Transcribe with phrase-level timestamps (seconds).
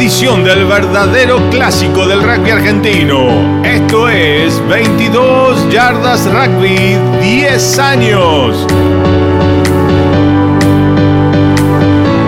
[0.00, 3.62] edición del verdadero clásico del rugby argentino.
[3.62, 8.66] Esto es 22 yardas rugby 10 años.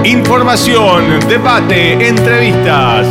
[0.05, 3.07] Información, debate, entrevistas.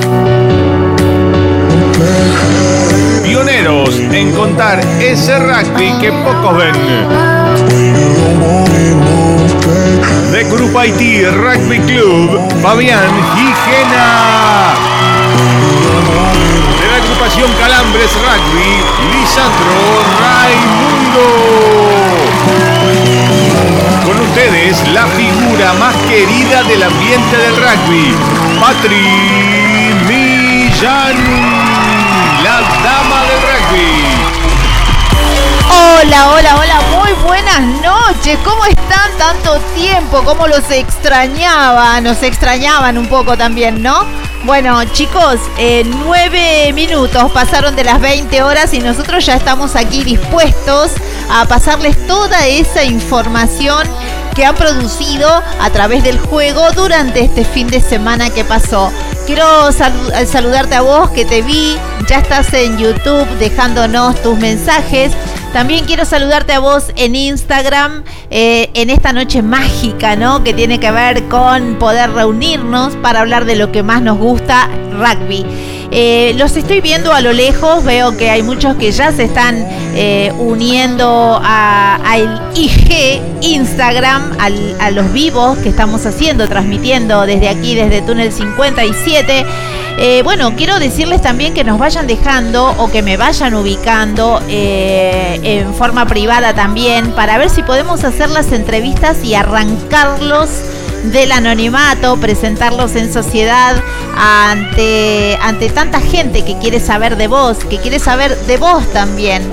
[3.23, 6.75] Pioneros en contar ese rugby que pocos ven.
[10.31, 14.73] De Grupo Haití Rugby Club, Fabián Gijena.
[16.79, 18.71] De la agrupación Calambres Rugby,
[19.11, 19.77] Lisandro
[20.21, 21.25] Raimundo.
[24.05, 28.15] Con ustedes, la figura más querida del ambiente del rugby,
[28.61, 31.17] Patri Millán,
[32.41, 33.91] la dama del rugby.
[35.69, 38.00] Hola, hola, hola, muy buenas noches.
[38.21, 40.21] ¿Cómo están tanto tiempo?
[40.23, 41.99] ¿Cómo los extrañaba?
[42.01, 44.05] Nos extrañaban un poco también, ¿no?
[44.43, 50.03] Bueno, chicos, eh, nueve minutos pasaron de las 20 horas y nosotros ya estamos aquí
[50.03, 50.91] dispuestos
[51.31, 53.87] a pasarles toda esa información
[54.35, 55.27] que han producido
[55.59, 58.91] a través del juego durante este fin de semana que pasó.
[59.25, 61.75] Quiero saludarte a vos que te vi,
[62.07, 65.11] ya estás en YouTube dejándonos tus mensajes.
[65.53, 70.45] También quiero saludarte a vos en Instagram eh, en esta noche mágica, ¿no?
[70.45, 74.69] Que tiene que ver con poder reunirnos para hablar de lo que más nos gusta,
[74.97, 75.45] rugby.
[75.91, 79.57] Eh, los estoy viendo a lo lejos, veo que hay muchos que ya se están
[79.93, 88.01] eh, uniendo al IG Instagram, a los vivos que estamos haciendo, transmitiendo desde aquí, desde
[88.01, 89.45] Túnel 57.
[90.03, 95.75] Eh, bueno, quiero decirles también que nos vayan dejando o que me vayan ubicando en
[95.75, 100.49] forma privada también para ver si podemos hacer las entrevistas y arrancarlos
[101.03, 103.75] del anonimato, presentarlos en sociedad
[104.17, 109.43] ante, ante tanta gente que quiere saber de vos, que quiere saber de vos también.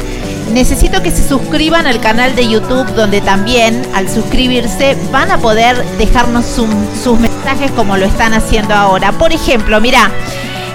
[0.52, 5.84] Necesito que se suscriban al canal de YouTube donde también al suscribirse van a poder
[5.98, 9.12] dejarnos sus mensajes como lo están haciendo ahora.
[9.12, 10.10] Por ejemplo, mira,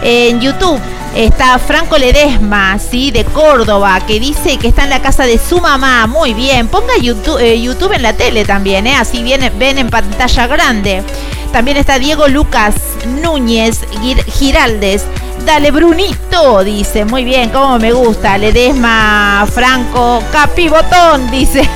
[0.04, 0.80] en YouTube
[1.16, 3.12] Está Franco Ledesma, ¿sí?
[3.12, 6.08] De Córdoba, que dice que está en la casa de su mamá.
[6.08, 6.68] Muy bien.
[6.68, 8.96] Ponga YouTube, eh, en la tele también, ¿eh?
[8.96, 11.04] Así viene, ven en pantalla grande.
[11.52, 12.74] También está Diego Lucas
[13.22, 13.82] Núñez
[14.40, 15.06] Giraldes.
[15.46, 17.04] Dale, Brunito, dice.
[17.04, 18.38] Muy bien, como me gusta.
[18.38, 21.68] Ledesma, Franco, Capibotón, dice.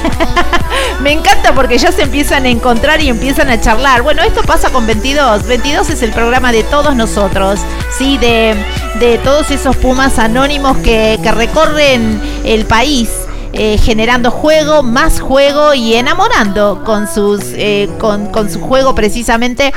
[1.01, 4.03] me encanta porque ya se empiezan a encontrar y empiezan a charlar.
[4.03, 5.45] Bueno, esto pasa con 22.
[5.47, 7.59] 22 es el programa de todos nosotros,
[7.97, 8.17] ¿sí?
[8.17, 8.55] De,
[9.01, 13.09] de todos esos pumas anónimos que, recorren el país.
[13.53, 19.73] Eh, generando juego, más juego y enamorando con sus eh, con, con, su juego precisamente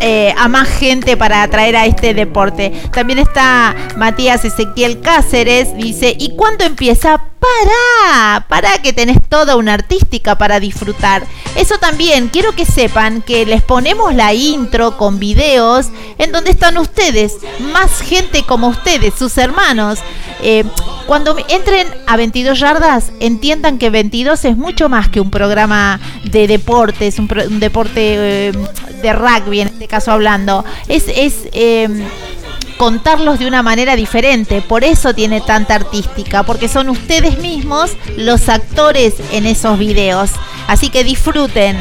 [0.00, 2.72] eh, a más gente para atraer a este deporte.
[2.92, 9.74] También está Matías Ezequiel Cáceres, dice, ¿y cuándo empieza para, para que tenés toda una
[9.74, 11.24] artística para disfrutar.
[11.56, 15.88] Eso también, quiero que sepan que les ponemos la intro con videos
[16.18, 17.36] en donde están ustedes,
[17.72, 19.98] más gente como ustedes, sus hermanos.
[20.42, 20.64] Eh,
[21.06, 26.46] cuando entren a 22 yardas, entiendan que 22 es mucho más que un programa de
[26.46, 27.28] deportes, un,
[27.60, 28.52] deporte eh,
[29.02, 30.64] de rugby, este caso hablando.
[30.88, 31.88] Es, es eh,
[32.78, 34.62] contarlos de una manera diferente.
[34.62, 40.30] Por eso tiene tanta artística, porque son ustedes mismos los actores en esos videos.
[40.68, 41.76] Así que disfruten.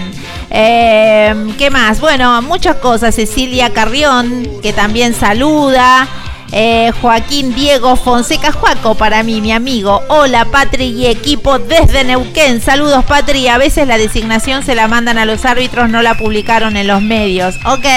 [0.49, 2.01] Eh, ¿Qué más?
[2.01, 3.15] Bueno, muchas cosas.
[3.15, 6.07] Cecilia Carrión, que también saluda.
[6.55, 10.03] Eh, Joaquín Diego Fonseca Juaco, para mí, mi amigo.
[10.07, 12.61] Hola, Patri y equipo desde Neuquén.
[12.61, 13.47] Saludos, Patri.
[13.47, 17.01] A veces la designación se la mandan a los árbitros, no la publicaron en los
[17.01, 17.55] medios.
[17.65, 17.87] Ok.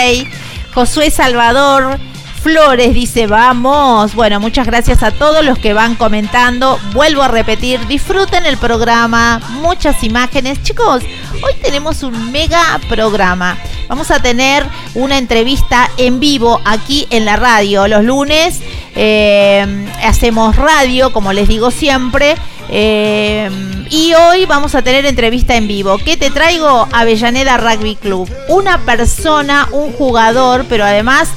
[0.72, 1.98] Josué Salvador.
[2.46, 4.14] Flores dice, vamos.
[4.14, 6.78] Bueno, muchas gracias a todos los que van comentando.
[6.92, 10.62] Vuelvo a repetir, disfruten el programa, muchas imágenes.
[10.62, 11.02] Chicos,
[11.42, 13.58] hoy tenemos un mega programa.
[13.88, 14.64] Vamos a tener
[14.94, 17.88] una entrevista en vivo aquí en la radio.
[17.88, 18.60] Los lunes
[18.94, 22.36] eh, hacemos radio, como les digo siempre.
[22.68, 23.50] Eh,
[23.90, 25.98] y hoy vamos a tener entrevista en vivo.
[25.98, 26.88] ¿Qué te traigo?
[26.92, 28.28] Avellaneda Rugby Club.
[28.48, 31.28] Una persona, un jugador, pero además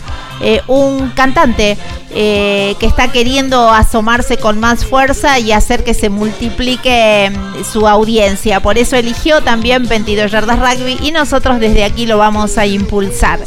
[0.42, 1.78] eh, un cantante
[2.12, 7.88] eh, que está queriendo asomarse con más fuerza y hacer que se multiplique mm, su
[7.88, 8.62] audiencia.
[8.62, 13.40] Por eso eligió también 22 Yardas Rugby y nosotros desde aquí lo vamos a impulsar.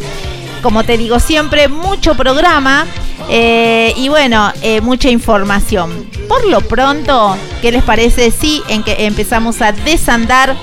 [0.63, 2.87] Como te digo siempre, mucho programa
[3.29, 6.07] eh, y bueno, mucha información.
[6.29, 10.57] Por lo pronto, ¿qué les parece si en que empezamos a desandar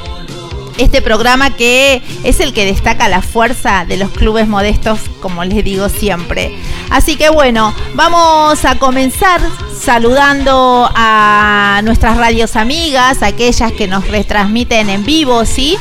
[0.79, 5.63] este programa que es el que destaca la fuerza de los clubes modestos, como les
[5.63, 6.55] digo siempre.
[6.89, 9.41] Así que bueno, vamos a comenzar
[9.77, 15.77] saludando a nuestras radios amigas, aquellas que nos retransmiten en vivo, ¿sí?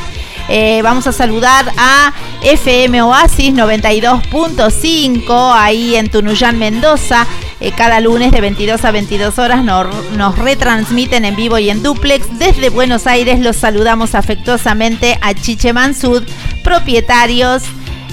[0.48, 2.12] Eh, vamos a saludar a
[2.42, 7.26] FM Oasis 92.5 ahí en Tunuyán, Mendoza.
[7.60, 12.38] Eh, cada lunes de 22 a 22 horas nos, retransmiten en vivo y en duplex.
[12.38, 16.22] Desde Buenos Aires los saludamos afectuosamente a Chiche Mansud,
[16.64, 17.64] propietarios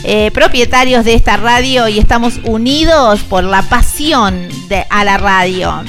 [0.07, 5.83] eh, propietarios de esta radio y estamos unidos por la pasión de, a la radio.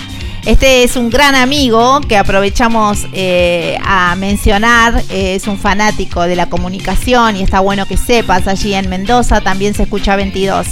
[0.47, 6.49] Este es un gran amigo que aprovechamos eh, a mencionar, es un fanático de la
[6.49, 10.65] comunicación y está bueno que sepas, allí en Mendoza también se escucha 22.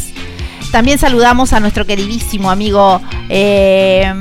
[0.70, 4.14] También saludamos a nuestro queridísimo amigo eh,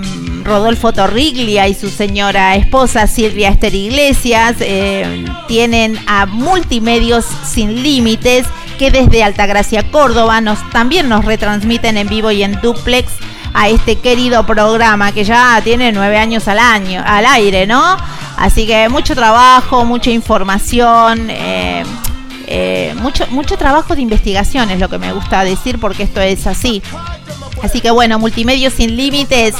[0.44, 4.56] Rodolfo Torriglia y su señora esposa Silvia Esther Iglesias.
[4.60, 8.48] Eh, tienen a Multimedios Sin Límites
[8.80, 13.12] que desde Altagracia, Córdoba, nos, también nos retransmiten en vivo y en duplex
[13.54, 17.98] a este querido programa que ya tiene nueve años al año, al aire, ¿no?
[18.38, 21.84] Así que mucho trabajo, mucha información, eh,
[22.48, 26.48] eh, mucho, mucho trabajo de investigación es lo que me gusta decir porque esto es
[26.48, 26.82] así.
[27.62, 29.56] Así que bueno, Multimedios Sin Límites.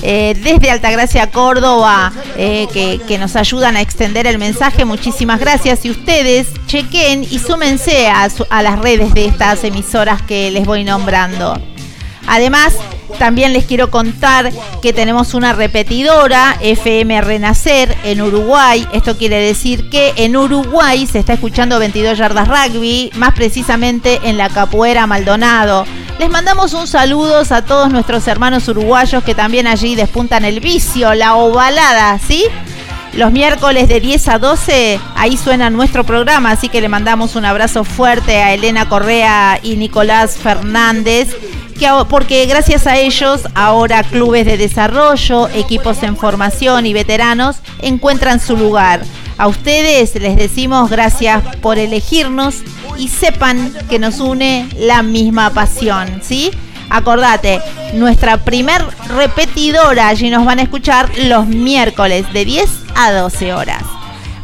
[0.00, 4.84] Eh, desde Altagracia, Córdoba, que, que, nos ayudan a extender el mensaje.
[4.84, 5.84] Muchísimas gracias.
[5.84, 10.84] Y ustedes chequen y súmense a, a las redes de estas emisoras que les voy
[10.84, 11.60] nombrando.
[12.28, 12.74] Además,
[13.18, 14.52] también les quiero contar
[14.82, 18.86] que tenemos una repetidora FM Renacer en Uruguay.
[18.92, 24.36] Esto quiere decir que en Uruguay se está escuchando 22 yardas rugby, más precisamente en
[24.36, 25.86] la Capoeira Maldonado.
[26.18, 31.14] Les mandamos un saludo a todos nuestros hermanos uruguayos que también allí despuntan el vicio,
[31.14, 32.44] la ovalada, ¿sí?
[33.18, 37.44] Los miércoles de 10 a 12, ahí suena nuestro programa, así que le mandamos un
[37.44, 41.36] abrazo fuerte a Elena Correa y Nicolás Fernández
[42.08, 48.56] porque gracias a ellos ahora clubes de desarrollo, equipos en formación y veteranos encuentran su
[48.56, 49.02] lugar.
[49.36, 52.56] A ustedes les decimos gracias por elegirnos
[52.98, 56.50] y sepan que nos une la misma pasión, ¿sí?
[56.90, 57.60] Acordate,
[57.94, 58.84] nuestra primer
[59.16, 63.82] repetidora, allí nos van a escuchar los miércoles de 10 a 12 horas.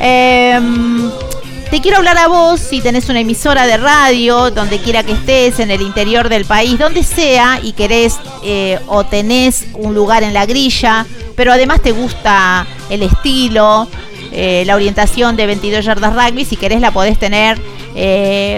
[0.00, 1.10] Em,
[1.70, 5.60] te quiero hablar a vos si tenés una emisora de radio, donde quiera que estés,
[5.60, 10.34] en el interior del país, donde sea, y querés eh, o tenés un lugar en
[10.34, 13.88] la grilla, pero además te gusta el estilo,
[14.32, 17.58] eh, la orientación de 22 yardas rugby, si querés la podés tener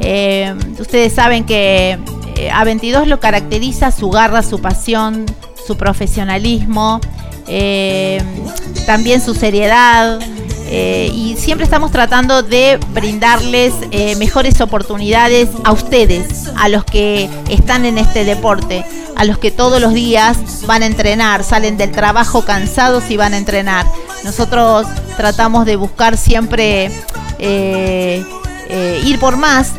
[0.00, 1.98] Eh, ustedes saben que
[2.52, 5.26] a 22 lo caracteriza su garra, su pasión,
[5.66, 7.00] su profesionalismo,
[8.86, 10.20] también su seriedad.
[10.72, 17.28] Eh, y siempre estamos tratando de brindarles eh, mejores oportunidades a ustedes, a los que
[17.48, 18.84] están en este deporte,
[19.16, 23.34] a los que todos los días van a entrenar, salen del trabajo cansados y van
[23.34, 23.84] a entrenar.
[24.22, 24.86] Nosotros
[25.16, 26.92] tratamos de buscar siempre
[27.40, 28.24] eh,
[29.04, 29.72] ir por más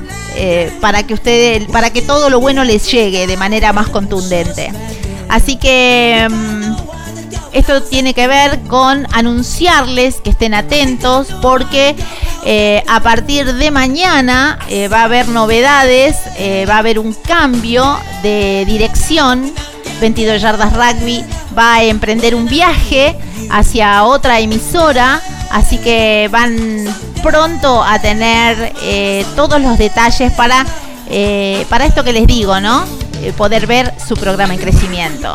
[0.82, 4.74] para que ustedes, para que todo lo bueno les llegue de manera más contundente.
[5.30, 7.01] Así que mm,
[7.54, 11.96] esto tiene que ver con anunciarles que estén atentos porque
[12.46, 17.14] eh, a partir de mañana eh, va a haber novedades, eh, va a haber un
[17.14, 19.52] cambio de dirección.
[20.00, 21.24] 22 Yardas Rugby
[21.58, 23.16] va a emprender un viaje
[23.52, 25.22] hacia otra emisora,
[25.52, 26.88] así que van
[27.22, 28.74] pronto a tener
[29.36, 30.66] todos los detalles para,
[31.70, 32.84] para esto que les digo, ¿no?
[33.38, 35.32] poder ver su programa en crecimiento.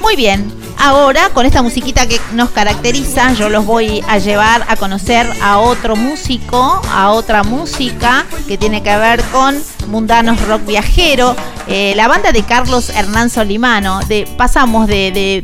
[0.00, 4.74] Muy bien, Ahora, con esta musiquita que nos caracteriza, yo los voy a llevar a
[4.74, 11.36] conocer a otro músico, a otra música que tiene que ver con Mundanos Rock Viajero,
[11.66, 14.00] eh, la banda de Carlos Hernán Solimano.
[14.08, 15.42] De, pasamos de,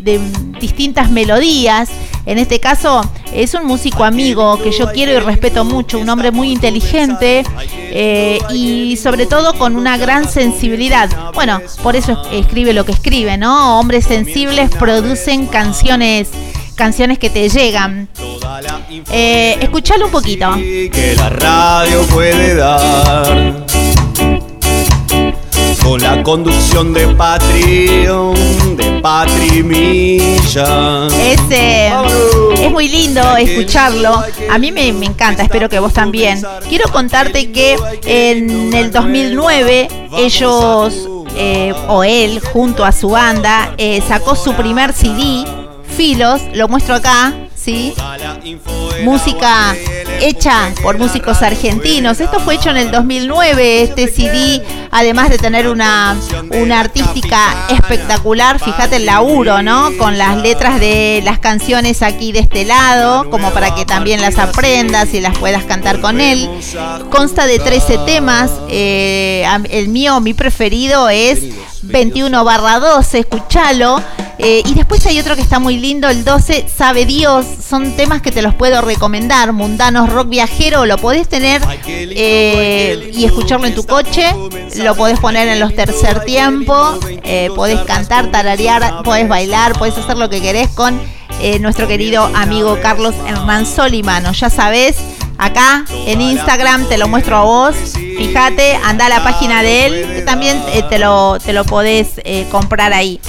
[0.61, 1.89] distintas melodías.
[2.27, 3.01] En este caso
[3.33, 8.39] es un músico amigo que yo quiero y respeto mucho, un hombre muy inteligente eh,
[8.51, 11.09] y sobre todo con una gran sensibilidad.
[11.35, 13.79] Bueno, por eso escribe lo que escribe, ¿no?
[13.79, 16.29] Hombres sensibles producen canciones
[16.79, 18.09] canciones que te llegan.
[19.11, 20.55] Eh, escuchalo un poquito.
[20.55, 23.67] Que la radio puede dar
[25.89, 31.07] con la conducción de Patreon, de Patrimilla.
[31.07, 31.91] Ese
[32.61, 34.23] es muy lindo escucharlo.
[34.51, 36.43] A mí me, encanta, espero que vos también.
[36.69, 44.03] Quiero contarte que en el 2009 ellos, eh, o él, junto a su banda, eh,
[44.07, 45.47] sacó su primer CD,
[45.97, 47.33] Filos, lo muestro acá,
[49.05, 49.77] Música
[50.21, 52.21] hecha por músicos argentinos.
[52.21, 56.17] Esto fue hecho en el 2009, este CD, además de tener una,
[56.51, 59.91] una artística espectacular, fíjate el laburo, ¿no?
[59.99, 64.39] Con las letras de las canciones aquí de este lado, como para que también las
[64.39, 66.49] aprendas y las puedas cantar con él.
[67.11, 71.41] Consta de 13 temas, eh, el mío, mi preferido es
[71.89, 74.01] 21 barra 12, escúchalo.
[74.41, 77.45] Eh, y después hay otro que está muy lindo, el 12, Sabe Dios.
[77.67, 79.53] Son temas que te los puedo recomendar.
[79.53, 84.33] Mundanos Rock Viajero, lo podés tener eh, y escucharlo en tu coche.
[84.77, 86.99] Lo podés poner en los tercer tiempo.
[87.25, 91.01] Eh, podés cantar, tararear, podés bailar, podés hacer lo que querés con
[91.61, 94.33] nuestro querido amigo Carlos Hernán Solimano.
[94.33, 94.97] Ya sabes,
[95.39, 97.77] acá en Instagram te lo muestro a vos.
[97.95, 103.21] Fíjate, anda a la página de él, también te, lo, te lo podés comprar ahí.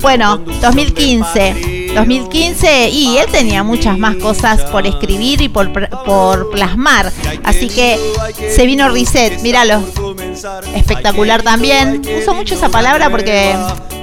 [0.00, 1.87] Bueno, 2015.
[1.94, 7.12] 2015 y él tenía muchas más cosas por escribir y por, por plasmar.
[7.44, 7.98] Así que
[8.54, 9.82] se vino Reset, míralo.
[10.74, 12.02] Espectacular también.
[12.20, 13.54] Uso mucho esa palabra porque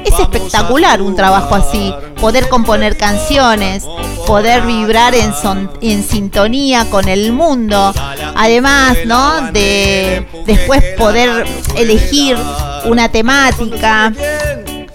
[0.04, 1.94] es espectacular un trabajo así.
[2.20, 3.84] Poder componer canciones,
[4.25, 7.94] poder vibrar en, son, en sintonía con el mundo.
[8.36, 9.51] Además, ¿no?
[9.51, 11.46] De después poder
[11.77, 12.38] elegir
[12.86, 14.13] una temática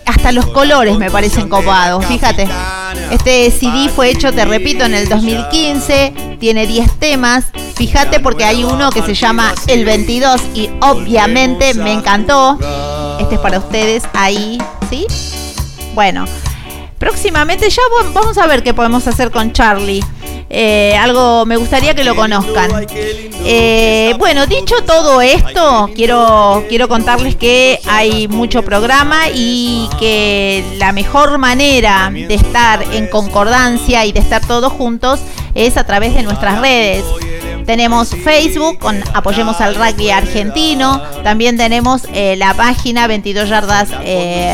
[0.06, 2.48] hasta los colores me parecen copados, fíjate.
[3.10, 7.46] Este CD fue hecho, te repito, en el 2015, tiene 10 temas.
[7.74, 12.58] Fíjate porque hay uno que se llama El 22 y obviamente me encantó.
[13.20, 15.06] Este es para ustedes ahí, ¿sí?
[15.94, 16.24] Bueno,
[16.98, 20.04] próximamente ya vamos a ver qué podemos hacer con Charlie.
[20.52, 22.86] Eh, algo me gustaría que lo conozcan.
[23.44, 30.92] Eh, bueno, dicho todo esto, quiero, quiero contarles que hay mucho programa y que la
[30.92, 35.20] mejor manera de estar en concordancia y de estar todos juntos
[35.54, 37.04] es a través de nuestras redes.
[37.64, 41.00] Tenemos Facebook con Apoyemos al Rugby Argentino.
[41.22, 43.90] También tenemos eh, la página 22 Yardas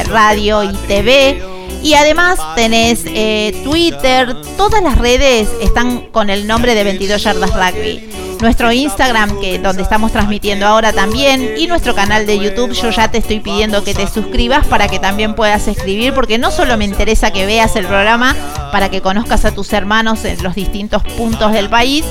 [0.08, 1.55] Radio y TV
[1.86, 7.52] Y además tenés eh, Twitter, todas las redes están con el nombre de 22 Yardas
[7.54, 8.10] Rugby.
[8.40, 13.08] Nuestro Instagram, que donde estamos transmitiendo ahora también, y nuestro canal de YouTube, yo ya
[13.08, 16.84] te estoy pidiendo que te suscribas para que también puedas escribir, porque no solo me
[16.84, 18.34] interesa que veas el programa
[18.72, 22.04] para que conozcas a tus hermanos en los distintos puntos del país,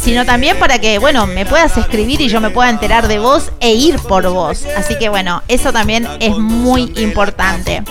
[0.00, 3.52] sino también para que, bueno, me puedas escribir y yo me pueda enterar de vos
[3.60, 4.64] e ir por vos.
[4.74, 7.82] Así que bueno, eso también es muy importante.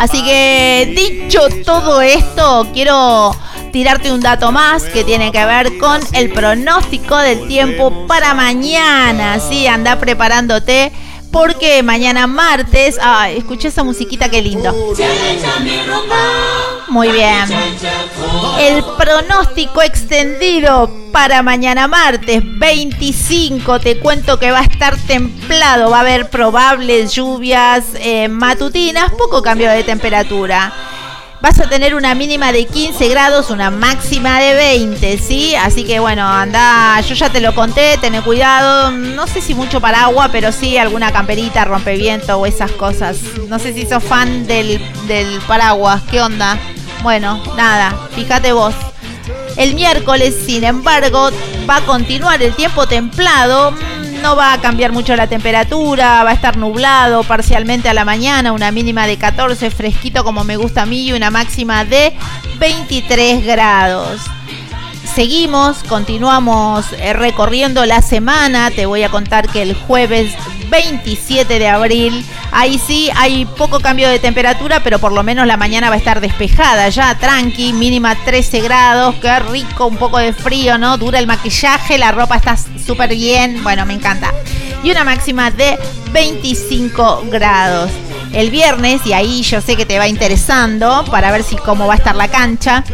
[0.00, 3.36] Así que dicho todo esto, quiero
[3.70, 9.38] tirarte un dato más que tiene que ver con el pronóstico del tiempo para mañana.
[9.40, 10.90] Sí, anda preparándote
[11.30, 12.98] porque mañana martes.
[13.00, 14.72] Ay, escuché esa musiquita, qué lindo.
[16.88, 17.44] Muy bien.
[18.58, 23.80] El pronóstico extendido para mañana martes 25.
[23.80, 25.90] Te cuento que va a estar templado.
[25.90, 30.72] Va a haber probables lluvias eh, matutinas, poco cambio de temperatura
[31.40, 35.54] vas a tener una mínima de 15 grados, una máxima de 20, ¿sí?
[35.54, 39.80] Así que bueno, anda, yo ya te lo conté, ten cuidado, no sé si mucho
[39.80, 43.18] paraguas, pero sí alguna camperita, rompeviento o esas cosas.
[43.48, 46.58] No sé si sos fan del, del paraguas, ¿qué onda?
[47.02, 48.74] Bueno, nada, fíjate vos.
[49.56, 51.30] El miércoles, sin embargo,
[51.68, 53.74] va a continuar el tiempo templado
[54.20, 58.52] no va a cambiar mucho la temperatura, va a estar nublado parcialmente a la mañana,
[58.52, 62.12] una mínima de 14, fresquito como me gusta a mí y una máxima de
[62.58, 64.20] 23 grados.
[65.14, 68.70] Seguimos, continuamos eh, recorriendo la semana.
[68.70, 70.32] Te voy a contar que el jueves
[70.70, 75.56] 27 de abril, ahí sí hay poco cambio de temperatura, pero por lo menos la
[75.56, 80.32] mañana va a estar despejada, ya tranqui, mínima 13 grados, qué rico, un poco de
[80.32, 80.96] frío, ¿no?
[80.96, 84.32] Dura el maquillaje, la ropa está súper bien, bueno, me encanta.
[84.84, 85.76] Y una máxima de
[86.12, 87.90] 25 grados.
[88.32, 91.94] El viernes, y ahí yo sé que te va interesando para ver si cómo va
[91.94, 92.84] a estar la cancha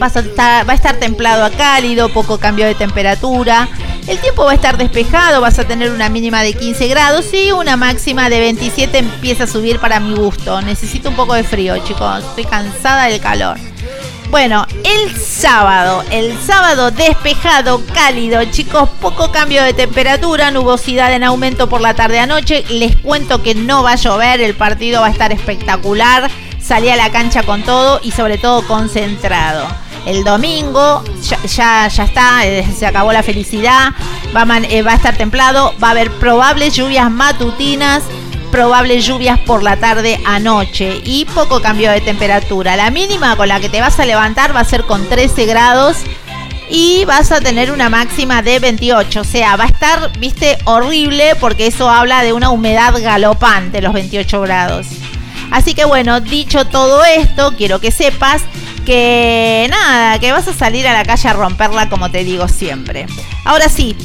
[0.00, 3.68] va a estar templado a cálido, poco cambio de temperatura.
[4.06, 7.52] El tiempo va a estar despejado, vas a tener una mínima de 15 grados y
[7.52, 10.62] una máxima de 27 empieza a subir para mi gusto.
[10.62, 12.24] Necesito un poco de frío, chicos.
[12.24, 13.58] Estoy cansada del calor.
[14.30, 21.68] Bueno, el sábado, el sábado despejado, cálido, chicos, poco cambio de temperatura, nubosidad en aumento
[21.70, 22.64] por la tarde a noche.
[22.68, 26.30] Les cuento que no va a llover, el partido va a estar espectacular.
[26.68, 29.66] Salí a la cancha con todo y sobre todo concentrado.
[30.04, 31.02] El domingo
[31.46, 33.94] ya, ya, está, eh, se acabó la felicidad,
[34.36, 38.02] va eh, va a estar templado, va a haber probables lluvias matutinas
[38.52, 42.76] probables lluvias por la tarde a noche y poco cambio de temperatura.
[42.76, 45.96] La mínima con la que te vas a levantar va a ser con 13 grados
[46.68, 49.20] y vas a tener una máxima de 28.
[49.22, 53.94] O sea, va a estar, viste, horrible porque eso habla de una humedad galopante, los
[53.94, 54.86] 28 grados.
[55.50, 58.42] Así que bueno, dicho todo esto, quiero que sepas
[58.84, 63.06] que nada, que vas a salir a la calle a romperla como te digo siempre.
[63.44, 63.96] Ahora sí,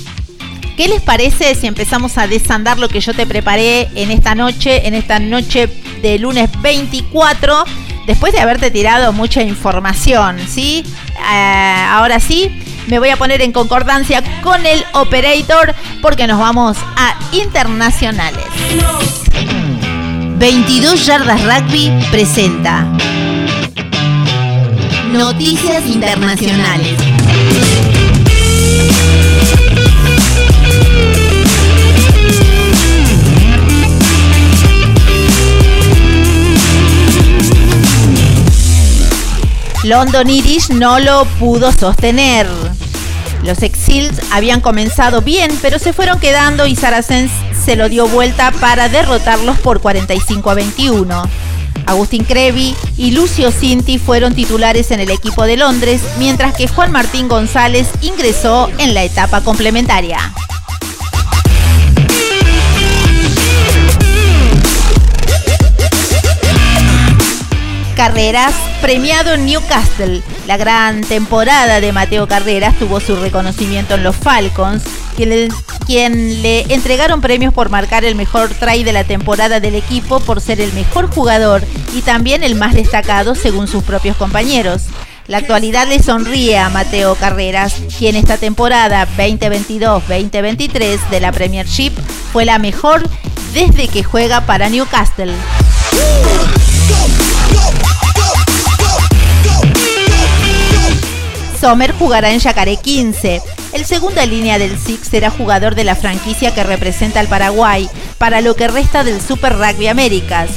[0.75, 4.88] ¿qué les parece si empezamos a desandar lo que yo te preparé en esta noche,
[4.88, 5.69] en esta noche
[6.01, 7.63] de lunes 24?
[8.08, 10.84] Después de haberte tirado mucha información, ¿sí?
[11.17, 12.51] Eh, ahora sí,
[12.88, 18.43] me voy a poner en concordancia con el operator porque nos vamos a internacionales.
[20.43, 22.86] 22 Yardas Rugby presenta
[25.13, 26.97] Noticias Internacionales.
[39.86, 42.49] London Irish no lo pudo sostener.
[43.45, 47.32] Los Exiles habían comenzado bien, pero se fueron quedando y Saracens
[47.63, 51.23] se lo dio vuelta para derrotarlos por 45 a 21.
[51.86, 56.91] Agustín Crevi y Lucio Cinti fueron titulares en el equipo de Londres, mientras que Juan
[56.91, 60.34] Martín González ingresó en la etapa complementaria.
[67.95, 70.21] Carreras, premiado en Newcastle.
[70.47, 74.84] La gran temporada de Mateo Carreras tuvo su reconocimiento en los Falcons,
[75.85, 80.41] quien le, entregaron premios por marcar el mejor try de la temporada del equipo por
[80.41, 84.83] ser el mejor jugador y también el más destacado según sus propios compañeros.
[85.27, 91.93] La actualidad le sonríe a Mateo Carreras, quien esta temporada 2022-2023 de la Premiership
[92.33, 93.07] fue la mejor
[93.53, 95.33] desde que juega para Newcastle.
[101.63, 103.41] Sommer jugará en Yacaré 15.
[103.71, 108.41] El segunda línea del Six será jugador de la franquicia que representa al Paraguay para
[108.41, 110.49] lo que resta del Super Rugby Américas.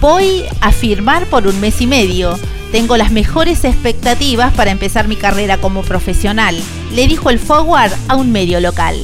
[0.00, 2.36] Voy a firmar por un mes y medio.
[2.72, 6.60] Tengo las mejores expectativas para empezar mi carrera como profesional,
[6.92, 8.96] le dijo el forward a un medio local.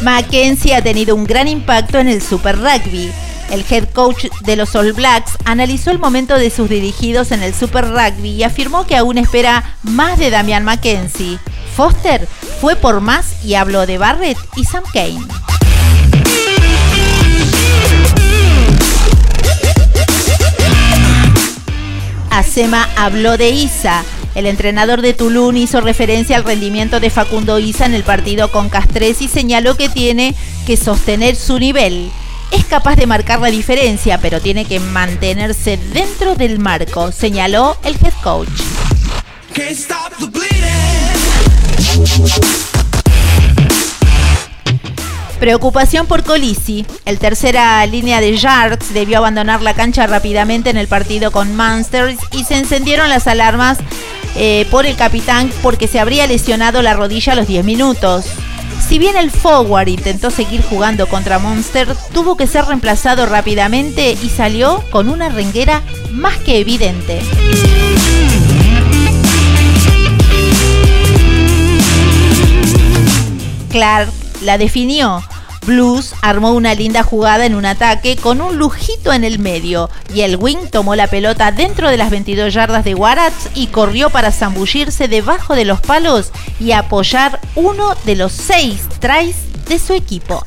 [0.00, 3.12] Mackenzie ha tenido un gran impacto en el Super Rugby.
[3.52, 7.52] El head coach de los All Blacks analizó el momento de sus dirigidos en el
[7.52, 11.38] Super Rugby y afirmó que aún espera más de Damian Mackenzie.
[11.76, 12.26] Foster
[12.62, 15.20] fue por más y habló de Barrett y Sam Kane.
[22.30, 24.02] Acema habló de Isa.
[24.34, 28.70] El entrenador de Tulum hizo referencia al rendimiento de Facundo Isa en el partido con
[28.70, 30.34] Castres y señaló que tiene
[30.66, 32.10] que sostener su nivel.
[32.52, 37.94] Es capaz de marcar la diferencia, pero tiene que mantenerse dentro del marco, señaló el
[37.94, 38.48] head coach.
[45.42, 46.86] Preocupación por Colisi.
[47.04, 52.16] El tercera línea de Sharks debió abandonar la cancha rápidamente en el partido con Munsters
[52.30, 53.78] y se encendieron las alarmas
[54.36, 58.26] eh, por el capitán porque se habría lesionado la rodilla a los 10 minutos.
[58.88, 64.28] Si bien el forward intentó seguir jugando contra Monster, tuvo que ser reemplazado rápidamente y
[64.28, 67.20] salió con una renguera más que evidente.
[73.70, 75.22] Clark la definió.
[75.64, 80.22] Blues armó una linda jugada en un ataque con un lujito en el medio y
[80.22, 84.32] el wing tomó la pelota dentro de las 22 yardas de Warats y corrió para
[84.32, 89.36] zambullirse debajo de los palos y apoyar uno de los seis tries
[89.68, 90.44] de su equipo.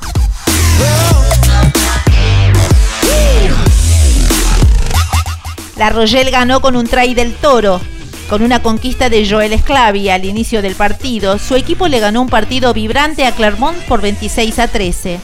[5.78, 7.82] La Royal ganó con un try del Toro,
[8.30, 12.30] con una conquista de Joel Esclavi al inicio del partido, su equipo le ganó un
[12.30, 15.20] partido vibrante a Clermont por 26 a 13.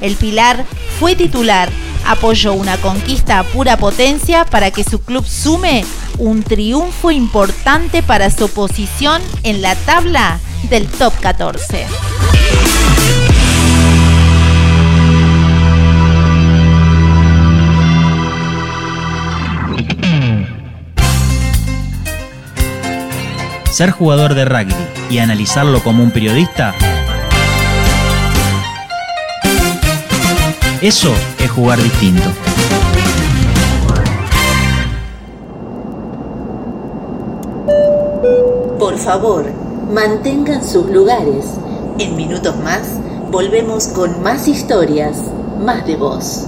[0.00, 0.64] El Pilar
[0.98, 1.68] fue titular,
[2.06, 5.84] apoyó una conquista a pura potencia para que su club sume
[6.18, 10.38] un triunfo importante para su posición en la tabla
[10.70, 11.86] del top 14.
[23.74, 24.72] Ser jugador de rugby
[25.10, 26.72] y analizarlo como un periodista,
[30.80, 32.30] eso es jugar distinto.
[38.78, 39.46] Por favor,
[39.92, 41.44] mantengan sus lugares.
[41.98, 42.82] En minutos más,
[43.32, 45.16] volvemos con más historias,
[45.58, 46.46] más de voz.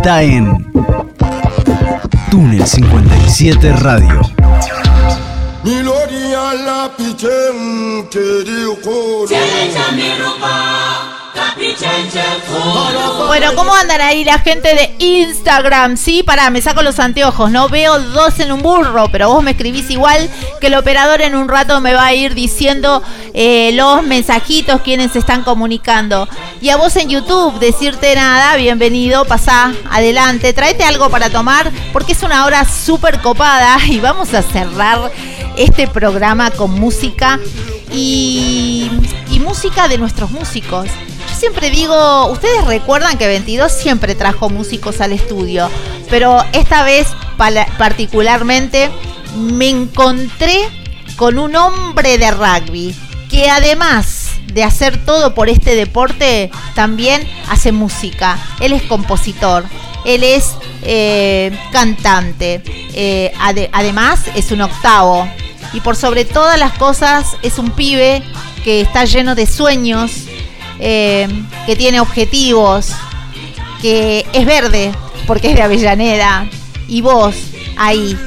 [0.00, 0.72] Está en
[2.30, 4.22] Túnel 57 Radio.
[13.26, 15.98] Bueno, ¿cómo andan ahí la gente de Instagram?
[15.98, 17.50] Sí, pará, me saco los anteojos.
[17.50, 21.34] No veo dos en un burro, pero vos me escribís igual que el operador en
[21.34, 23.02] un rato me va a ir diciendo
[23.34, 26.26] eh, los mensajitos, quienes se están comunicando.
[26.62, 32.12] Y a vos en YouTube, decirte nada, bienvenido, pasá, adelante, tráete algo para tomar, porque
[32.12, 35.10] es una hora súper copada y vamos a cerrar
[35.56, 37.40] este programa con música
[37.90, 38.90] y,
[39.40, 40.86] música de nuestros músicos.
[41.34, 45.70] Siempre digo, ustedes recuerdan que 22 siempre trajo músicos al estudio,
[46.10, 47.08] pero esta vez
[47.78, 48.90] particularmente
[49.34, 50.68] me encontré
[51.16, 52.94] con un hombre de rugby
[53.30, 54.19] que además
[54.52, 58.38] de hacer todo por este deporte, también hace música.
[58.60, 59.64] Él es compositor,
[60.04, 62.62] él es eh, cantante,
[62.94, 63.32] eh,
[63.72, 65.28] además es un octavo.
[65.72, 68.22] Y por sobre todas las cosas es un pibe
[68.64, 70.24] que está lleno de sueños,
[70.78, 71.28] eh,
[71.66, 72.92] que tiene objetivos,
[73.80, 74.92] que es verde
[75.26, 76.48] porque es de Avellaneda,
[76.88, 77.36] y vos
[77.76, 78.18] ahí,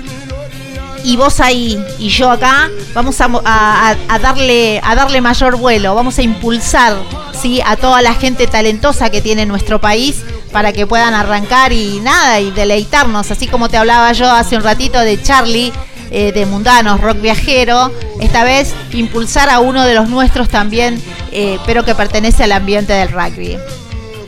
[1.03, 6.21] y vos ahí, y yo acá, vamos a, darle, a darle mayor vuelo, vamos a
[6.21, 6.95] impulsar
[7.39, 7.61] ¿sí?
[7.65, 12.39] a toda la gente talentosa que tiene nuestro país para que puedan arrancar y nada,
[12.39, 15.73] y deleitarnos, así como te hablaba yo hace un ratito de Charlie
[16.11, 21.57] eh, de Mundanos, Rock Viajero, esta vez impulsar a uno de los nuestros también, eh,
[21.65, 23.57] pero que pertenece al ambiente del rugby.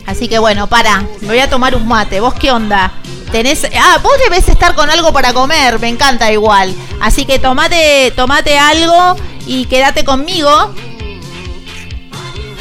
[0.05, 2.19] Así que bueno, para, me voy a tomar un mate.
[2.19, 2.91] ¿Vos qué onda?
[3.31, 3.67] Tenés.
[3.77, 6.75] Ah, vos debes estar con algo para comer, me encanta igual.
[7.01, 9.15] Así que tomate, tomate algo
[9.45, 10.73] y quédate conmigo.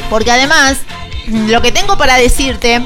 [0.09, 0.79] Porque además,
[1.27, 2.81] lo que tengo para decirte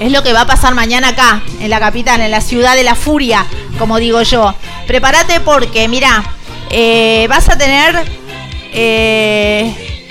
[0.00, 2.82] es lo que va a pasar mañana acá, en la capital, en la ciudad de
[2.82, 3.46] la furia,
[3.78, 4.54] como digo yo.
[4.86, 6.22] Prepárate porque, mira,
[6.70, 8.04] eh, vas a tener
[8.72, 10.02] eh,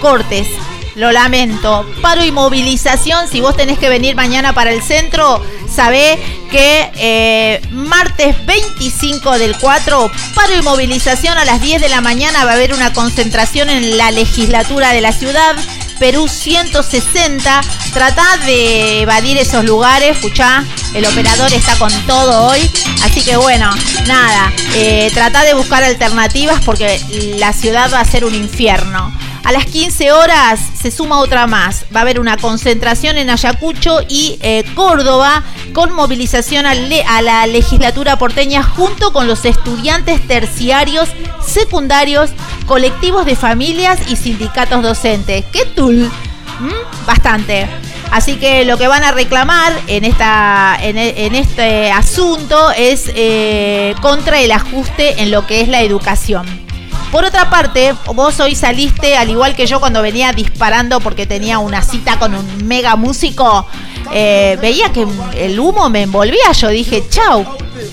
[0.00, 0.48] cortes.
[0.96, 1.86] Lo lamento.
[2.00, 3.28] Paro y movilización.
[3.28, 6.18] Si vos tenés que venir mañana para el centro, sabé
[6.50, 12.46] que eh, martes 25 del 4, paro y movilización a las 10 de la mañana.
[12.46, 15.54] Va a haber una concentración en la legislatura de la ciudad.
[15.98, 17.60] Perú 160.
[17.92, 20.16] Trata de evadir esos lugares.
[20.16, 22.70] Escuchá, el operador está con todo hoy.
[23.02, 23.70] Así que bueno,
[24.06, 24.50] nada.
[24.74, 26.98] Eh, trata de buscar alternativas porque
[27.38, 29.12] la ciudad va a ser un infierno.
[29.46, 31.84] A las 15 horas se suma otra más.
[31.94, 36.74] Va a haber una concentración en Ayacucho y eh, Córdoba con movilización a,
[37.22, 41.10] la legislatura porteña junto con los estudiantes terciarios,
[41.46, 42.30] secundarios,
[42.66, 45.44] colectivos de familias y sindicatos docentes.
[45.52, 46.10] ¿Qué tul?
[46.58, 47.06] ¿Mm?
[47.06, 47.68] Bastante.
[48.10, 50.96] Así que lo que van a reclamar en, esta, en,
[51.36, 56.65] este asunto es eh, contra el ajuste en lo que es la educación.
[57.10, 61.58] Por otra parte, vos hoy saliste, al igual que yo cuando venía disparando porque tenía
[61.58, 63.66] una cita con un mega músico,
[64.12, 66.52] eh, veía que el humo me envolvía.
[66.52, 67.44] Yo dije, chau,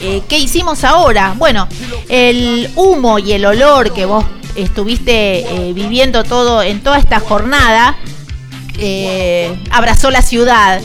[0.02, 1.36] eh, ¿qué hicimos ahora?
[1.38, 1.68] Bueno,
[2.10, 7.96] el humo y el olor que vos estuviste eh, viviendo todo en toda esta jornada,
[9.70, 10.82] abrazó la ciudad.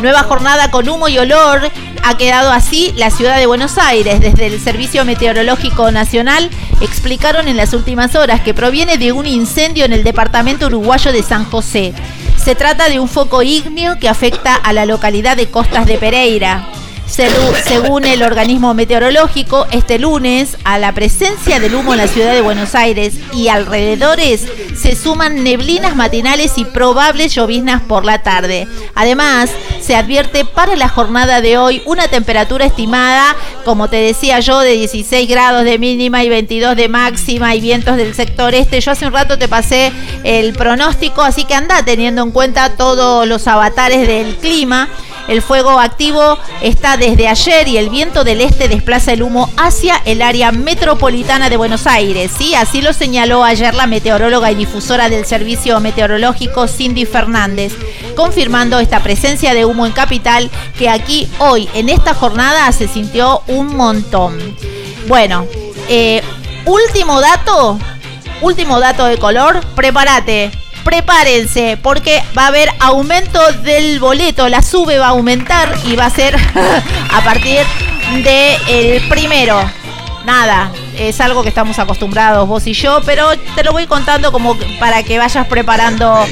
[0.00, 1.70] Nueva jornada con humo y olor.
[2.04, 4.20] Ha quedado así la ciudad de Buenos Aires.
[4.20, 6.50] Desde el Servicio Meteorológico Nacional
[6.80, 11.22] explicaron en las últimas horas que proviene de un incendio en el departamento uruguayo de
[11.22, 11.92] San José.
[12.42, 16.66] Se trata de un foco ígneo que afecta a la localidad de Costas de Pereira.
[17.12, 22.40] Según el organismo meteorológico, este lunes a la presencia del humo en la ciudad de
[22.40, 28.66] Buenos Aires y alrededores se suman neblinas matinales y probables lloviznas por la tarde.
[28.94, 29.50] Además,
[29.82, 34.72] se advierte para la jornada de hoy una temperatura estimada, como te decía yo, de
[34.72, 38.80] 16 grados de mínima y 22 de máxima y vientos del sector este.
[38.80, 39.92] Yo hace un rato te pasé
[40.24, 44.88] el pronóstico, así que anda teniendo en cuenta todos los avatares del clima.
[45.28, 50.00] El fuego activo está desde ayer y el viento del este desplaza el humo hacia
[50.04, 52.32] el área metropolitana de Buenos Aires.
[52.36, 52.54] ¿sí?
[52.54, 57.72] Así lo señaló ayer la meteoróloga y difusora del Servicio Meteorológico Cindy Fernández,
[58.16, 63.42] confirmando esta presencia de humo en capital que aquí hoy en esta jornada se sintió
[63.46, 64.38] un montón.
[65.06, 65.46] Bueno,
[65.88, 66.22] eh,
[66.64, 67.78] último dato,
[68.40, 74.98] último dato de color, prepárate prepárense porque va a haber aumento del boleto, la sube
[74.98, 76.36] va a aumentar y va a ser
[77.12, 77.60] a partir
[78.22, 79.58] del primero.
[80.24, 84.56] Nada, es algo que estamos acostumbrados vos y yo, pero te lo voy contando como
[84.78, 86.24] para que vayas preparando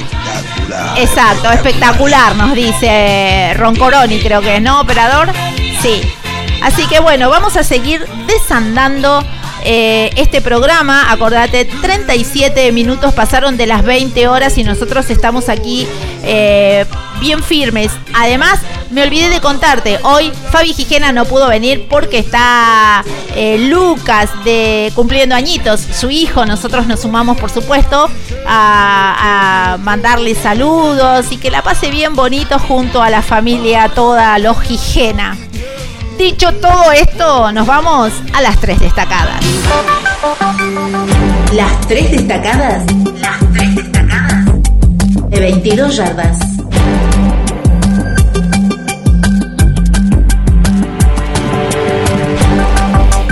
[0.95, 5.31] Exacto, espectacular, nos dice Roncoroni, creo que es, ¿no, operador?
[5.81, 6.01] Sí.
[6.61, 9.23] Así que bueno, vamos a seguir desandando
[9.63, 11.11] eh, este programa.
[11.11, 15.87] Acordate, 37 minutos pasaron de las 20 horas y nosotros estamos aquí
[16.23, 16.85] eh,
[17.19, 17.91] bien firmes.
[18.13, 23.03] Además, me olvidé de contarte, hoy Fabi Gijena no pudo venir porque está
[23.35, 26.45] eh, Lucas de cumpliendo añitos, su hijo.
[26.45, 28.09] Nosotros nos sumamos, por supuesto,
[28.45, 34.37] a, a mandarle saludos y que la pase bien bonito junto a la familia toda,
[34.39, 35.37] los Gijena.
[36.21, 39.43] Dicho todo esto, nos vamos a las tres destacadas.
[41.51, 42.83] Las tres destacadas.
[43.19, 44.45] Las tres destacadas.
[45.29, 46.37] De 22 yardas.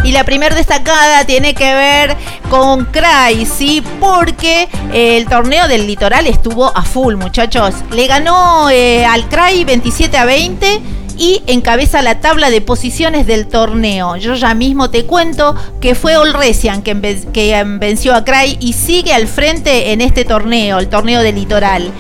[0.04, 2.18] Y la primera destacada tiene que ver
[2.50, 3.84] con Cray, ¿sí?
[4.00, 7.76] Porque eh, el torneo del litoral estuvo a full, muchachos.
[7.92, 13.48] Le ganó eh, al Cray 27 a 20 y encabeza la tabla de posiciones del
[13.48, 14.16] torneo.
[14.16, 19.28] Yo ya mismo te cuento que fue Olresian que venció a Cray y sigue al
[19.28, 21.92] frente en este torneo, el torneo del litoral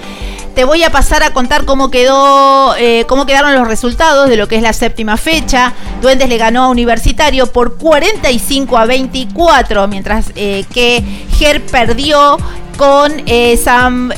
[0.59, 4.49] te voy a pasar a contar cómo quedó, eh, cómo quedaron los resultados de lo
[4.49, 5.71] que es la séptima fecha.
[6.01, 11.01] Duendes le ganó a Universitario por 45 a 24, mientras eh, que
[11.37, 12.37] Ger perdió
[12.77, 14.11] con eh, San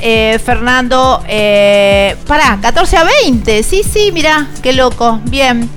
[0.43, 1.21] Fernando
[2.25, 3.61] para 14 a 20.
[3.61, 5.19] Sí, sí, mira, qué loco.
[5.25, 5.69] Bien.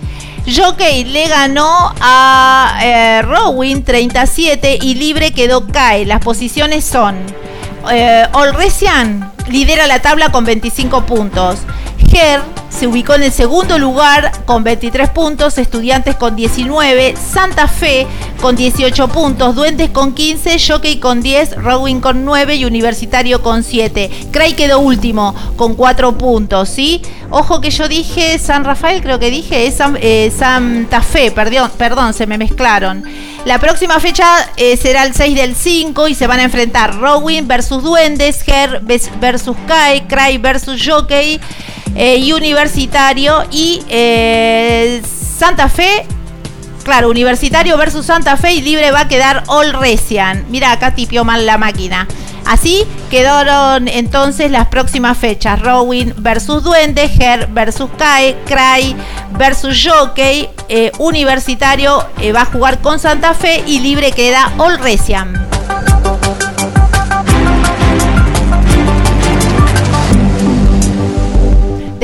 [0.47, 6.07] Jockey le ganó a Rowing 37 y Libre quedó cae.
[6.07, 7.17] Las posiciones son
[8.33, 11.59] Olresian lidera la tabla con 25 puntos.
[12.11, 12.41] Ger
[12.75, 18.07] se ubicó en el segundo lugar con 23 puntos, Estudiantes con 19, Santa Fe
[18.41, 23.63] con 18 puntos, Duendes con 15, Jockey con 10, Rowing con 9 y Universitario con
[23.63, 24.11] 7.
[24.33, 27.01] Cray quedó último con 4 puntos, ¿sí?
[27.31, 32.13] Ojo que yo dije San Rafael, creo que dije, es eh, Santa Fe, perdón, perdón,
[32.13, 33.05] se me mezclaron.
[33.45, 37.47] La próxima fecha eh, será el 6 del 5 y se van a enfrentar Rowing
[37.47, 41.41] versus Duendes, Ger versus Kai, Cray versus Jockey
[41.97, 42.33] eh, y
[42.65, 46.07] Universitario y eh, Santa Fe.
[46.83, 50.47] Claro, Universitario versus Santa Fe y libre va a quedar All Resian.
[50.49, 52.09] Mira, acá tipió mal la máquina.
[52.47, 55.61] Así quedaron entonces las próximas fechas.
[55.61, 58.97] Rowing versus Duende, Her versus Kai, Cry
[59.33, 64.79] versus Jockey, eh, Universitario va a jugar con Santa Fe y libre queda All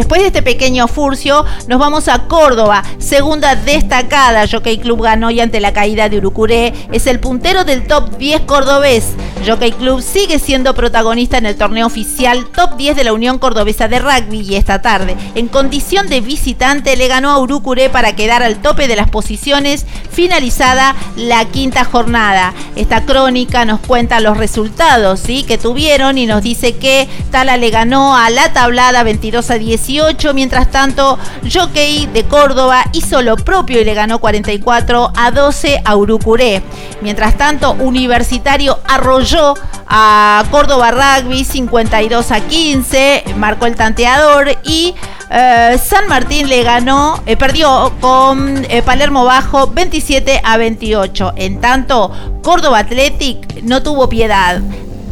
[0.00, 4.48] Después de este pequeño furcio, nos vamos a Córdoba, segunda destacada.
[4.50, 8.40] Jockey Club ganó y ante la caída de Urucuré es el puntero del top 10
[8.46, 9.08] cordobés.
[9.46, 13.88] Jockey Club sigue siendo protagonista en el torneo oficial top 10 de la Unión Cordobesa
[13.88, 18.42] de Rugby y esta tarde, en condición de visitante, le ganó a Urucuré para quedar
[18.42, 22.54] al tope de las posiciones, finalizada la quinta jornada.
[22.74, 25.42] Esta crónica nos cuenta los resultados ¿sí?
[25.42, 29.89] que tuvieron y nos dice que Tala le ganó a la tablada 22 a 18
[30.34, 31.18] Mientras tanto,
[31.52, 36.62] Jockey de Córdoba hizo lo propio y le ganó 44 a 12 a Urucuré.
[37.00, 39.54] Mientras tanto, Universitario arrolló
[39.88, 44.94] a Córdoba Rugby 52 a 15, marcó el tanteador y
[45.28, 51.32] eh, San Martín le ganó, eh, perdió con eh, Palermo Bajo 27 a 28.
[51.36, 54.60] En tanto, Córdoba Athletic no tuvo piedad.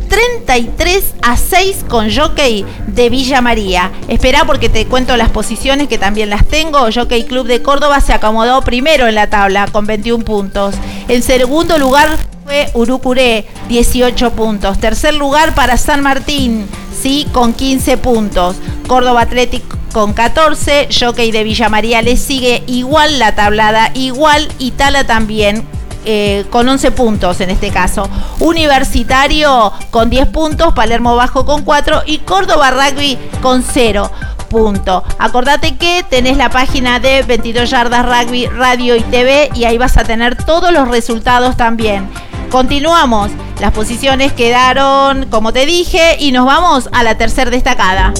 [0.09, 3.92] 33 a 6 con Jockey de Villa María.
[4.09, 6.88] Espera porque te cuento las posiciones que también las tengo.
[6.92, 10.75] Jockey Club de Córdoba se acomodó primero en la tabla con 21 puntos.
[11.09, 12.09] En segundo lugar
[12.44, 14.79] fue Urucuré, 18 puntos.
[14.79, 16.66] Tercer lugar para San Martín,
[17.01, 18.57] sí, con 15 puntos.
[18.87, 25.05] Córdoba Atlético con 14, Jockey de Villa María le sigue igual la tablada, igual Itala
[25.05, 25.64] también
[26.05, 28.09] eh, con 11 puntos en este caso.
[28.40, 34.11] Universitario con 10 puntos, Palermo Bajo con 4 y Córdoba Rugby con 0
[34.49, 35.05] punto.
[35.18, 39.96] Acordate que tenés la página de 22 Yardas Rugby Radio y TV y ahí vas
[39.96, 42.09] a tener todos los resultados también.
[42.51, 43.30] Continuamos.
[43.61, 48.14] Las posiciones quedaron, como te dije, y nos vamos a la tercera destacada.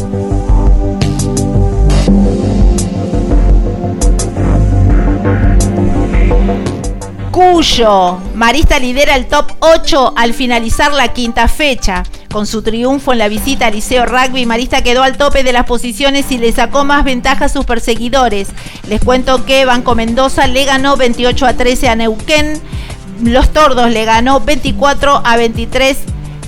[7.39, 8.19] Cuyo.
[8.35, 12.03] Marista lidera el top 8 al finalizar la quinta fecha.
[12.33, 15.65] Con su triunfo en la visita al Liceo Rugby, Marista quedó al tope de las
[15.65, 18.49] posiciones y le sacó más ventaja a sus perseguidores.
[18.89, 22.61] Les cuento que Banco Mendoza le ganó 28 a 13 a Neuquén.
[23.23, 25.97] Los Tordos le ganó 24 a 23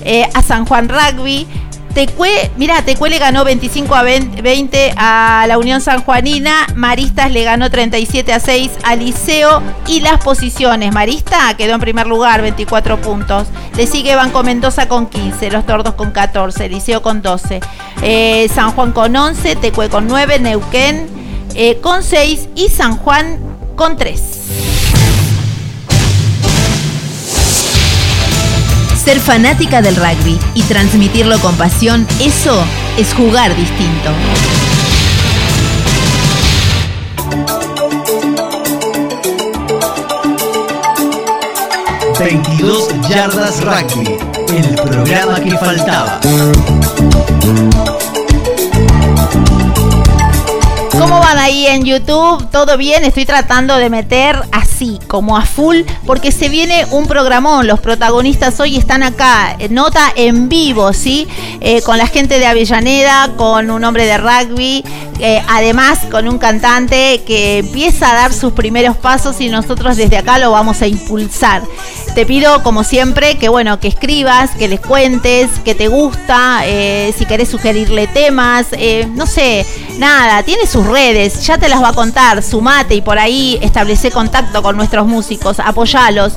[0.03, 1.47] eh, a San Juan Rugby.
[1.93, 7.69] Tecue, mira, Tecue le ganó 25 a 20 a la Unión Sanjuanina, Maristas le ganó
[7.69, 13.47] 37 a 6 a Liceo y las posiciones, Marista quedó en primer lugar, 24 puntos,
[13.75, 17.59] le sigue Banco Mendoza con 15, Los Tordos con 14, Liceo con 12,
[18.01, 21.07] eh, San Juan con 11, Tecue con 9, Neuquén
[21.55, 23.39] eh, con 6 y San Juan
[23.75, 24.80] con 3.
[29.03, 32.63] Ser fanática del rugby y transmitirlo con pasión, eso
[32.97, 34.11] es jugar distinto.
[42.19, 44.19] ...22 Yardas Rugby,
[44.55, 46.19] el programa que faltaba.
[51.31, 52.49] ¿Cómo van ahí en YouTube?
[52.51, 53.05] ¿Todo bien?
[53.05, 57.67] Estoy tratando de meter así, como a full, porque se viene un programón.
[57.67, 61.29] Los protagonistas hoy están acá, nota en vivo, ¿sí?
[61.61, 64.83] Eh, con la gente de Avellaneda, con un hombre de rugby,
[65.19, 70.17] eh, además con un cantante que empieza a dar sus primeros pasos y nosotros desde
[70.17, 71.61] acá lo vamos a impulsar.
[72.13, 77.13] Te pido, como siempre, que bueno, que escribas, que les cuentes, que te gusta, eh,
[77.17, 78.67] si querés sugerirle temas,
[79.13, 79.65] no sé,
[79.97, 84.11] nada, tiene sus redes, ya te las va a contar, sumate y por ahí establece
[84.11, 86.33] contacto con nuestros músicos, apoyalos.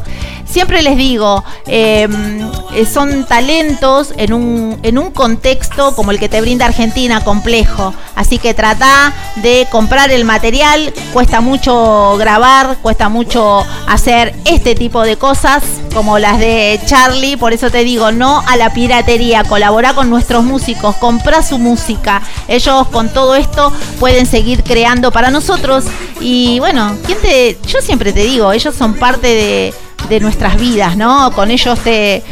[0.47, 2.41] Siempre les digo, em,
[2.75, 7.95] eh, son talentos en un, en un contexto como el que te brinda Argentina, complejo.
[8.15, 15.03] Así que trata de comprar el material, cuesta mucho grabar, cuesta mucho hacer este tipo
[15.03, 15.63] de cosas
[15.95, 20.45] como las de Charlie, por eso te digo, no a la piratería, colabora con nuestros
[20.45, 22.23] músicos, compra su música.
[22.49, 25.85] Ellos con todo esto pueden seguir creando para nosotros
[26.21, 29.75] y bueno, ¿quién te yo siempre te digo, ellos son parte de,
[30.09, 31.31] de nuestras vidas, ¿no?
[31.33, 32.23] Con ellos te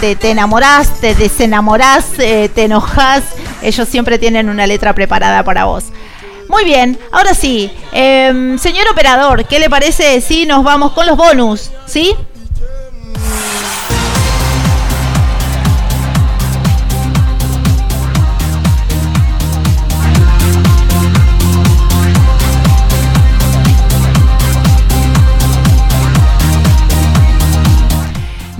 [0.00, 3.22] te, te, enamorás, te desenamorás, eh, te enojas.
[3.62, 5.84] Ellos siempre tienen una letra preparada para vos.
[6.48, 7.70] Muy bien, ahora sí.
[7.92, 11.70] Em, señor operador, ¿qué le parece si nos vamos con los bonus?
[11.86, 12.14] ¿Sí?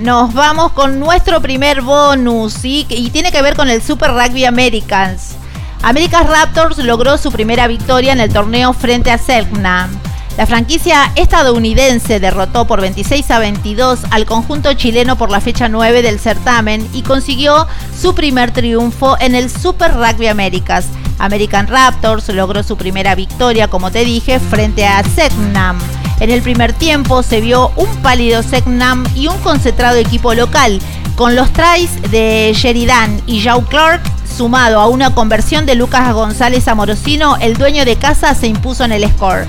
[0.00, 5.34] Nos vamos con nuestro primer bonus y tiene que ver con el Super Rugby Americans.
[5.82, 9.90] America's Raptors logró su primera victoria en el torneo frente a Selknam.
[10.38, 16.00] La franquicia estadounidense derrotó por 26 a 22 al conjunto chileno por la fecha 9
[16.00, 17.66] del certamen y consiguió
[18.00, 20.86] su primer triunfo en el Super Rugby Americas.
[21.18, 25.78] American Raptors logró su primera victoria, como te dije, frente a Selknam.
[26.20, 30.80] En el primer tiempo se vio un pálido Segnam y un concentrado equipo local,
[31.16, 34.02] con los tries de Sheridan y Joe Clark
[34.40, 38.92] sumado a una conversión de Lucas González Amorosino, el dueño de casa se impuso en
[38.92, 39.46] el score.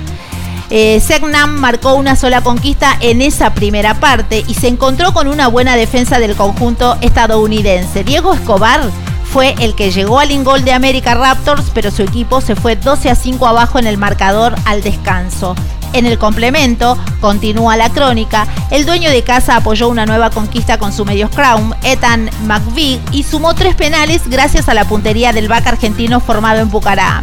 [0.70, 5.48] Eh, Segnam marcó una sola conquista en esa primera parte y se encontró con una
[5.48, 8.04] buena defensa del conjunto estadounidense.
[8.04, 8.80] Diego Escobar
[9.24, 13.10] fue el que llegó al ingol de América Raptors, pero su equipo se fue 12
[13.10, 15.54] a 5 abajo en el marcador al descanso.
[15.92, 20.92] En el complemento, continúa la crónica, el dueño de casa apoyó una nueva conquista con
[20.92, 25.66] su medio crown, Ethan McVeigh, y sumó tres penales gracias a la puntería del back
[25.66, 27.22] argentino formado en Bucará.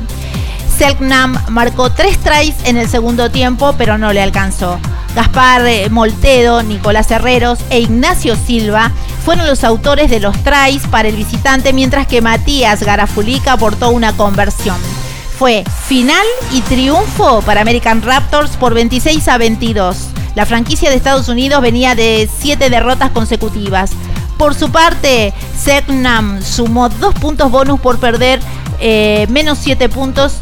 [0.78, 4.80] Selknam marcó tres tries en el segundo tiempo, pero no le alcanzó.
[5.15, 8.91] Gaspar eh, Moltedo, Nicolás Herreros e Ignacio Silva
[9.26, 14.15] fueron los autores de los tries para el visitante, mientras que Matías Garafulica aportó una
[14.15, 14.78] conversión
[15.40, 20.10] fue final y triunfo para American Raptors por 26 a 22.
[20.36, 23.92] La franquicia de Estados Unidos venía de 7 derrotas consecutivas.
[24.38, 28.42] Por su parte, Segnam sumó 2 puntos bonus por perder
[28.82, 30.34] eh, menos 7 puntos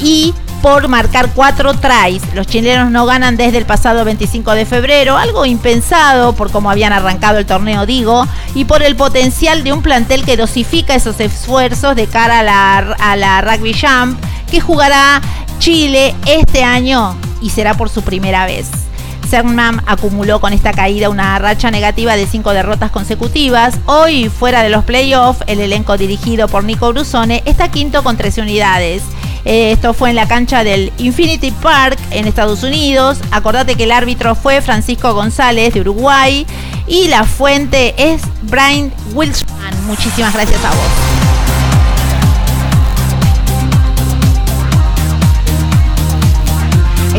[0.00, 0.32] y
[0.62, 2.22] por marcar 4 tries.
[2.32, 6.92] Los chilenos no ganan desde el pasado 25 de febrero, algo impensado por cómo habían
[6.92, 8.24] arrancado el torneo, digo,
[8.54, 12.78] y por el potencial de un plantel que dosifica esos esfuerzos de cara a la,
[12.78, 14.16] a la Rugby Jump
[14.50, 15.20] que jugará
[15.58, 18.68] Chile este año y será por su primera vez.
[19.28, 23.74] Cernam acumuló con esta caída una racha negativa de cinco derrotas consecutivas.
[23.86, 28.42] Hoy, fuera de los playoffs, el elenco dirigido por Nico Brusone está quinto con 13
[28.42, 29.02] unidades.
[29.44, 33.18] Eh, esto fue en la cancha del Infinity Park en Estados Unidos.
[33.30, 36.46] Acordate que el árbitro fue Francisco González de Uruguay
[36.88, 39.46] y la fuente es Brian Wilson.
[39.86, 41.25] Muchísimas gracias a vos.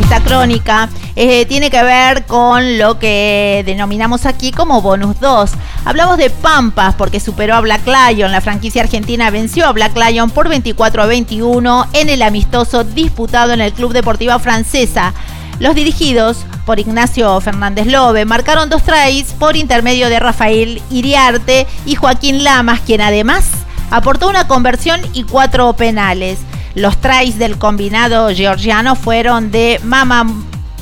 [0.08, 0.88] Esta crónica
[1.18, 5.52] eh, tiene que ver con lo que denominamos aquí como bonus 2.
[5.84, 8.32] Hablamos de Pampas porque superó a Black Lion.
[8.32, 13.52] La franquicia argentina venció a Black Lion por 24 a 21 en el amistoso disputado
[13.52, 15.14] en el Club Deportiva Francesa.
[15.60, 21.96] Los dirigidos por Ignacio Fernández Lobe marcaron dos tries por intermedio de Rafael Iriarte y
[21.96, 23.50] Joaquín Lamas, quien además
[23.92, 26.40] aportó una conversión y cuatro penales.
[26.78, 30.28] Los tries del combinado georgiano fueron de Mama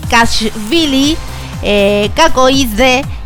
[0.09, 1.15] Kashvili,
[1.63, 2.11] eh,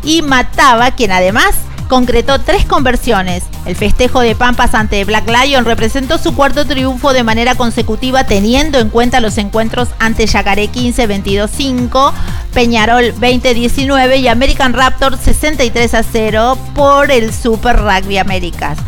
[0.04, 1.56] y Mataba, quien además
[1.88, 3.42] concretó tres conversiones.
[3.66, 8.78] El festejo de Pampas ante Black Lion representó su cuarto triunfo de manera consecutiva teniendo
[8.78, 12.12] en cuenta los encuentros ante Yacaré 15 22-5,
[12.54, 18.78] Peñarol 20-19 y American Raptor 63 0 por el Super Rugby Américas.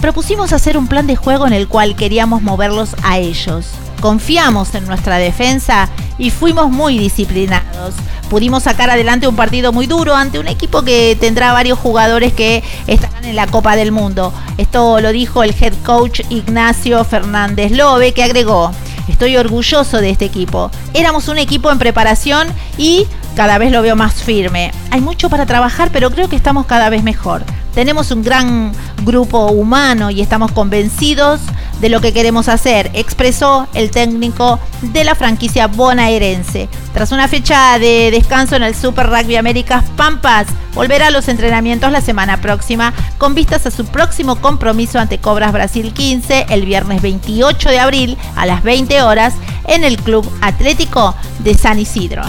[0.00, 3.66] Propusimos hacer un plan de juego en el cual queríamos moverlos a ellos.
[4.00, 7.94] Confiamos en nuestra defensa y fuimos muy disciplinados.
[8.30, 12.64] Pudimos sacar adelante un partido muy duro ante un equipo que tendrá varios jugadores que
[12.86, 14.32] estarán en la Copa del Mundo.
[14.56, 18.72] Esto lo dijo el head coach Ignacio Fernández Lobe, que agregó,
[19.06, 20.70] estoy orgulloso de este equipo.
[20.94, 22.48] Éramos un equipo en preparación
[22.78, 24.72] y cada vez lo veo más firme.
[24.90, 27.44] Hay mucho para trabajar, pero creo que estamos cada vez mejor.
[27.74, 28.72] Tenemos un gran
[29.04, 31.40] grupo humano y estamos convencidos
[31.80, 36.68] de lo que queremos hacer, expresó el técnico de la franquicia bonaerense.
[36.92, 41.90] Tras una fecha de descanso en el Super Rugby Américas, Pampas volverá a los entrenamientos
[41.90, 47.02] la semana próxima con vistas a su próximo compromiso ante Cobras Brasil 15 el viernes
[47.02, 49.34] 28 de abril a las 20 horas
[49.66, 52.22] en el Club Atlético de San Isidro.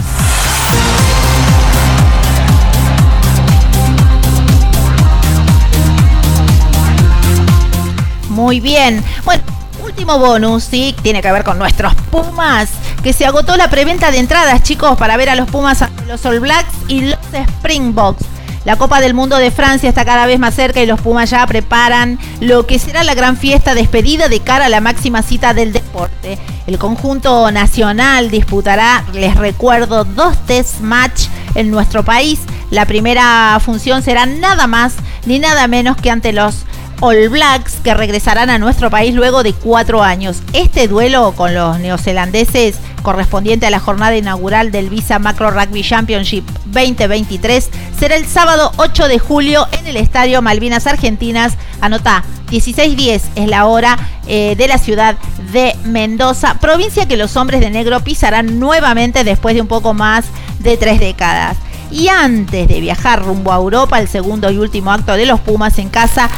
[8.32, 9.03] Muy bien.
[9.25, 9.43] Bueno,
[9.84, 12.69] último bonus, sí, tiene que ver con nuestros Pumas,
[13.03, 16.39] que se agotó la preventa de entradas, chicos, para ver a los Pumas, los All
[16.39, 18.25] Blacks y los Springboks.
[18.63, 21.45] La Copa del Mundo de Francia está cada vez más cerca y los Pumas ya
[21.45, 25.73] preparan lo que será la gran fiesta despedida de cara a la máxima cita del
[25.73, 26.38] deporte.
[26.67, 31.23] El conjunto nacional disputará, les recuerdo, dos test match
[31.55, 32.39] en nuestro país.
[32.69, 34.93] La primera función será nada más
[35.25, 36.63] ni nada menos que ante los
[37.04, 40.43] All Blacks que regresarán a nuestro país luego de cuatro años.
[40.54, 46.45] Este duelo con los neozelandeses correspondiente a la jornada inaugural del Visa Macro Rugby Championship
[46.66, 51.54] 2023 será el sábado 8 de julio en el Estadio Malvinas Argentinas.
[51.82, 53.97] Anota 16.10 es la hora
[54.28, 55.18] eh, de la ciudad
[55.52, 60.26] de Mendoza, provincia que los hombres de negro pisarán nuevamente después de un poco más
[60.60, 61.58] de tres décadas.
[61.89, 65.78] Y antes de viajar rumbo a Europa, el segundo y último acto de los Pumas
[65.80, 66.30] en casa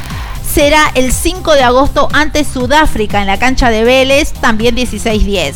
[0.45, 5.55] será el 5 de agosto ante Sudáfrica en la cancha de Vélez, también 16-10.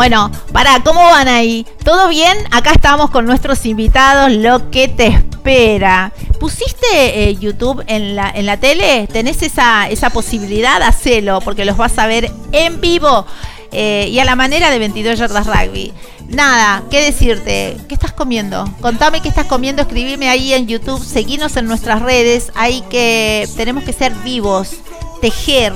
[0.00, 1.66] Bueno, para, ¿cómo van ahí?
[1.84, 2.34] ¿Todo bien?
[2.52, 6.14] Acá estamos con nuestros invitados, lo que te espera.
[6.38, 9.06] ¿Pusiste eh, YouTube en la, en la tele?
[9.12, 10.80] ¿Tenés esa, esa posibilidad?
[10.80, 13.26] Hacelo, porque los vas a ver en vivo
[13.72, 15.92] eh, y a la manera de 22 yardas rugby.
[16.28, 17.76] Nada, ¿qué decirte?
[17.86, 18.64] ¿Qué estás comiendo?
[18.80, 22.52] Contame qué estás comiendo, escribime ahí en YouTube, seguinos en nuestras redes.
[22.54, 24.76] Hay que, tenemos que ser vivos,
[25.20, 25.74] tejer,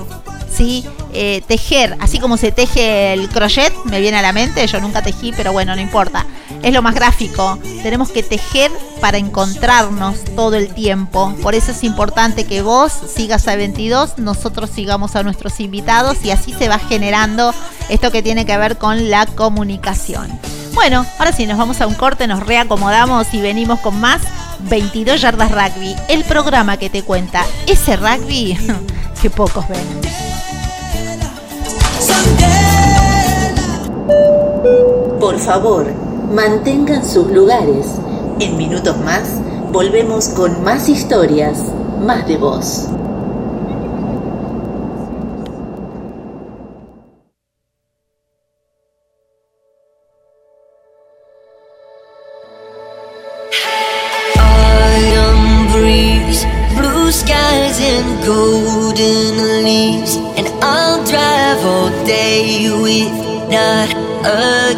[0.51, 0.87] ¿sí?
[1.17, 5.01] Eh, tejer, así como se teje el crochet, me viene a la mente, yo nunca
[5.01, 6.27] tejí, pero bueno, no importa.
[6.63, 7.57] Es lo más gráfico.
[7.85, 11.33] Tenemos que tejer para encontrarnos todo el tiempo.
[11.41, 16.33] Por eso es importante que vos sigas a 22, nosotros sigamos a nuestros invitados y
[16.33, 17.55] así se va generando
[17.89, 20.29] esto que tiene que ver con la comunicación.
[20.75, 24.21] Bueno, ahora sí, nos vamos a un corte, nos reacomodamos y venimos con más
[24.69, 28.59] 22 yardas rugby, el programa que te cuenta ese rugby
[29.23, 30.24] que pocos ven.
[35.25, 35.87] Por favor,
[36.35, 37.87] mantengan sus lugares.
[38.41, 39.23] En minutos más,
[39.73, 42.89] volvemos con más historias, más de voz.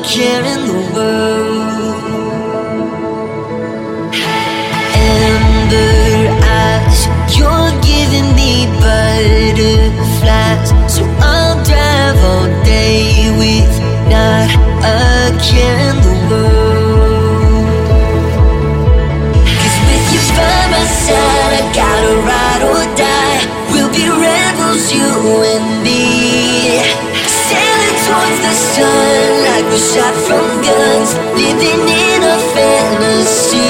[0.08, 0.65] A
[29.78, 33.66] shot from guns, living in a fantasy.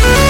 [0.00, 0.29] Side,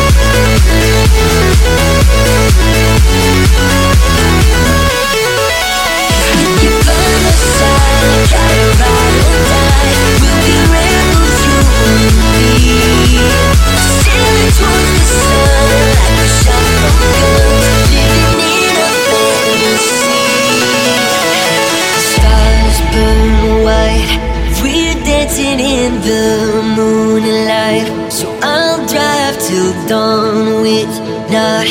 [26.77, 28.13] moonlight.
[28.13, 30.93] So I'll drive till dawn with
[31.31, 31.67] not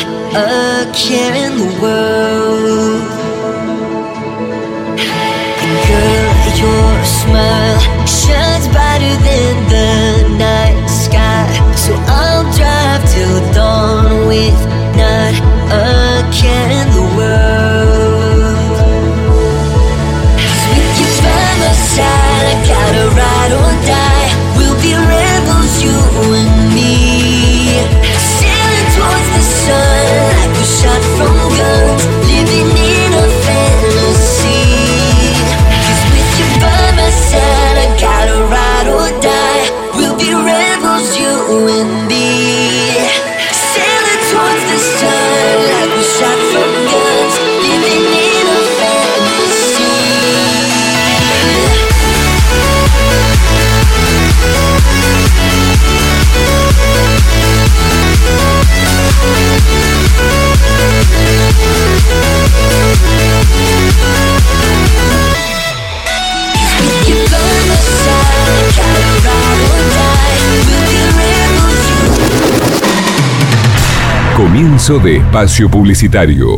[74.49, 76.57] Comienzo de espacio publicitario.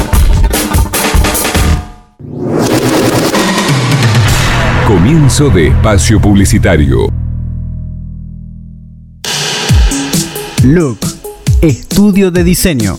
[4.87, 7.13] Comienzo de espacio publicitario.
[10.63, 11.01] Look,
[11.61, 12.99] estudio de diseño.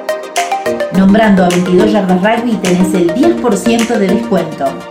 [0.97, 4.90] Nombrando a 22 Yardas Rugby tenés el 10% de descuento.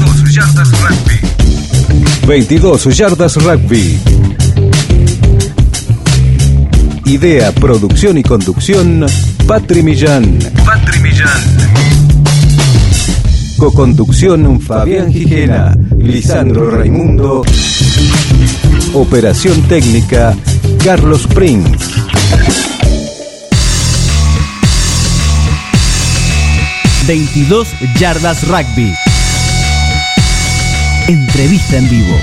[0.31, 1.19] yardas rugby.
[2.25, 3.99] 22 yardas rugby.
[7.05, 9.05] Idea, producción y conducción,
[9.45, 10.39] Patri Millán.
[10.65, 11.41] Patri Millán.
[13.57, 17.43] Coconducción, Fabián Gijena, Lisandro Raimundo.
[18.93, 20.35] Operación técnica,
[20.83, 21.91] Carlos Prince.
[27.07, 27.67] ...22
[27.99, 28.93] yardas rugby.
[31.07, 32.15] Entrevista en vivo.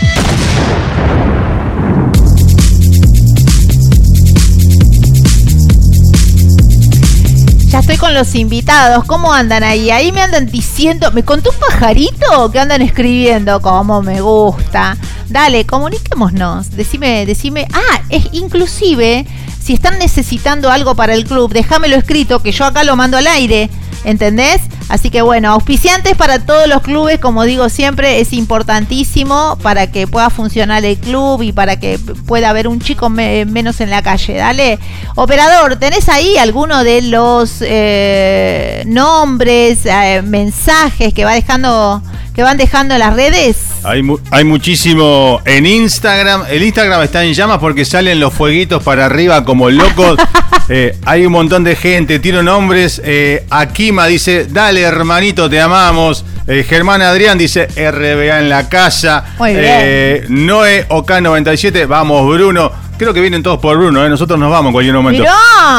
[7.68, 9.05] Ya estoy con los invitados.
[9.05, 9.91] ¿Cómo andan ahí?
[9.91, 11.11] Ahí me andan diciendo.
[11.12, 13.61] ¿Me contó un pajarito que andan escribiendo?
[13.61, 14.97] Como me gusta.
[15.29, 16.70] Dale, comuniquémonos.
[16.70, 17.66] Decime, decime.
[17.72, 19.26] Ah, es inclusive.
[19.62, 23.26] Si están necesitando algo para el club, déjamelo escrito que yo acá lo mando al
[23.26, 23.68] aire.
[24.05, 24.61] ¿Entendés?
[24.88, 30.07] Así que bueno, auspiciantes para todos los clubes, como digo siempre, es importantísimo para que
[30.07, 34.03] pueda funcionar el club y para que pueda haber un chico me- menos en la
[34.03, 34.34] calle.
[34.34, 34.78] Dale.
[35.14, 42.03] Operador, ¿tenés ahí alguno de los eh, nombres, eh, mensajes que va dejando,
[42.35, 43.57] que van dejando en las redes?
[43.83, 46.45] Hay, mu- hay muchísimo en Instagram.
[46.49, 50.18] El Instagram está en llamas porque salen los fueguitos para arriba como locos.
[50.70, 53.01] Eh, hay un montón de gente, tiro nombres.
[53.03, 56.26] Eh, Akima dice, dale hermanito, te amamos.
[56.49, 59.22] Eh, Germán Adrián dice, RBA en la casa.
[59.38, 59.64] Muy bien.
[59.66, 62.72] Eh, Noé OK97, vamos Bruno.
[62.99, 64.09] Creo que vienen todos por Bruno, eh.
[64.09, 65.22] nosotros nos vamos en cualquier momento.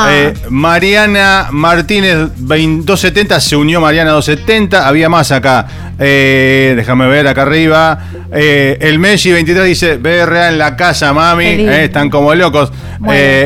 [0.09, 5.67] Eh, Mariana Martínez 20 270, se unió Mariana 270, había más acá.
[5.99, 7.99] Eh, déjame ver acá arriba.
[8.32, 11.45] El Messi 23 dice, BRA en la casa, mami.
[11.45, 12.72] Están como locos.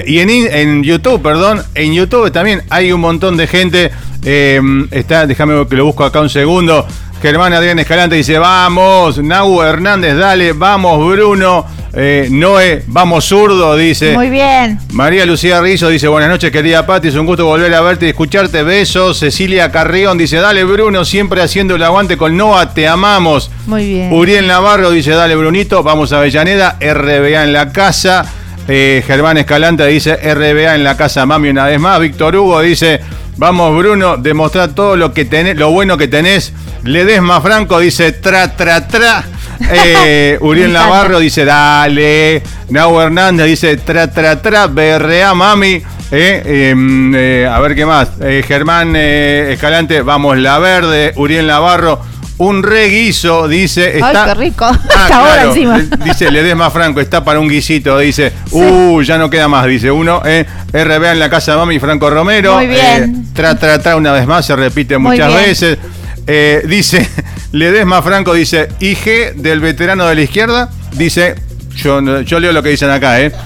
[0.06, 3.92] Y en, en YouTube, perdón, en YouTube también hay un montón de gente.
[4.26, 4.62] Eh,
[4.92, 6.86] está, déjame que lo busco acá un segundo.
[7.24, 9.18] Germán Adrián Escalante dice, vamos.
[9.18, 11.66] Nau Hernández, dale, vamos, Bruno.
[11.94, 14.14] Eh, Noé, vamos zurdo, dice.
[14.14, 14.78] Muy bien.
[14.92, 18.10] María Lucía Rizzo dice, buenas noches querida Pati, es un gusto volver a verte y
[18.10, 19.20] escucharte, besos.
[19.20, 23.50] Cecilia Carrión dice, dale Bruno, siempre haciendo el aguante con Noah, te amamos.
[23.68, 24.12] Muy bien.
[24.12, 28.26] Uriel Navarro dice, dale Brunito, vamos a Avellaneda, RBA en la casa.
[28.68, 32.00] Eh, Germán Escalante dice, RBA en la casa, mami una vez más.
[32.00, 33.02] Víctor Hugo dice,
[33.38, 36.54] vamos Bruno, demostrar todo lo que tenés, lo bueno que tenés.
[36.84, 39.24] Ledesma Franco dice, tra, tra, tra.
[39.72, 40.74] Eh, Uriel.
[40.74, 42.42] Navarro dice, dale.
[42.70, 45.82] Nau Hernández dice, tra, tra, tra, BRA, mami.
[46.16, 48.10] Eh, em, eh, a ver qué más.
[48.22, 51.14] Eh, Germán Escalante, vamos la verde.
[51.16, 52.00] Uriel Navarro,
[52.38, 53.98] un re guiso, dice.
[53.98, 54.66] Está, Ay, qué rico.
[54.66, 55.50] Ah, claro.
[55.50, 55.80] encima.
[56.04, 57.98] Dice Ledesma Franco, está para un guisito.
[58.00, 60.22] Dice, uh, ya no queda más, dice uno.
[60.26, 62.56] Eh, RBA en la casa de mami, Franco Romero.
[62.56, 63.26] Muy bien.
[63.28, 65.40] Eh, tra, tra, tra, una vez más, se repite muchas bien.
[65.42, 65.78] veces.
[66.26, 67.08] Eh, dice,
[67.52, 70.70] Ledesma Franco dice, IG del veterano de la izquierda.
[70.94, 71.36] Dice,
[71.76, 73.32] yo, yo leo lo que dicen acá, ¿eh?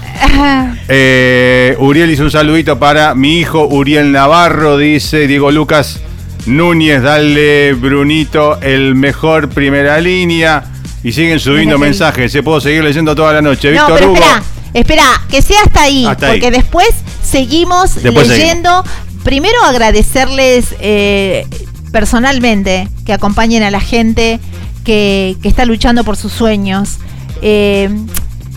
[0.90, 6.00] Eh, Uriel hizo un saludito para mi hijo Uriel Navarro, dice Diego Lucas
[6.46, 10.64] Núñez, dale Brunito, el mejor primera línea.
[11.04, 13.68] Y siguen subiendo mensajes, se puedo seguir leyendo toda la noche.
[13.72, 14.16] No, Víctor pero Hugo.
[14.16, 14.42] espera,
[14.74, 16.32] espera, que sea hasta ahí, Hasta ahí.
[16.40, 16.88] porque después
[17.22, 18.84] seguimos Después leyendo.
[19.22, 21.46] Primero agradecerles eh,
[21.92, 24.40] personalmente que acompañen a la gente
[24.84, 26.96] que, que está luchando por sus sueños.
[27.42, 27.88] Eh,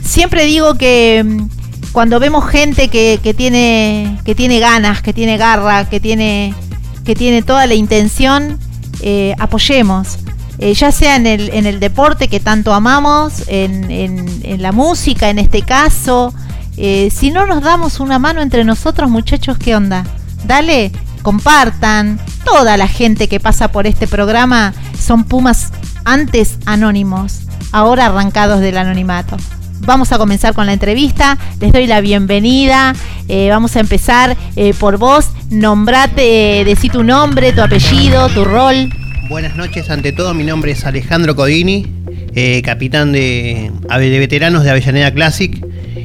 [0.03, 1.47] siempre digo que mm,
[1.91, 6.53] cuando vemos gente que, que tiene, que tiene ganas, que tiene garra, que tiene,
[7.05, 8.59] que tiene toda la intención,
[9.01, 10.17] eh, apoyemos.
[10.59, 14.71] Eh, ya sea en el, en el deporte que tanto amamos, en, en- en la
[14.71, 16.33] música en este caso.
[16.77, 20.05] Eh, si no nos damos una mano entre nosotros, muchachos, ¿qué onda?
[20.45, 20.91] Dale,
[21.23, 22.19] compartan.
[22.45, 25.71] Toda la gente que pasa por este programa son Pumas
[26.05, 27.41] antes anónimos,
[27.71, 29.37] ahora arrancados del anonimato.
[29.81, 31.37] Vamos a comenzar con la entrevista.
[31.59, 32.93] Les doy la bienvenida.
[33.27, 35.29] Eh, vamos a empezar eh, por vos.
[35.49, 38.89] Nombrate, eh, decí tu nombre, tu apellido, tu rol.
[39.29, 41.87] Buenas noches, ante todo mi nombre es Alejandro Codini,
[42.35, 45.57] eh, capitán de, de veteranos de Avellaneda Classic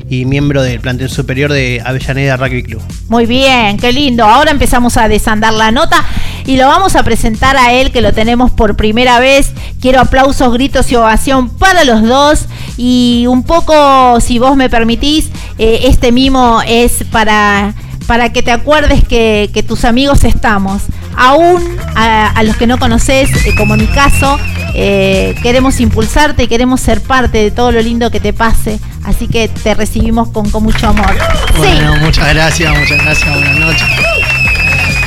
[0.09, 2.83] y miembro del plantel superior de Avellaneda Rugby Club.
[3.09, 4.25] Muy bien, qué lindo.
[4.25, 6.05] Ahora empezamos a desandar la nota
[6.47, 9.53] y lo vamos a presentar a él que lo tenemos por primera vez.
[9.81, 12.47] Quiero aplausos, gritos y ovación para los dos.
[12.77, 17.75] Y un poco, si vos me permitís, eh, este mimo es para,
[18.07, 20.83] para que te acuerdes que, que tus amigos estamos.
[21.17, 21.63] Aún
[21.95, 24.39] a, a los que no conoces, eh, como en mi caso,
[24.75, 28.79] eh, queremos impulsarte y queremos ser parte de todo lo lindo que te pase.
[29.05, 31.17] Así que te recibimos con, con mucho amor.
[31.55, 31.59] Sí.
[31.59, 33.89] Bueno, muchas gracias, muchas gracias, buenas noches.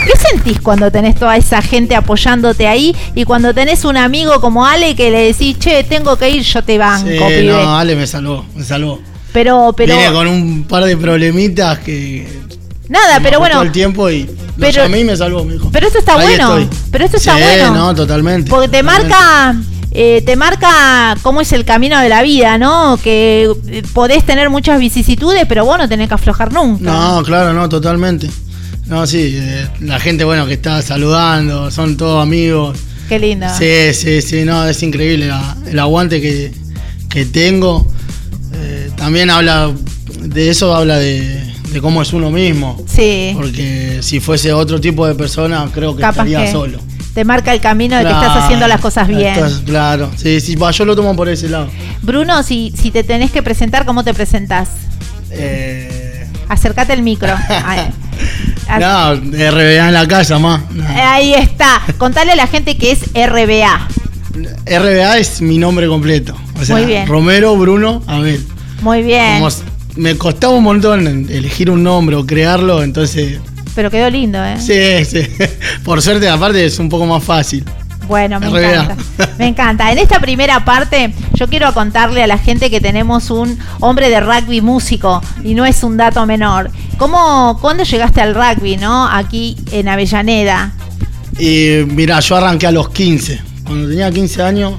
[0.05, 4.65] ¿Qué sentís cuando tenés toda esa gente apoyándote ahí y cuando tenés un amigo como
[4.65, 7.43] Ale que le decís, che, tengo que ir, yo te banco, Sí, pibe"?
[7.51, 8.99] no, Ale me salvó, me salvó.
[9.33, 12.27] Pero, pero, Vine con un par de problemitas que.
[12.87, 14.27] nada, me pero bueno, el tiempo y
[14.57, 15.69] pero- llamé y me salvó, me dijo.
[15.71, 16.77] pero esto está Ahí bueno, estoy.
[16.91, 17.73] pero esto está Sí, bueno.
[17.75, 18.49] no, totalmente.
[18.49, 19.09] porque te totalmente.
[19.13, 19.55] marca,
[19.91, 22.97] eh, te marca cómo es el camino de la vida, ¿no?
[23.03, 26.83] Que eh, podés tener muchas vicisitudes, pero vos no tenés que aflojar nunca.
[26.83, 28.27] No, claro, no, totalmente.
[28.89, 32.77] No, sí, eh, la gente, bueno, que está saludando, son todos amigos.
[33.07, 33.45] Qué lindo.
[33.57, 36.51] Sí, sí, sí, no, es increíble la- el aguante que,
[37.09, 37.85] que tengo.
[38.53, 39.71] Eh, también habla,
[40.21, 42.81] de eso habla de, de cómo es uno mismo.
[42.87, 43.31] Sí.
[43.35, 46.79] Porque si fuese otro tipo de persona, creo que Capaz estaría que solo.
[47.13, 49.35] te marca el camino de que estás haciendo las cosas bien.
[49.65, 51.69] claro, sí, sí, yo lo tomo por ese lado.
[52.01, 54.69] Bruno, si, si te tenés que presentar, ¿cómo te presentás?
[55.31, 57.29] Eh, Acércate el micro.
[58.77, 60.61] No, RBA en la casa, más.
[60.95, 61.81] Ahí está.
[61.97, 63.87] Contale a la gente que es RBA.
[64.65, 66.35] RBA es mi nombre completo.
[66.59, 67.07] O sea, Muy bien.
[67.07, 68.45] Romero Bruno Abel.
[68.81, 69.39] Muy bien.
[69.39, 69.49] Como
[69.95, 73.39] me costaba un montón elegir un nombre o crearlo, entonces.
[73.75, 74.57] Pero quedó lindo, ¿eh?
[74.59, 75.27] Sí, sí.
[75.83, 77.65] Por suerte, aparte, es un poco más fácil.
[78.07, 78.59] Bueno, me RBA.
[78.59, 78.95] encanta.
[79.37, 79.91] Me encanta.
[79.91, 84.19] En esta primera parte, yo quiero contarle a la gente que tenemos un hombre de
[84.19, 86.71] rugby músico y no es un dato menor.
[86.99, 89.07] ¿Cómo, cuándo llegaste al rugby, no?
[89.07, 90.73] Aquí en Avellaneda.
[91.39, 93.39] Y mira, yo arranqué a los 15.
[93.65, 94.73] Cuando tenía 15 años,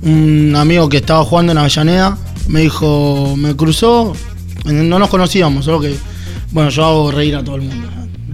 [0.00, 2.16] un amigo que estaba jugando en Avellaneda
[2.48, 4.14] me dijo, me cruzó,
[4.64, 5.94] no nos conocíamos, solo que,
[6.52, 7.86] bueno, yo hago reír a todo el mundo.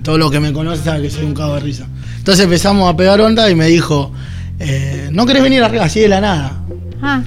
[0.04, 1.88] Todo lo que me conoce sabe que soy un cago de risa.
[2.18, 4.12] Entonces empezamos a pegar onda y me dijo,
[4.60, 6.62] eh, ¿no querés venir arriba así de la nada?
[7.02, 7.22] Ah,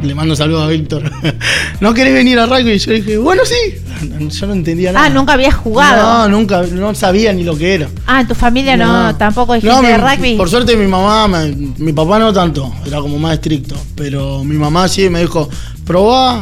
[0.00, 1.09] Le mando saludos a Víctor.
[1.80, 2.72] ¿No querés venir a rugby?
[2.72, 3.54] Y yo dije, bueno, sí.
[4.30, 5.06] Yo no entendía nada.
[5.06, 6.28] ah nunca habías jugado.
[6.28, 7.88] No, nunca, no sabía ni lo que era.
[8.06, 10.36] Ah, en tu familia no, tampoco hay No, gente de rugby.
[10.36, 11.28] Por suerte mi mamá,
[11.76, 15.50] mi papá no tanto, era como más estricto, pero mi mamá sí me dijo,
[15.84, 16.40] probá,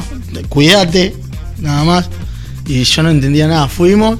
[0.48, 1.14] cuídate,
[1.58, 2.08] nada más.
[2.66, 4.18] Y yo no entendía nada, fuimos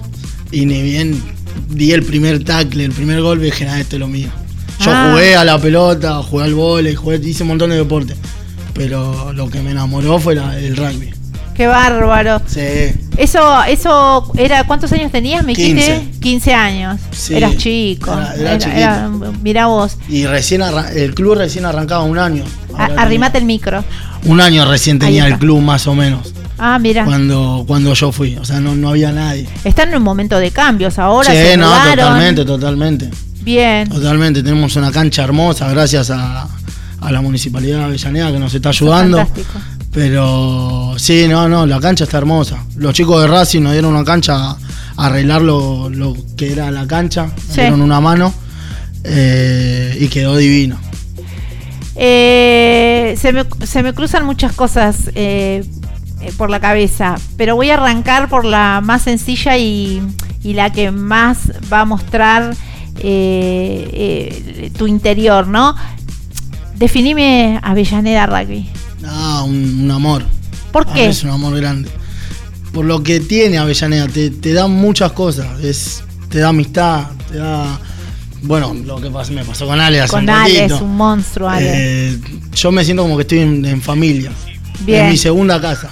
[0.51, 1.21] y ni bien
[1.69, 4.31] di el primer tackle, el primer gol, dije, nada, esto es lo mío.
[4.81, 5.11] Yo Ah.
[5.13, 8.15] jugué a la pelota, jugué al vóley, jugué, hice un montón de deporte,
[8.79, 11.11] pero lo que me enamoró fue la- el rugby.
[11.55, 12.41] Qué bárbaro.
[12.47, 12.61] Sí.
[13.17, 15.43] Eso, eso era, ¿cuántos años tenías?
[15.45, 16.21] Me dijiste 15.
[16.21, 17.01] 15 años.
[17.11, 17.35] Sí.
[17.35, 18.13] Eras chico.
[18.13, 19.11] Era- era era-
[19.43, 19.99] mirá vos.
[20.09, 20.63] Y recién
[20.95, 22.45] el club recién arrancaba un año.
[22.97, 23.85] Arrimate el micro.
[24.25, 26.33] Un año recién tenía el club más o menos.
[26.61, 27.05] Ah, mira.
[27.05, 28.37] Cuando, cuando yo fui.
[28.37, 29.49] O sea, no, no había nadie.
[29.65, 31.31] Están en un momento de cambios ahora.
[31.31, 31.97] Sí, se no, mudaron.
[31.97, 33.11] totalmente, totalmente.
[33.43, 33.89] Bien.
[33.89, 34.43] Totalmente.
[34.45, 36.49] Tenemos una cancha hermosa gracias a,
[37.01, 39.27] a la municipalidad de Avellaneda que nos está ayudando.
[39.93, 42.65] Pero sí, no, no, la cancha está hermosa.
[42.77, 44.57] Los chicos de Racing nos dieron una cancha a
[44.97, 47.25] arreglar lo, lo que era la cancha.
[47.27, 47.61] Nos Sí.
[47.63, 48.33] dieron una mano
[49.05, 50.79] eh, y quedó divino.
[51.97, 55.65] Eh, se, me, se me cruzan muchas cosas eh,
[56.21, 60.01] eh, por la cabeza, pero voy a arrancar por la más sencilla y,
[60.45, 62.55] y la que más va a mostrar
[63.01, 65.75] eh, eh, tu interior, ¿no?
[66.79, 68.69] Definime Avellaneda Rugby.
[69.05, 70.25] Ah, un, un amor.
[70.73, 71.07] ¿Por qué?
[71.07, 71.91] Es un amor grande.
[72.73, 75.61] Por lo que tiene Avellaneda, te, te da muchas cosas.
[75.63, 77.79] Es, te da amistad, te da.
[78.43, 80.85] Bueno, lo que pas- me pasó con Ale hace Con un Ale es ratito.
[80.85, 82.11] un monstruo, Ale.
[82.11, 82.19] Eh,
[82.55, 84.31] yo me siento como que estoy en, en familia.
[84.81, 85.07] Bien.
[85.07, 85.91] Es mi segunda casa.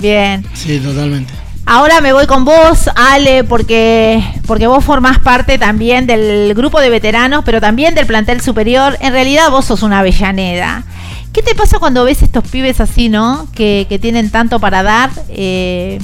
[0.00, 0.44] Bien.
[0.54, 1.32] Sí, totalmente.
[1.68, 6.90] Ahora me voy con vos, Ale, porque, porque vos formás parte también del grupo de
[6.90, 8.96] veteranos, pero también del plantel superior.
[9.00, 10.84] En realidad vos sos una Avellaneda.
[11.32, 13.48] ¿Qué te pasa cuando ves estos pibes así, no?
[13.52, 15.98] Que, que tienen tanto para dar eh,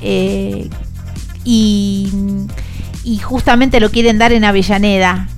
[0.00, 0.70] eh,
[1.44, 2.10] y,
[3.04, 5.28] y justamente lo quieren dar en Avellaneda.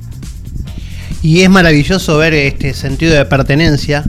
[1.22, 4.04] Y es maravilloso ver este sentido de pertenencia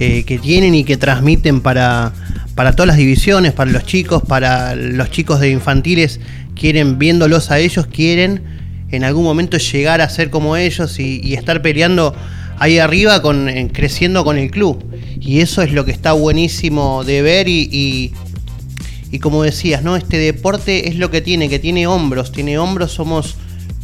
[0.00, 2.12] eh, que tienen y que transmiten para,
[2.54, 6.20] para todas las divisiones, para los chicos, para los chicos de infantiles,
[6.54, 8.42] quieren, viéndolos a ellos, quieren
[8.90, 12.14] en algún momento llegar a ser como ellos y, estar peleando
[12.58, 14.84] ahí arriba, con, creciendo con el club.
[15.18, 18.12] Y eso es lo que está buenísimo de ver y, y,
[19.10, 19.96] y como decías, ¿no?
[19.96, 23.36] Este deporte es lo que tiene, que tiene hombros, tiene hombros, somos,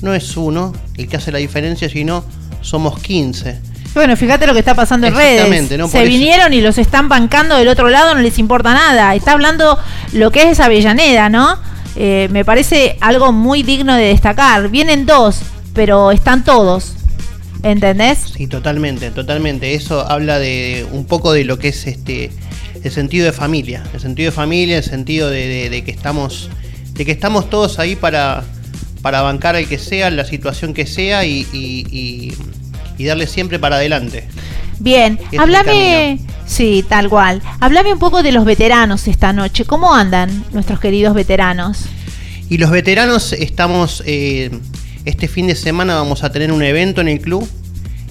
[0.02, 2.24] no es uno el que hace la diferencia, sino
[2.60, 3.67] somos 15.
[3.94, 5.32] Bueno, fíjate lo que está pasando en redes.
[5.40, 5.88] Exactamente, ¿no?
[5.88, 9.14] Se eso- vinieron y los están bancando del otro lado, no les importa nada.
[9.14, 9.78] Está hablando
[10.12, 11.56] lo que es Avellaneda, ¿no?
[11.96, 14.68] Eh, me parece algo muy digno de destacar.
[14.68, 15.40] Vienen dos,
[15.74, 16.92] pero están todos.
[17.64, 18.18] ¿Entendés?
[18.36, 19.74] Sí, totalmente, totalmente.
[19.74, 22.30] Eso habla de un poco de lo que es este
[22.84, 26.48] el sentido de familia, el sentido de familia, el sentido de, de- de que estamos,
[26.92, 28.44] de que estamos todos ahí para,
[29.02, 32.34] para bancar al que sea, la situación que sea y, y- y-
[32.98, 34.28] y darle siempre para adelante.
[34.80, 36.20] Bien, es el háblame.
[36.46, 37.42] Sí, tal cual.
[37.60, 39.64] Háblame un poco de los veteranos esta noche.
[39.64, 41.84] ¿Cómo andan nuestros queridos veteranos?
[42.48, 44.50] Y los veteranos estamos eh,
[45.04, 47.46] este fin de semana vamos a tener un evento en el club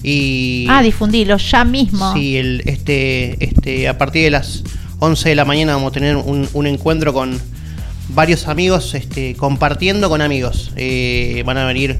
[0.02, 2.12] y Ah, difundilo ya mismo.
[2.14, 4.62] Sí, el, este, este, a partir de las
[5.00, 7.40] 11 de la mañana vamos a tener un, un encuentro con
[8.10, 10.72] varios amigos, este, compartiendo con amigos.
[10.76, 11.98] Eh, van a venir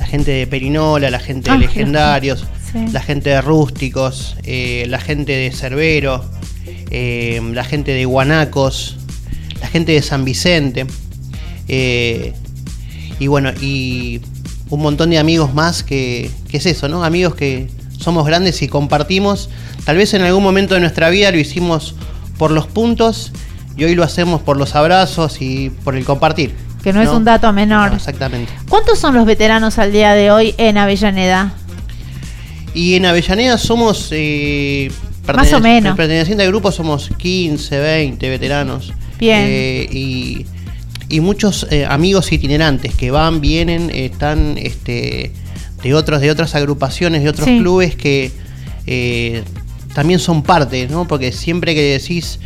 [0.00, 2.78] la gente de Perinola, la gente Ah, de qué Legendarios, Sí.
[2.92, 6.24] la gente de Rústicos, eh, la gente de Cerbero,
[6.90, 8.96] eh, la gente de Guanacos,
[9.60, 10.86] la gente de San Vicente.
[11.68, 12.32] eh,
[13.20, 14.20] y bueno, y
[14.70, 17.04] un montón de amigos más que, que es eso, ¿no?
[17.04, 19.50] Amigos que somos grandes y compartimos.
[19.84, 21.94] Tal vez en algún momento de nuestra vida lo hicimos
[22.38, 23.30] por los puntos
[23.76, 26.54] y hoy lo hacemos por los abrazos y por el compartir.
[26.82, 27.90] Que no, es un dato menor.
[27.90, 28.50] No, exactamente.
[28.68, 31.52] ¿Cuántos son los veteranos al día de hoy en Avellaneda?
[32.74, 34.08] Y en Avellaneda somos.
[34.12, 34.90] eh,
[35.34, 35.96] Más o menos.
[35.96, 38.92] Perteneciente al grupo somos 15, 20 veteranos.
[39.18, 39.40] Bien.
[39.46, 40.46] Eh, y,
[41.08, 45.32] y muchos eh, amigos itinerantes que van, vienen, están este,
[45.82, 47.58] de, otros, de otras agrupaciones, de otros Sí.
[47.58, 48.30] clubes que
[48.86, 49.42] eh,
[49.94, 51.06] también son parte, ¿no?
[51.06, 52.38] Porque siempre que decís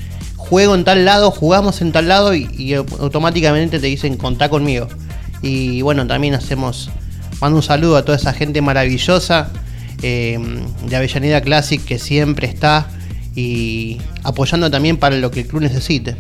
[0.49, 4.49] juego en tal lado, jugamos en tal lado y, y au- automáticamente te dicen contá
[4.49, 4.89] conmigo.
[5.43, 6.91] Y bueno, también hacemos,
[7.41, 9.49] mando un saludo a toda esa gente maravillosa
[10.03, 10.39] eh,
[10.87, 12.87] de Avellaneda Classic que siempre está
[13.35, 16.17] y apoyando también para lo que el club necesite.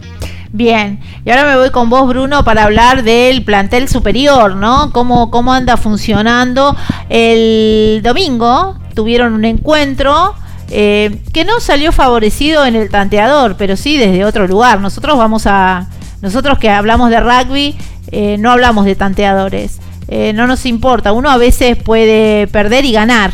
[0.52, 4.92] Bien, y ahora me voy con vos, Bruno, para hablar del plantel superior, ¿no?
[4.92, 6.76] ¿Cómo, cómo anda funcionando?
[7.08, 10.34] El domingo tuvieron un encuentro
[10.70, 14.80] eh, que no salió favorecido en el tanteador, pero sí desde otro lugar.
[14.80, 15.88] Nosotros vamos a.
[16.22, 17.76] Nosotros que hablamos de rugby,
[18.10, 19.78] eh, no hablamos de tanteadores.
[20.08, 21.12] Eh, no nos importa.
[21.12, 23.32] Uno a veces puede perder y ganar.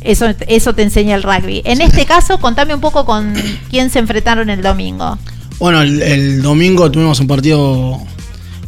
[0.00, 1.60] Eso, eso te enseña el rugby.
[1.64, 3.34] En este caso, contame un poco con
[3.70, 5.18] quién se enfrentaron el domingo.
[5.58, 8.00] Bueno, el, el domingo tuvimos un partido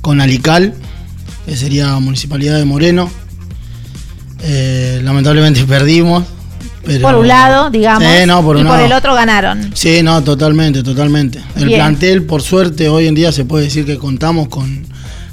[0.02, 0.74] con Alical,
[1.46, 3.10] que sería Municipalidad de Moreno.
[4.42, 6.24] Eh, lamentablemente perdimos.
[6.84, 8.84] Pero, por un lado, digamos, Sí, no, por y por lado.
[8.86, 9.70] el otro ganaron.
[9.74, 11.40] Sí, no, totalmente, totalmente.
[11.56, 11.78] El Bien.
[11.78, 14.84] plantel, por suerte, hoy en día se puede decir que contamos con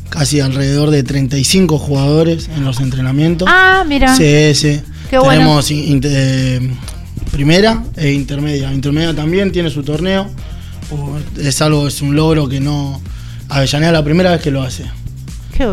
[0.10, 3.47] casi alrededor de 35 jugadores en los entrenamientos.
[3.52, 4.16] Ah, mira.
[4.16, 4.80] Sí, sí.
[5.10, 5.34] Qué bueno.
[5.34, 6.72] Tenemos in- inter- eh,
[7.32, 8.72] primera e intermedia.
[8.72, 10.30] Intermedia también tiene su torneo.
[11.39, 13.02] Es algo, es un logro que no.
[13.50, 14.86] Avellaneda la primera vez que lo hace.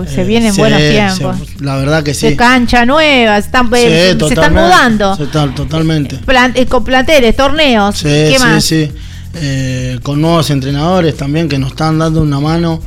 [0.04, 1.36] Que se Eh, vienen sí, buenos tiempos.
[1.60, 2.30] la verdad que sí.
[2.30, 5.16] De cancha nueva, están, Sí, eh, se están mudando.
[5.54, 6.18] totalmente.
[6.54, 7.96] Eh, con planteles, torneos.
[7.96, 8.64] Sí, ¿Qué sí, más?
[8.64, 8.90] sí.
[9.34, 12.80] Eh, con nuevos entrenadores también que nos están dando una mano.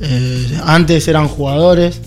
[0.00, 2.00] Eh, antes eran jugadores.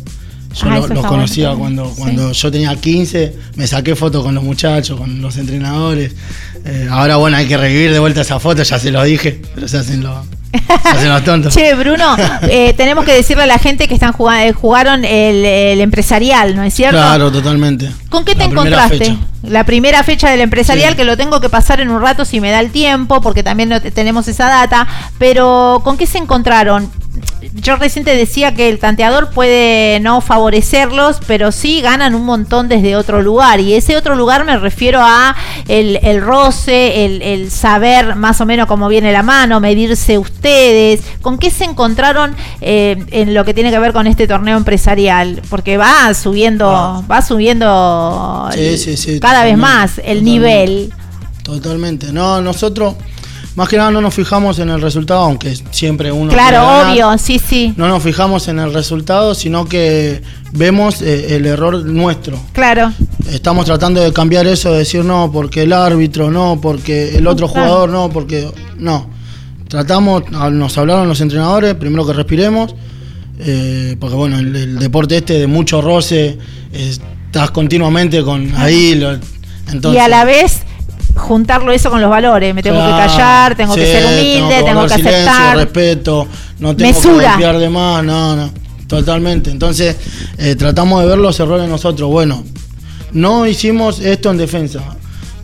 [0.55, 4.43] Yo Ah, los conocía bueno cuando, cuando yo tenía 15, me saqué fotos con los
[4.43, 6.13] muchachos, con los entrenadores.
[6.63, 9.67] Eh, ahora, bueno, hay que revivir de vuelta esa foto, ya se lo dije, pero
[9.67, 10.25] se hacen los,
[10.81, 11.53] se hacen los tontos.
[11.55, 15.81] Che, Bruno, eh, tenemos que decirle a la gente que están jugando, jugaron el, el
[15.81, 16.97] empresarial, ¿no es cierto?
[16.97, 17.91] Claro, totalmente.
[18.09, 18.97] ¿Con qué te La encontraste?
[18.97, 19.17] fecha.
[19.43, 20.97] La primera fecha del empresarial, Sí.
[20.97, 23.69] que lo tengo que pasar en un rato si me da el tiempo, porque también
[23.69, 24.87] no te- tenemos esa data,
[25.19, 26.89] pero ¿con qué se encontraron?
[27.53, 32.67] Yo recién te decía que el tanteador puede no favorecerlos, pero sí ganan un montón
[32.67, 33.59] desde otro lugar.
[33.59, 35.35] Y ese otro lugar me refiero a
[35.67, 41.01] el, el roce, el, el saber más o menos cómo viene la mano, medirse ustedes.
[41.21, 45.41] ¿Con qué se encontraron eh, en lo que tiene que ver con este torneo empresarial?
[45.49, 50.93] Porque va subiendo, va subiendo Sí, el- sí, sí, cada vez más el nivel.
[51.43, 52.11] Totalmente.
[52.11, 52.95] No, nosotros
[53.55, 56.31] más que nada no nos fijamos en el resultado, aunque siempre uno.
[56.31, 56.91] Claro, ganar.
[56.91, 57.73] obvio, sí, sí.
[57.77, 62.37] No nos fijamos en el resultado, sino que vemos eh, el error nuestro.
[62.53, 62.91] Claro.
[63.31, 67.47] Estamos tratando de cambiar eso, de decir no, porque el árbitro, no, porque el otro
[67.47, 67.67] Claro.
[67.67, 68.49] jugador, no, porque.
[68.77, 69.09] No.
[69.67, 72.75] tratamos, nos hablaron los entrenadores, primero que respiremos,
[73.39, 76.37] eh, porque bueno, el, el deporte este de mucho roce,
[76.71, 76.95] eh,
[77.27, 79.17] estás continuamente con ahí, lo-
[79.71, 79.93] entonces...
[79.99, 80.61] y a la vez
[81.15, 82.53] juntarlo eso con los valores.
[82.53, 85.57] Me tengo que callar, tengo que ser humilde, tengo que silencio, aceptar.
[85.57, 86.27] respeto,
[86.59, 87.35] no tengo Mesura.
[87.39, 88.51] que de más, no, no,
[88.87, 89.49] totalmente.
[89.51, 89.95] Entonces,
[90.37, 92.09] eh, tratamos de ver los errores nosotros.
[92.09, 92.43] Bueno,
[93.13, 94.81] no hicimos esto en defensa,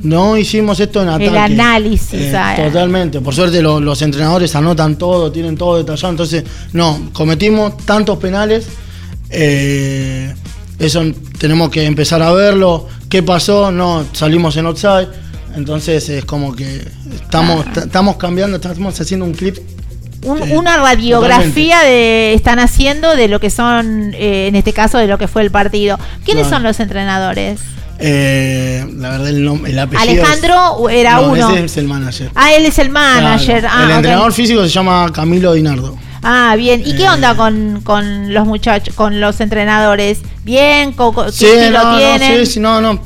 [0.01, 1.27] no hicimos esto en ataque.
[1.27, 2.13] El análisis.
[2.13, 3.21] Eh, ah, totalmente.
[3.21, 6.09] Por suerte lo- los entrenadores anotan todo, tienen todo detallado.
[6.09, 6.43] Entonces,
[6.73, 8.67] no, cometimos tantos penales.
[9.29, 10.33] eh,
[10.79, 11.03] eso
[11.37, 12.87] tenemos que empezar a verlo.
[13.07, 13.71] ¿Qué pasó?
[13.71, 15.07] No, salimos en outside.
[15.55, 17.79] Entonces es como que estamos, Ah.
[17.85, 19.57] estamos cambiando, estamos haciendo un clip.
[20.23, 24.97] Un- eh, una radiografía de están haciendo de lo que son, eh, en este caso,
[24.99, 25.97] de lo que fue el partido.
[26.23, 26.57] ¿Quiénes Claro.
[26.57, 27.59] son los entrenadores?
[28.03, 30.11] eh, la verdad, el, nom- el apellido.
[30.11, 31.49] es- Alejandro era No, uno.
[31.51, 32.31] Ese es el manager.
[32.33, 33.59] Ah, él es el manager.
[33.59, 33.75] Claro.
[33.79, 35.95] Ah, el entrenador físico se llama Camilo Dinardo.
[36.23, 36.81] Ah, bien.
[36.83, 37.09] ¿Y qué Eh.
[37.09, 40.19] onda con, con los muchachos, con los entrenadores?
[40.43, 40.93] ¿Bien?
[40.93, 42.45] ¿Co- co- ¿Qué Sí, no, no, tienen?
[42.45, 42.99] sí, sí, no, no.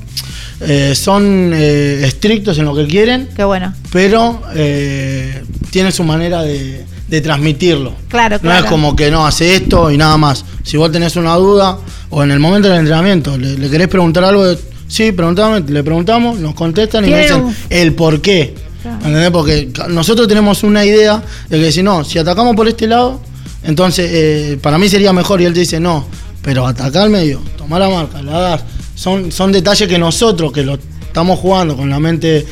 [0.62, 3.74] Eh, son eh, estrictos en lo que quieren, Qué bueno.
[3.92, 7.94] pero eh, tienen su manera de, de transmitirlo.
[8.08, 8.64] Claro, No claro.
[8.66, 10.46] es como que no, hace esto y nada más.
[10.64, 11.78] Si vos tenés una duda
[12.10, 15.84] o en el momento del entrenamiento le, le querés preguntar algo, de- sí, preguntame, le
[15.84, 18.56] preguntamos, nos contestan y nos dicen un- el por qué.
[18.82, 18.98] Claro.
[19.06, 19.32] ¿Entendés?
[19.32, 23.20] Porque nosotros tenemos una idea de que si no, si atacamos por este lado,
[23.64, 25.42] entonces eh, para mí sería mejor.
[25.42, 26.06] Y él te dice, no,
[26.42, 28.62] pero atacar al medio, tomar la marca, la das.
[28.96, 32.46] Son, son detalles que nosotros, que lo estamos jugando con la mente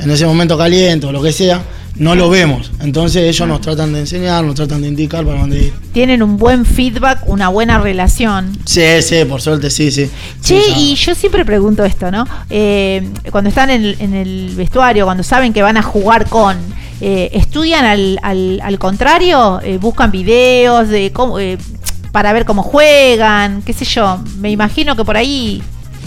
[0.00, 1.60] en ese momento caliente o lo que sea,
[1.96, 2.70] no lo vemos.
[2.80, 5.72] Entonces ellos nos tratan de enseñar, nos tratan de indicar para dónde ir.
[5.92, 8.56] Tienen un buen feedback, una buena relación.
[8.64, 10.08] Sí, sí, por suerte, sí, sí.
[10.40, 12.24] Che, Sí, y yo siempre pregunto esto, ¿no?
[12.48, 16.56] Eh, cuando están en, el- en el vestuario, cuando saben que van a jugar con,
[17.00, 19.60] eh, ¿estudian al, al- al contrario?
[19.64, 21.58] Eh, ¿Buscan videos de cómo, eh,
[22.12, 23.62] para ver cómo juegan?
[23.62, 24.20] ¿Qué sé yo?
[24.38, 25.60] Me imagino que por ahí...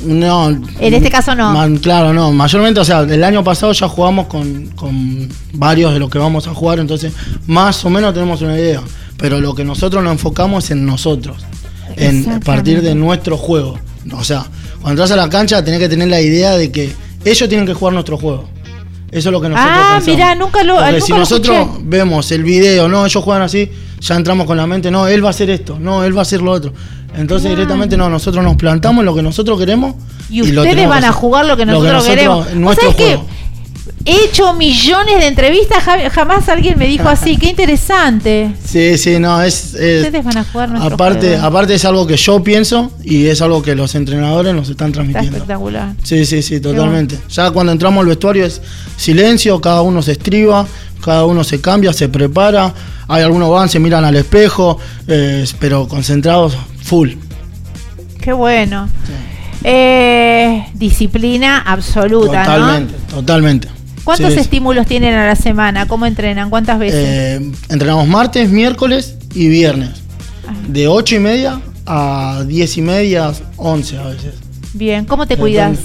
[0.03, 0.49] No.
[0.79, 1.51] En este caso no.
[1.53, 2.31] Ma- claro, no.
[2.31, 6.47] Mayormente, o sea, el año pasado ya jugamos con, con varios de los que vamos
[6.47, 7.13] a jugar, entonces
[7.47, 8.81] más o menos tenemos una idea.
[9.17, 11.37] Pero lo que nosotros nos enfocamos es en nosotros,
[11.95, 13.77] en partir de nuestro juego.
[14.13, 14.45] O sea,
[14.81, 16.91] cuando entras a la cancha tenés que tener la idea de que
[17.23, 18.49] ellos tienen que jugar nuestro juego.
[19.11, 20.17] Eso es lo que nosotros Ah, pensamos.
[20.17, 21.81] mirá, nunca lo- Porque nunca si lo nosotros escuché.
[21.83, 25.27] vemos el video, no, ellos juegan así, ya entramos con la mente, no, él va
[25.27, 26.73] a hacer esto, no, él va a hacer lo otro.
[27.15, 27.55] Entonces Claro.
[27.55, 29.95] directamente no, nosotros nos plantamos lo que nosotros queremos
[30.29, 32.45] Y, lo ustedes van que a jugar lo que nosotros, queremos.
[32.45, 33.19] ¿Vos Nuestro sabés que
[34.05, 38.51] he hecho millones de entrevistas, ja- jamás alguien me dijo así, qué interesante.
[38.65, 39.73] Sí, sí, no, es.
[39.75, 41.45] es- Ustedes van a jugar nuestro aparte, juego.
[41.45, 45.01] aparte es algo que yo pienso y es algo que los entrenadores nos están Está
[45.01, 45.37] transmitiendo.
[45.37, 45.93] espectacular.
[46.03, 47.19] Sí, sí, sí, totalmente.
[47.29, 48.61] Ya cuando entramos al vestuario es
[48.97, 50.65] silencio, cada uno se estriba,
[51.03, 52.73] cada uno se cambia, se prepara.
[53.07, 57.11] Hay algunos van, se miran al espejo, eh, pero concentrados full.
[58.21, 58.89] Qué bueno.
[59.63, 63.15] Eh, disciplina absoluta, Totalmente, ¿no?
[63.15, 63.67] totalmente.
[64.03, 65.87] ¿Cuántos Sí, estímulos tienen a la semana?
[65.87, 66.49] ¿Cómo entrenan?
[66.49, 67.05] ¿Cuántas veces?
[67.07, 70.01] Eh, entrenamos martes, miércoles y viernes.
[70.67, 74.33] De 8 y media a 10 y media, 11 a veces.
[74.73, 75.77] Bien, ¿cómo te cuidas?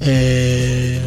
[0.00, 1.00] Eh,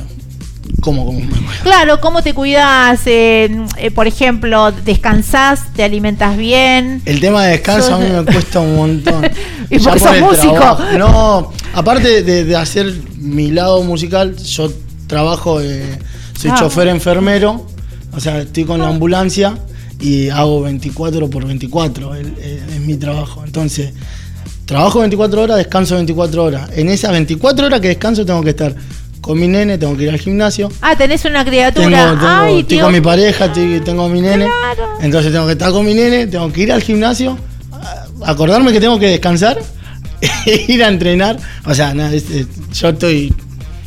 [0.82, 1.22] ¿Cómo, cómo?
[1.64, 3.02] Claro, ¿cómo te cuidas?
[3.06, 5.72] Eh, eh, por ejemplo, ¿descansás?
[5.74, 7.02] ¿Te alimentas bien?
[7.06, 9.24] El tema de descanso a mí me cuesta un montón.
[9.70, 10.54] Y Ya porque por sos músico.
[10.54, 10.84] trabajo.
[10.98, 14.72] No, aparte de, de hacer mi lado musical, yo
[15.08, 15.84] trabajo, eh,
[16.38, 16.56] soy Ah.
[16.60, 17.66] chofer enfermero,
[18.12, 19.58] o sea, estoy con la ambulancia
[20.00, 23.42] y hago 24 por 24, el- el- es mi trabajo.
[23.46, 23.94] Entonces,
[24.66, 26.70] trabajo 24 horas, descanso 24 horas.
[26.76, 28.76] En esas 24 horas que descanso tengo que estar
[29.24, 30.70] con mi nene, tengo que ir al gimnasio.
[30.82, 31.88] Ah, tenés una criatura.
[31.88, 34.48] Tengo, tengo- Ay, estoy con mi pareja, estoy- tengo a mi nene.
[35.02, 37.38] Entonces tengo que estar con mi nene, tengo que ir al gimnasio,
[38.26, 39.58] acordarme que tengo que descansar,
[40.46, 41.38] e ir a entrenar.
[41.66, 43.34] O sea, nada, es- es- yo estoy.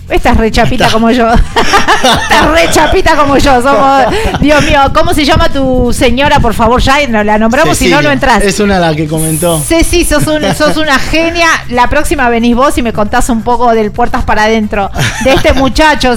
[0.09, 1.29] Estás re chapita como yo.
[1.33, 3.61] Estás re chapita como yo.
[3.61, 4.05] Somos,
[4.41, 6.39] Dios mío, ¿cómo se llama tu señora?
[6.39, 8.43] Por favor, ya la nombramos, si no, no entras.
[8.45, 9.61] Es una la que comentó.
[9.61, 11.49] Ceci, sos, un- sos una genia.
[11.71, 14.91] La próxima venís vos y me contás un poco del puertas para adentro.
[15.25, 16.17] De este muchacho,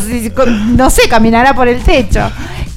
[0.67, 2.29] no sé, caminará por el techo.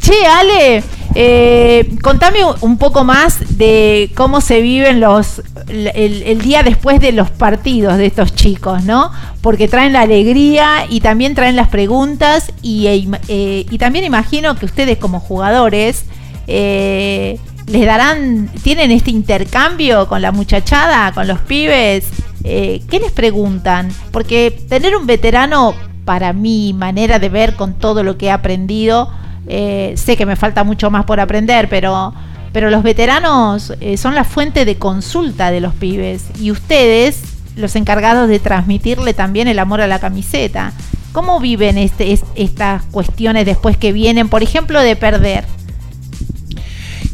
[0.02, 0.82] Che, Ale,
[1.14, 7.12] eh, contame un poco más de cómo se viven los el, el día después de
[7.12, 9.12] los partidos de estos chicos, ¿no?
[9.42, 14.56] Porque traen la alegría y también traen las preguntas y, e eh, y también imagino
[14.56, 16.04] que ustedes como jugadores
[16.48, 17.38] eh,
[17.68, 22.08] les darán, tienen este intercambio con la muchachada, con los pibes.
[22.42, 23.90] Eh, ¿Qué les preguntan?
[24.10, 25.74] Porque tener un veterano,
[26.04, 29.08] para mi manera de ver con todo lo que he aprendido,
[29.48, 32.14] eh, sé que me falta mucho más por aprender, pero,
[32.52, 37.20] pero los veteranos eh, son la fuente de consulta de los pibes y ustedes
[37.56, 40.72] los encargados de transmitirle también el amor a la camiseta.
[41.12, 45.44] ¿Cómo viven este, es- estas cuestiones después que vienen, por ejemplo, de perder?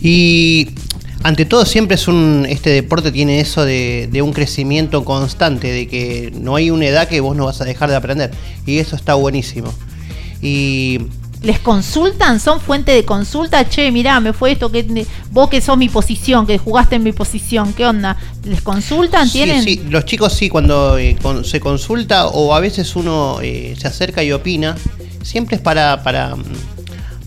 [0.00, 0.70] Y
[1.24, 5.88] ante todo siempre es un este deporte tiene eso de, de un crecimiento constante, de
[5.88, 8.30] que no hay una edad que vos no vas a dejar de aprender.
[8.66, 9.72] Y eso está buenísimo.
[10.40, 11.00] Y
[11.43, 12.40] ¿Les consultan?
[12.40, 13.69] ¿Son fuente de consulta?
[13.69, 17.12] Che, mirá, me fue esto, que vos que sos mi posición, que jugaste en mi
[17.12, 18.16] posición, ¿qué onda?
[18.44, 19.27] ¿Les consultan?
[19.28, 19.62] Sí, ¿Tienen?
[19.62, 23.86] sí, los chicos sí, cuando eh, con- se consulta o a veces uno eh, se
[23.86, 24.77] acerca y opina,
[25.23, 26.43] siempre es para para mm,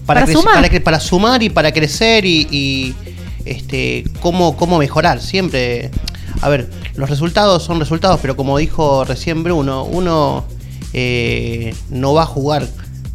[0.05, 0.55] Para sumar.
[0.69, 2.95] para, para sumar y para crecer y, y,
[3.45, 5.21] este cómo, cómo mejorar.
[5.21, 5.89] Siempre,
[6.41, 10.43] a ver, los resultados son resultados, pero como dijo recién Bruno, uno
[10.91, 12.67] eh, no va a jugar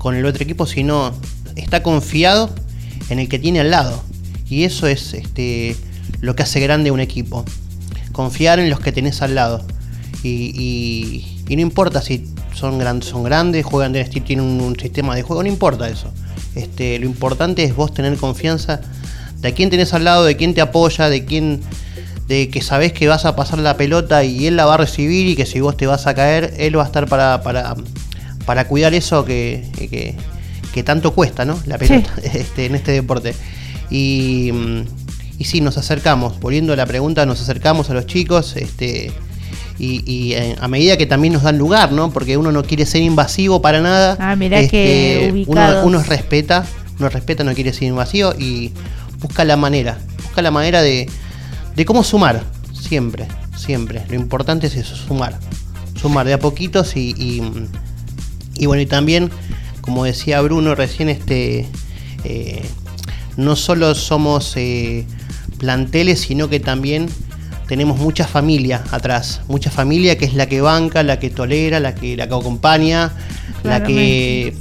[0.06, 1.12] con el otro equipo, sino
[1.56, 2.48] está confiado
[3.10, 4.00] en el que tiene al lado.
[4.48, 5.76] Y eso es este,
[6.20, 7.44] lo que hace grande un equipo.
[8.12, 9.66] Confiar en los que tenés al lado.
[10.22, 12.24] Y, y- no importa si
[12.54, 15.88] son, gran- son grandes, juegan de estilo, tienen un, un sistema de juego, no importa
[15.88, 16.12] eso.
[16.54, 18.80] Este, lo importante es vos tener confianza
[19.40, 21.62] de a quién tenés al lado, de quién te apoya, de quién
[22.28, 25.26] de que sabés que vas a pasar la pelota y él la va a recibir
[25.26, 27.74] y que si vos te vas a caer, él va a estar para, para,
[28.46, 30.14] para cuidar eso que, que,
[30.72, 31.58] que tanto cuesta, ¿no?
[31.66, 33.34] La pelota este, en este deporte.
[33.90, 34.50] Y,
[35.38, 39.12] y sí, nos acercamos, volviendo a la pregunta, nos acercamos a los chicos, este,
[39.78, 42.10] y, y, eh, a medida que también nos dan lugar, ¿no?
[42.10, 44.16] Porque uno no quiere ser invasivo para nada.
[44.18, 46.64] Ah, mirá que uno, uno respeta,
[46.98, 48.72] uno respeta, no quiere ser invasivo y
[49.20, 51.08] busca la manera, busca la manera de,
[51.74, 52.42] de cómo sumar,
[52.72, 54.02] siempre, siempre.
[54.08, 55.38] Lo importante es eso, sumar.
[56.00, 57.42] Sumar de a poquitos y, y,
[58.58, 59.30] y bueno, y también,
[59.80, 61.66] como decía Bruno recién, este
[62.24, 62.62] eh,
[63.36, 65.04] no solo somos eh,
[65.58, 67.08] planteles, sino que también
[67.68, 71.94] tenemos mucha familia atrás, mucha familia que es la que banca, la que tolera, la
[71.94, 73.12] que, la que acompaña,
[73.64, 74.54] la que,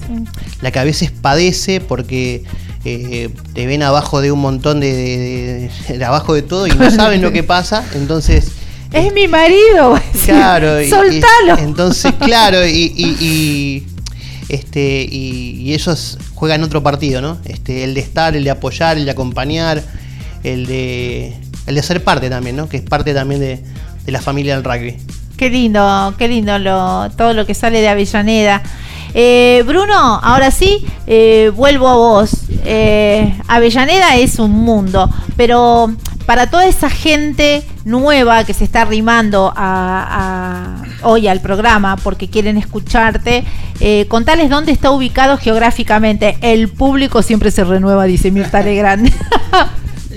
[0.62, 2.44] la que a veces padece porque
[2.84, 6.72] eh, te ven abajo de un montón de, de- de- de abajo de todo y
[6.72, 8.52] no saben lo que pasa, entonces
[8.92, 10.00] Es mi marido.
[10.26, 11.58] Claro, y- y- Soltalo.
[11.60, 13.88] entonces, claro, y, y- y,
[14.50, 17.38] este, y, y ellos juegan otro partido, ¿no?
[17.46, 19.84] Este, el de estar, el de apoyar, el de acompañar,
[20.44, 21.36] el de,
[21.68, 22.70] el de ser parte también, ¿no?
[22.70, 23.64] Que es parte también de,
[24.06, 24.98] de la familia del rugby.
[25.38, 28.64] Qué lindo, qué lindo lo, todo lo que sale de Avellaneda.
[29.14, 32.30] Eh, Bruno, ahora sí, eh, vuelvo a vos.
[32.66, 35.94] Eh, Avellaneda es un mundo, pero
[36.26, 42.30] para toda esa gente nueva que se está arrimando a, a- hoy al programa porque
[42.30, 43.46] quieren escucharte,
[43.80, 46.38] eh, contales dónde está ubicado geográficamente.
[46.42, 49.10] El público siempre se renueva, dice Mirta Legrand.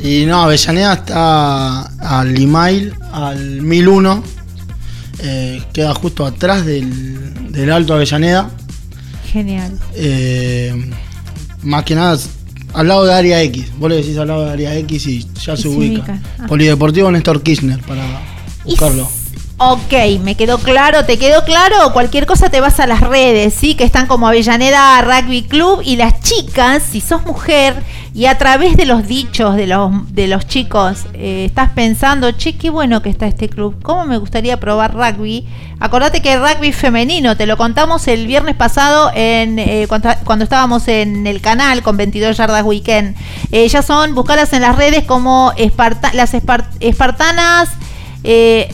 [0.00, 4.22] Y no, Avellaneda está al Limail, al 1001.
[5.20, 8.48] eh, queda justo atrás del, del Alto Avellaneda.
[9.32, 9.76] Genial.
[9.96, 10.92] Eh,
[11.64, 12.16] más que nada
[12.74, 13.66] al lado de Área X.
[13.78, 16.00] Vos le decís al lado de Área X y ya se, se ubica.
[16.00, 16.22] ubican.
[16.38, 16.46] Ah.
[16.46, 18.04] Polideportivo Néstor Kirchner para
[18.64, 19.08] buscarlo.
[19.60, 21.92] Ok, me quedó claro, ¿te quedó claro?
[21.92, 23.74] Cualquier cosa te vas a las redes, ¿sí?
[23.74, 27.74] Que están como Avellaneda Rugby Club y las chicas, si sos mujer
[28.14, 32.56] y a través de los dichos de los, de los chicos eh, estás pensando, che,
[32.56, 35.44] qué bueno que está este club, ¿cómo me gustaría probar rugby?
[35.80, 41.26] Acordate que rugby femenino, te lo contamos el viernes pasado en eh, cuando, estábamos en
[41.26, 43.16] el canal con 22 yardas weekend.
[43.50, 45.52] Eh, son, buscarlas en las redes como
[46.12, 47.70] las Espar- espartanas.
[48.22, 48.72] eh,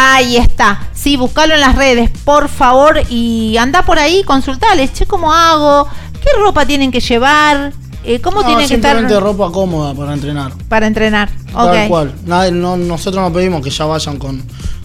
[0.00, 0.88] Ahí está.
[0.94, 3.00] Sí, buscalo en las redes, por favor.
[3.10, 4.92] Y anda por ahí, consultales.
[4.92, 5.88] Che, ¿cómo hago?
[6.22, 7.72] ¿Qué ropa tienen que llevar?
[8.04, 10.52] Eh, ¿Cómo No, tienen que estar simplemente ropa cómoda para entrenar.
[10.68, 11.28] para entrenar?
[11.52, 11.88] Tal Ok.
[11.88, 12.14] cual.
[12.26, 14.40] Nadie- no- nosotros no pedimos que ya vayan con,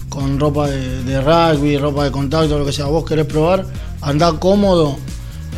[0.08, 2.86] con ropa de, de rugby, ropa de contacto, lo que sea.
[2.86, 3.66] Vos querés probar,
[4.02, 4.96] andá cómodo.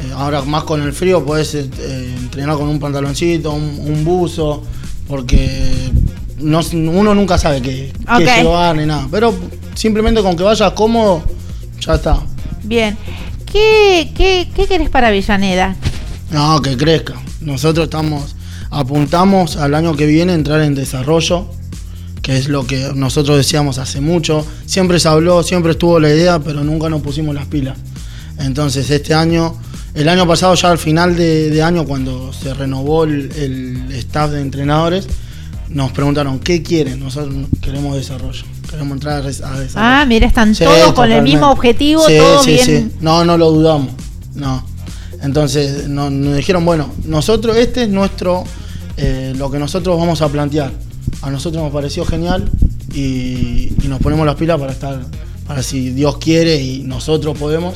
[0.05, 4.05] Eh, ahora más con el frío podés eh, eh, entrenar con un pantaloncito, un, un
[4.05, 4.63] buzo,
[5.09, 5.91] porque
[6.39, 8.37] no, uno nunca sabe qué, qué Ok.
[8.43, 9.07] llevar ni nada.
[9.11, 9.35] Pero
[9.75, 11.23] simplemente con que vayas cómodo,
[11.81, 12.19] ya está.
[12.63, 12.97] Bien.
[13.51, 15.77] ¿Qué, qué, qué querés para Avellaneda?
[16.31, 17.15] No, que crezca.
[17.41, 18.35] Nosotros estamos,
[18.71, 21.47] apuntamos al año que viene entrar en desarrollo,
[22.23, 24.45] que es lo que nosotros decíamos hace mucho.
[24.67, 27.79] Siempre se habló, siempre estuvo la idea, pero nunca nos pusimos las pilas.
[28.39, 29.55] Entonces este año,
[29.95, 34.31] el año pasado ya al final de, de año, cuando se renovó el, el staff
[34.33, 35.07] de entrenadores,
[35.69, 37.01] nos preguntaron, ¿qué quieren?
[37.01, 38.45] Nosotros queremos desarrollo.
[38.71, 39.71] Queremos entrar a res- a desarrollo.
[39.77, 42.65] Ah, mira, están Sí, todos con el mismo objetivo, Sí, todo sí, bien.
[42.65, 42.97] sí.
[43.01, 43.89] No, no lo dudamos.
[44.35, 44.65] No.
[45.23, 48.45] Entonces no- nos, dijeron, bueno, nosotros, este es nuestro,
[48.97, 50.73] eh, lo que nosotros vamos a plantear.
[51.23, 52.51] A nosotros nos pareció genial
[52.95, 55.01] y, y nos ponemos las pilas para estar,
[55.47, 57.75] para si Dios quiere y nosotros podemos,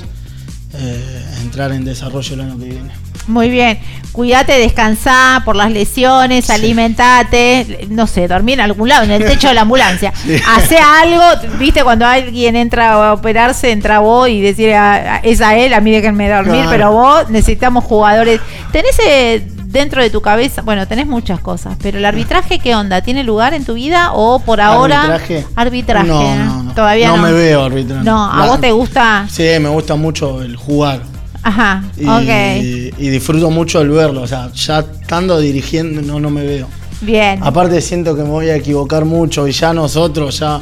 [0.74, 2.90] eh, entrar en desarrollo el año que viene.
[3.26, 3.78] Muy bien.
[4.12, 9.48] Cuídate, descansá por las lesiones, alimentate, no sé, dormir en algún lado, en el techo
[9.48, 10.12] de la ambulancia.
[10.56, 11.22] Hace algo,
[11.58, 15.72] viste, cuando alguien entra a operarse, entra vos y decir, "Ah, ah, es a él,
[15.74, 16.70] a mí déjenme dormir, Claro.
[16.70, 18.40] pero vos necesitamos jugadores.
[18.72, 23.02] ¿Tenés eh, dentro de tu cabeza, bueno, tenés muchas cosas, pero el arbitraje, ¿qué onda?
[23.02, 25.02] ¿Tiene lugar en tu vida o por ahora?
[25.02, 25.46] ¿Arbitraje?
[25.54, 26.08] Arbitraje.
[26.08, 26.74] No, no, no.
[26.74, 27.18] Todavía no.
[27.18, 28.10] No me veo arbitrando.
[28.10, 29.26] No, ¿a La- vos te gusta?
[29.30, 31.02] Sí, me gusta mucho el jugar.
[31.42, 32.94] Ajá, Y, ok.
[32.98, 34.22] y disfruto mucho el verlo.
[34.22, 36.68] O sea, ya estando dirigiendo, no, no me veo.
[37.00, 37.40] Bien.
[37.42, 40.60] Aparte siento que me voy a equivocar mucho y ya nosotros ya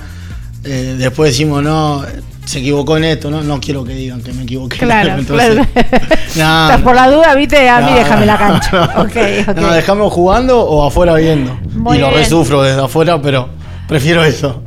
[0.64, 2.05] eh, después decimos, no,
[2.44, 4.78] se equivocó en esto, no, no quiero que digan que me equivoqué.
[4.78, 5.66] Claro, Entonces,
[6.34, 6.78] claro.
[6.78, 8.70] no, Por la duda, viste, a mí déjame la cancha.
[8.96, 9.02] no.
[9.02, 9.16] Ok,
[9.48, 9.56] ok.
[9.56, 11.59] No, dejame jugando o afuera viendo.
[11.74, 13.48] Muy y lo resufro desde afuera, pero
[13.86, 14.62] prefiero eso.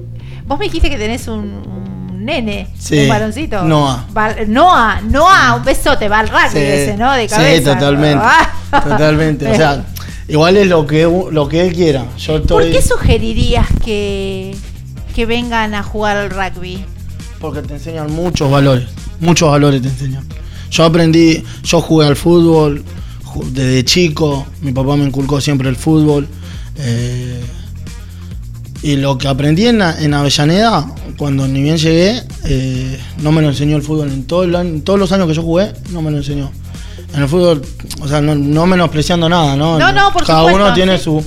[0.45, 1.61] Vos me dijiste que tenés un,
[2.22, 3.64] un nene, Sí, un varoncito.
[3.64, 4.06] Noah.
[4.15, 7.11] Va- Noah, Noah, un besote, va al rugby Sí, ese, ¿no?
[7.14, 7.73] De sí, cabeza.
[7.73, 8.23] totalmente.
[8.23, 8.81] Ah.
[8.84, 9.48] Totalmente.
[9.52, 9.84] O sea,
[10.27, 12.06] igual es lo que, lo que él quiera.
[12.18, 12.72] Yo ¿Por estoy.
[12.72, 14.56] qué sugerirías que,
[15.15, 16.85] que vengan a jugar al rugby?
[17.39, 18.88] Porque te enseñan muchos valores.
[19.19, 20.23] Muchos valores te enseñan.
[20.69, 22.84] Yo aprendí, yo jugué al fútbol
[23.48, 24.45] desde chico.
[24.61, 26.27] Mi papá me inculcó siempre el fútbol.
[26.77, 27.41] eh,
[28.84, 30.86] y lo que aprendí en, en Avellaneda,
[31.18, 34.10] cuando ni bien llegué, eh, no me lo enseñó el fútbol.
[34.10, 36.52] En todo el año- todos los años que yo jugué, no me lo enseñó.
[37.14, 37.62] En el fútbol,
[38.02, 39.78] o sea, no, no menospreciando nada, ¿no?
[39.78, 41.03] No, no, por Cada supuesto, uno tiene sí.
[41.03, 41.24] su.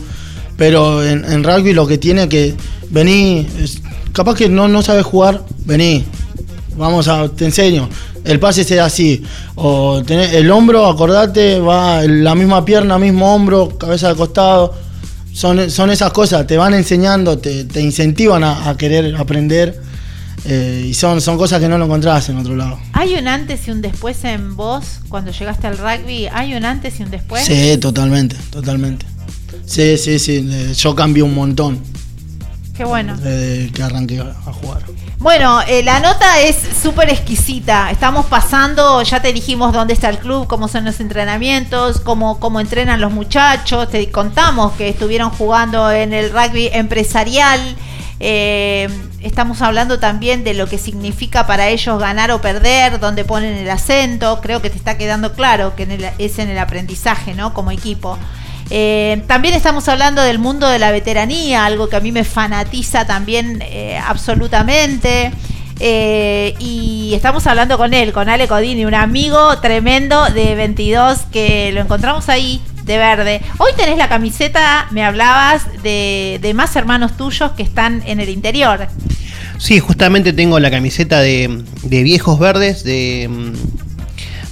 [0.57, 2.55] Pero en, en rugby lo que tiene que.
[2.91, 3.81] Vení, es-
[4.13, 6.05] capaz que no, no sabes jugar, vení.
[6.77, 7.89] Vamos a, te enseño.
[8.25, 9.23] El pase sea así.
[9.55, 14.75] O tenés el hombro, acordate, va la misma pierna, mismo hombro, cabeza de costado.
[15.35, 19.78] Son, son esas cosas, te van enseñando, te, te incentivan a, a querer aprender.
[20.47, 22.78] eh, y son, son cosas que no lo encontrás en otro lado.
[22.93, 26.28] ¿Hay un antes y un después en vos cuando llegaste al rugby?
[26.32, 27.44] ¿Hay un antes y un después?
[27.44, 29.06] Sí, totalmente, totalmente.
[29.66, 30.47] Sí, sí, sí.
[30.51, 31.78] eh, Yo cambié un montón
[32.77, 33.16] Qué bueno.
[33.16, 34.82] desde que arranqué a jugar.
[35.25, 37.91] Bueno, eh, la nota es súper exquisita.
[37.91, 42.61] Estamos pasando, ya te dijimos dónde está el club, cómo son los entrenamientos, cómo, cómo
[42.61, 43.89] entrenan los muchachos.
[43.89, 47.59] Te contamos que estuvieron jugando en el rugby empresarial.
[48.21, 48.87] Eh,
[49.23, 53.71] estamos hablando también de lo que significa para ellos ganar o perder, dónde ponen el
[53.71, 54.41] acento.
[54.43, 57.55] Creo que te está quedando claro que en el- es en el aprendizaje, ¿no?
[57.55, 58.19] Como equipo.
[58.70, 63.07] Eh, también estamos hablando del mundo de la veteranía, algo que a mí me fanatiza
[63.07, 65.32] también eh, absolutamente.
[65.81, 71.73] Eh, y estamos hablando con él, con Ale Codini, un amigo tremendo de 22 que
[71.73, 73.41] lo encontramos ahí de verde.
[73.59, 78.28] Hoy tenés la camiseta, me hablabas de, de más hermanos tuyos que están en el
[78.28, 78.86] interior.
[79.59, 83.53] Sí, justamente tengo la camiseta de, de Viejos Verdes de,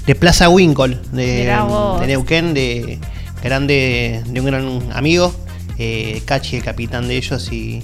[0.06, 1.54] de Plaza Winkle, de
[2.06, 2.98] Neuquén, de,
[3.42, 5.34] grande, de un gran amigo,
[5.78, 7.82] eh, Cachi, el capitán de ellos, y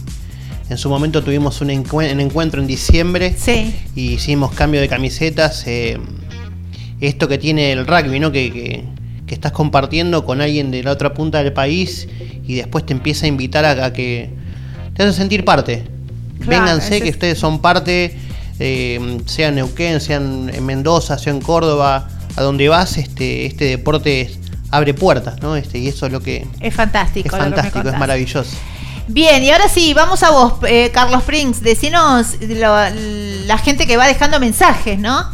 [0.71, 3.35] en su momento tuvimos un, un encuentro en diciembre
[3.97, 5.65] y hicimos cambio de camisetas.
[5.67, 5.99] eh,
[7.01, 8.33] esto que tiene el rugby, ¿no?
[8.33, 8.85] Que, que-
[9.27, 12.09] que estás compartiendo con alguien de la otra punta del país
[12.47, 14.31] y después te empieza a invitar a, a que
[14.97, 15.85] te hace sentir parte.
[16.41, 18.17] Claro, Vénganse que es- ustedes son parte,
[18.59, 23.67] eh, sea en Neuquén, sean en Mendoza, sea en Córdoba, a donde vas, este, este
[23.67, 24.38] deporte es-
[24.71, 25.57] abre puertas, ¿no?
[25.57, 27.35] Este, y eso es lo que Es fantástico.
[27.37, 28.51] es fantástico, es maravilloso.
[29.11, 31.63] Bien, y ahora sí, vamos a vos, eh, Carlos Prince.
[31.63, 32.91] Decinos lo-
[33.47, 35.25] la gente que va dejando mensajes, ¿no?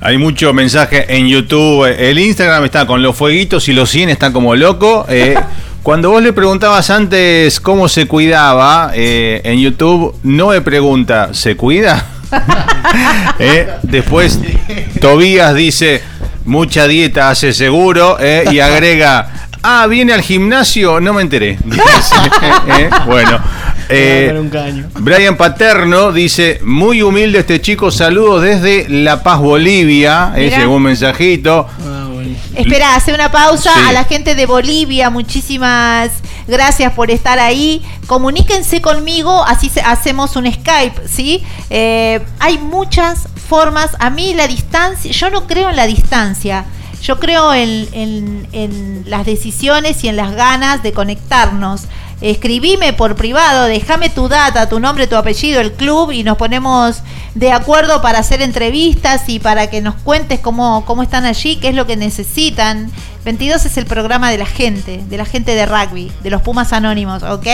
[0.00, 1.86] Hay mucho mensaje en YouTube.
[1.86, 5.06] El Instagram está con los fueguitos y los 100 están como loco.
[5.08, 5.34] Eh,
[5.82, 11.56] cuando vos le preguntabas antes cómo se cuidaba, eh, en YouTube no me pregunta, ¿se
[11.56, 12.06] cuida?
[13.40, 14.38] Eh, después
[15.00, 16.00] Tobías dice,
[16.44, 18.16] mucha dieta hace seguro.
[18.20, 21.58] eh, y agrega, ah, viene al gimnasio, no me enteré.
[21.64, 22.14] Dice,
[22.68, 23.38] eh, bueno.
[23.88, 24.42] eh.
[24.98, 30.32] Brian Paterno dice, muy humilde este chico, saludos desde La Paz, Bolivia.
[30.36, 31.68] Eh, llegó un mensajito.
[32.56, 33.80] Espera, hace una pausa Sí.
[33.88, 35.10] a la gente de Bolivia.
[35.10, 36.10] Muchísimas
[36.46, 37.82] gracias por estar ahí.
[38.06, 41.42] Comuníquense conmigo, así hacemos un Skype, ¿sí?
[41.70, 43.90] Eh, hay muchas formas.
[43.98, 46.64] A mí la distancia, yo no creo en la distancia.
[47.02, 51.82] Yo creo en las decisiones y en las ganas de conectarnos.
[52.20, 57.02] Escribime por privado, déjame tu data, tu nombre, tu apellido, el club y nos ponemos
[57.34, 61.68] de acuerdo para hacer entrevistas y para que nos cuentes cómo, cómo están allí, qué
[61.68, 62.90] es lo que necesitan.
[63.24, 66.72] 22 es el programa de la gente, de la gente de rugby, de los Pumas
[66.72, 67.46] Anónimos, ¿ok?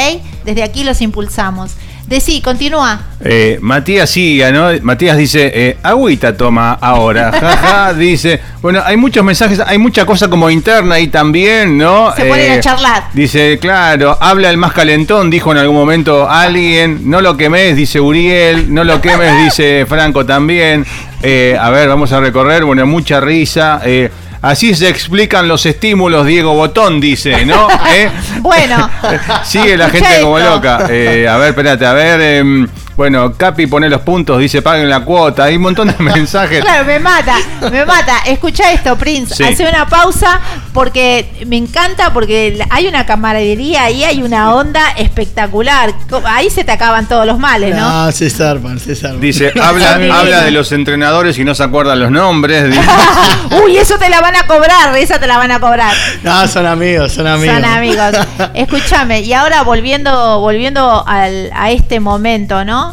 [0.45, 1.73] Desde aquí los impulsamos.
[2.07, 3.03] Decí, continúa.
[3.21, 4.69] Eh, Matías siga, ¿no?
[4.83, 7.31] Matías dice, eh, agüita toma ahora.
[7.41, 12.13] Jaja, dice, bueno, hay muchos mensajes, hay mucha cosa como interna ahí también, ¿no?
[12.17, 13.05] Se ponen Eh, a charlar.
[13.13, 18.01] Dice, claro, habla el más calentón, dijo en algún momento alguien, no lo quemes, dice
[18.01, 20.85] Uriel, no lo quemes, dice Franco también.
[21.23, 23.81] Eh, a ver, vamos a recorrer, bueno, mucha risa.
[23.85, 24.11] eh,
[24.43, 27.69] así se explican los estímulos, Diego Botón dice, ¿no?
[27.95, 28.09] ¿Eh?
[28.41, 28.89] Bueno,
[29.45, 30.87] Sigue la gente como loca.
[30.89, 32.21] Eh, a ver, espérate, a ver.
[32.21, 32.67] em,
[33.01, 35.45] bueno, Capi pone los puntos, dice paguen la cuota.
[35.45, 36.61] Hay un montón de mensajes.
[36.63, 37.35] Claro, me mata,
[37.73, 38.19] me mata.
[38.27, 39.35] Escucha esto, Prince.
[39.35, 39.43] Sí.
[39.43, 40.39] Hace una pausa
[40.75, 45.95] porque me encanta, porque hay una camaradería ahí, hay una onda espectacular.
[46.27, 47.87] Ahí se te acaban todos los males, ¿no?
[47.89, 49.19] Ah, se zarpan, se zarpan.
[49.23, 52.67] Dice, habla, habla de los entrenadores y no se acuerdan los nombres.
[52.71, 52.83] Dice,
[53.65, 55.95] Uy, eso te la van a cobrar, esa te la van a cobrar.
[56.23, 57.55] No, son amigos, son amigos.
[57.55, 58.15] Son amigos.
[58.53, 62.90] Escúchame, y ahora volviendo, volviendo al- a este momento, ¿no?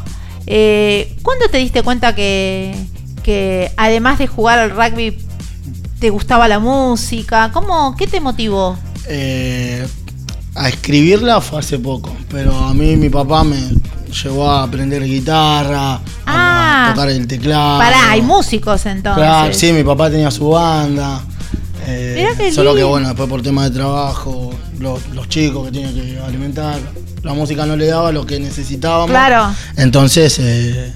[0.48, 2.74] Eh, ¿Cuándo te diste cuenta que,
[3.24, 5.18] que además de jugar al rugby
[6.00, 7.52] te gustaba la música?
[7.54, 8.78] ¿Cómo, ¿Qué te motivó?
[9.10, 9.86] Eh,
[10.56, 13.58] a escribirla fue hace poco, pero a mí mi papá me
[14.24, 17.80] llevó a aprender guitarra, Ah, a tocar el teclado.
[17.80, 19.22] pará, hay músicos entonces.
[19.24, 21.22] Claro, sí, mi papá tenía su banda.
[21.86, 24.47] eh, Mirá qué solo que bueno, después por tema de trabajo,
[24.80, 26.80] los, los chicos que tienen que alimentar,
[27.24, 29.10] la música no le daba lo que necesitábamos.
[29.10, 29.54] Claro.
[29.76, 30.94] Entonces eh,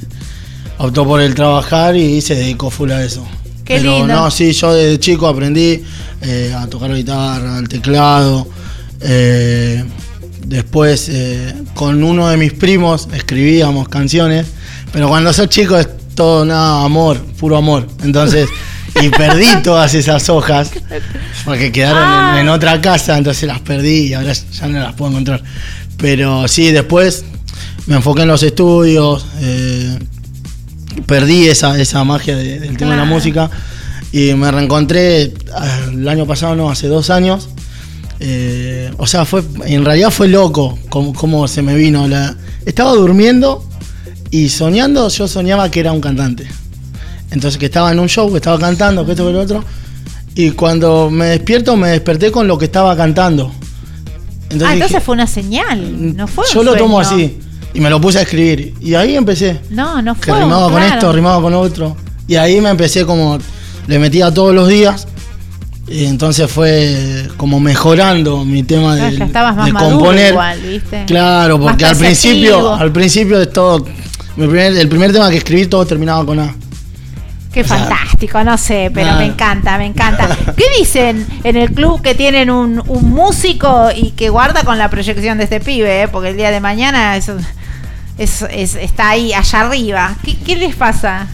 [0.77, 3.25] optó por el trabajar y se dedicó full a eso.
[3.65, 4.13] Qué Pero lindo.
[4.15, 5.83] no, sí, yo desde chico aprendí
[6.21, 8.47] eh, a tocar guitarra, el teclado.
[9.01, 9.83] eh,
[10.45, 14.47] después eh, con uno de mis primos escribíamos canciones,
[14.91, 17.87] pero cuando sos chico es todo nada amor, puro amor.
[18.03, 18.49] Entonces,
[19.01, 20.71] y perdí todas esas hojas
[21.45, 22.31] porque quedaron Ah.
[22.35, 25.41] en, en otra casa, entonces las perdí y ahora ya no las puedo encontrar.
[25.97, 27.23] Pero sí, después
[27.87, 29.97] me enfoqué en los estudios, eh,
[31.05, 33.49] perdí esa, esa magia de- del tema de la música
[34.11, 37.49] y me reencontré ah, el año pasado, no, hace dos años.
[38.19, 42.07] Eh, o sea, fue en realidad fue loco cómo, cómo se me vino.
[42.07, 42.35] La,
[42.65, 43.67] estaba durmiendo
[44.29, 46.45] y soñando, yo soñaba que era un cantante.
[47.31, 49.63] Entonces que estaba en un show, que estaba cantando, que esto, que lo otro.
[50.35, 53.51] Y cuando me despierto, me desperté con lo que estaba cantando.
[54.43, 57.37] Entonces ah, dije, entonces fue una señal, no fue un yo lo tomo así.
[57.73, 58.73] Y me lo puse a escribir.
[58.81, 59.61] Y ahí empecé.
[59.69, 60.25] No, no fue.
[60.25, 61.95] Que rimaba con esto, rimaba con otro.
[62.27, 63.37] Y ahí me empecé como.
[63.87, 65.07] Le metía todos los días.
[65.87, 70.31] Y entonces fue como mejorando mi tema Claro, de, ya estabas más de maduro componer.
[70.31, 71.03] igual, ¿viste?
[71.05, 73.85] Claro, porque al principio, al principio de todo.
[74.37, 76.55] mi primer- el primer tema que escribí todo terminaba con A.
[77.53, 79.19] Qué O sea, fantástico, no sé, pero nada.
[79.19, 80.27] me encanta, me encanta.
[80.57, 84.89] ¿Qué dicen en el club que tienen un, un músico y que guarda con la
[84.89, 86.03] proyección de este pibe?
[86.03, 86.07] eh?
[86.07, 87.29] Porque el día de mañana es-
[88.17, 90.15] es- está ahí, allá arriba.
[90.23, 91.27] ¿Qué, qué les pasa?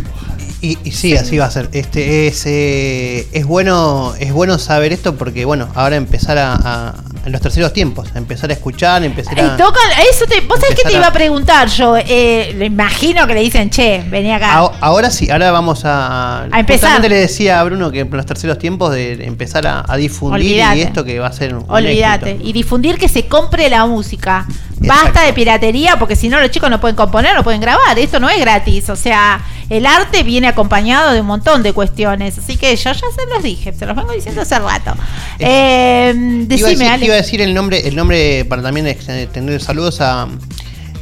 [0.62, 1.70] Y, y sí, así va a ser.
[1.74, 6.96] Este es, eh, es bueno es bueno saber esto porque bueno, ahora empezar a, a-
[7.28, 10.58] en los terceros tiempos, a empezar a escuchar, empezar Y a tocan, eso te, vos
[10.62, 14.32] sabés que te iba a preguntar yo, eh, le imagino que le dicen, che, vení
[14.32, 14.54] acá.
[14.54, 16.44] Ahora, ahora sí, ahora vamos a.
[16.50, 17.02] A empezar.
[17.02, 20.82] Le decía a Bruno que en los terceros tiempos de empezar a, a difundir y
[20.82, 21.66] esto que va a ser un.
[21.68, 22.38] Olvídate.
[22.42, 24.48] Y difundir que se compre la música.
[24.80, 27.98] Basta de piratería, porque si no los chicos no pueden componer, no pueden grabar.
[27.98, 28.90] Esto no es gratis.
[28.90, 32.38] O sea, el arte viene acompañado de un montón de cuestiones.
[32.38, 34.94] Así que yo ya se los dije, se los vengo diciendo hace rato.
[35.40, 38.88] Eh, Te iba, a decime, decir, iba a decir el nombre, el nombre para también
[38.88, 40.28] extender saludos a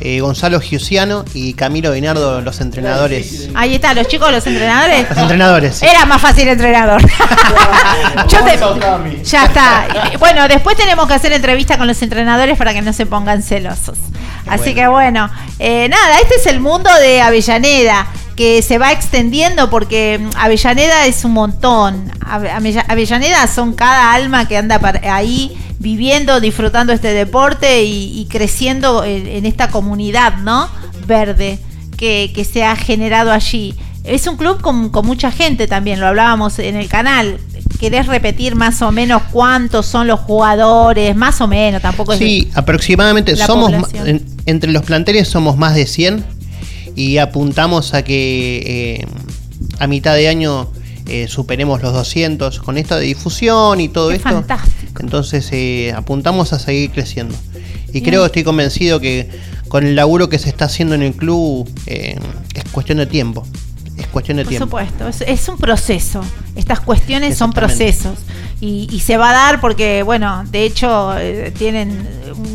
[0.02, 3.50] eh, Gonzalo Giusiano y Camilo Binardo, los entrenadores.
[3.56, 5.08] Ahí está, los chicos, los entrenadores.
[5.10, 5.76] Los entrenadores.
[5.78, 5.86] sí.
[5.86, 7.02] Era más fácil entrenador.
[8.30, 9.88] Yo te- ya está.
[10.20, 13.98] Bueno, después tenemos que hacer entrevista con los entrenadores para que no se pongan celosos.
[14.48, 19.70] Así que bueno, eh, nada, este es el mundo de Avellaneda que se va extendiendo
[19.70, 22.12] porque mm, Avellaneda es un montón.
[22.26, 24.80] Ave- Avella- Avellaneda son cada alma que anda
[25.12, 30.68] ahí viviendo, disfrutando este deporte y, y creciendo en, en esta comunidad, ¿no?
[31.08, 31.60] Verde
[31.98, 33.76] que, que se ha generado allí.
[34.04, 37.38] Es un club con, con mucha gente también, lo hablábamos en el canal.
[37.80, 41.16] ¿Querés repetir más o menos cuántos son los jugadores?
[41.16, 42.20] Más o menos, tampoco es...
[42.20, 43.72] Sí, aproximadamente somos
[44.06, 46.24] en- entre los planteles somos más de 100
[46.96, 49.08] y apuntamos a que eh,
[49.80, 50.70] a mitad de año
[51.08, 54.30] eh, superemos los 200 con esto de difusión y todo Qué esto.
[54.30, 55.02] fantástico.
[55.02, 57.36] Entonces eh, apuntamos a seguir creciendo.
[57.90, 58.06] Y Bien.
[58.06, 59.30] creo, estoy convencido que
[59.68, 62.18] con el laburo que se está haciendo en el club eh,
[62.54, 63.46] es cuestión de tiempo.
[63.98, 64.66] Es cuestión de Por tiempo.
[64.66, 66.22] supuesto, es, es un proceso.
[66.56, 68.18] Estas cuestiones son procesos.
[68.60, 71.14] Y, y se va a dar porque, bueno, de hecho,
[71.58, 72.08] tienen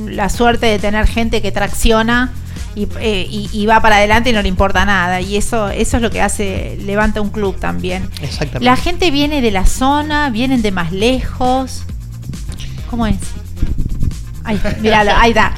[0.09, 2.33] la suerte de tener gente que tracciona
[2.75, 5.21] y, eh, y- y va para adelante y no le importa nada.
[5.21, 8.09] Y eso, eso es lo que hace, levanta un club también.
[8.23, 8.65] Exactamente.
[8.65, 11.83] La gente viene de la zona, vienen de más lejos.
[12.89, 13.17] ¿Cómo es?
[14.45, 15.55] Ahí, míralo, ahí está.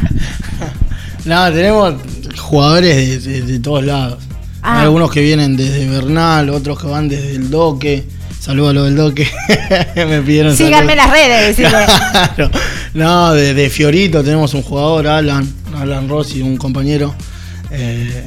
[1.24, 1.94] Nada, tenemos
[2.38, 4.18] jugadores de, de- de todos lados.
[4.62, 4.78] Ah.
[4.78, 8.04] Hay algunos que vienen desde Bernal, otros que van desde el Doque.
[8.40, 9.28] Saludos a los del Doque.
[9.96, 11.56] Me pidieron Síganme en las redes.
[12.36, 12.50] Claro.
[12.94, 15.48] No, de, de Fiorito tenemos un jugador, Alan,
[15.82, 17.14] Alan Rossi, un compañero.
[17.70, 18.24] Eh,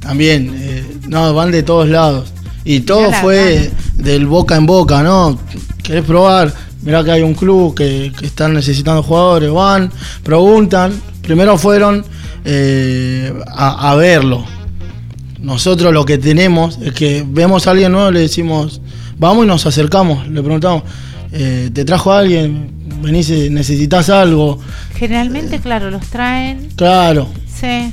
[0.00, 2.32] también, eh, no, van de todos lados.
[2.64, 5.38] Y todo Mirá fue del boca en boca, ¿no?
[5.82, 6.52] ¿Querés probar?
[6.82, 9.90] Mirá que hay un club que, que están necesitando jugadores, van,
[10.22, 10.92] preguntan.
[11.22, 12.04] Primero fueron
[12.44, 14.44] eh, a, a verlo.
[15.40, 18.80] Nosotros lo que tenemos es que vemos a alguien nuevo, le decimos,
[19.18, 20.82] vamos y nos acercamos, le preguntamos,
[21.30, 22.72] ¿te trajo alguien?
[23.02, 24.58] Venís, necesitas algo.
[24.98, 26.68] Generalmente, claro, los traen.
[26.76, 27.28] Claro.
[27.60, 27.92] Sí.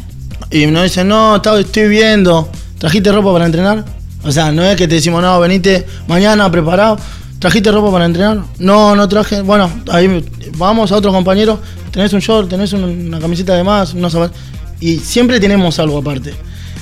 [0.51, 3.85] Y nos dicen, no, estoy viendo, ¿trajiste ropa para entrenar?
[4.23, 6.97] O sea, no es que te decimos, no, venite mañana preparado,
[7.39, 8.39] ¿trajiste ropa para entrenar?
[8.59, 10.23] No, no traje, bueno, ahí
[10.57, 11.59] vamos a otro compañero,
[11.91, 14.37] tenés un short, tenés un- una camiseta de más, unos zapatos,
[14.79, 16.33] y siempre tenemos algo aparte.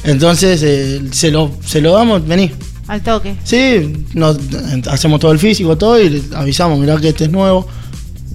[0.05, 2.51] Entonces, eh, se, lo, se lo damos, vení.
[2.87, 3.35] Al toque.
[3.43, 4.37] Sí, nos,
[4.89, 7.67] hacemos todo el físico, todo, y avisamos, mirá que este es nuevo.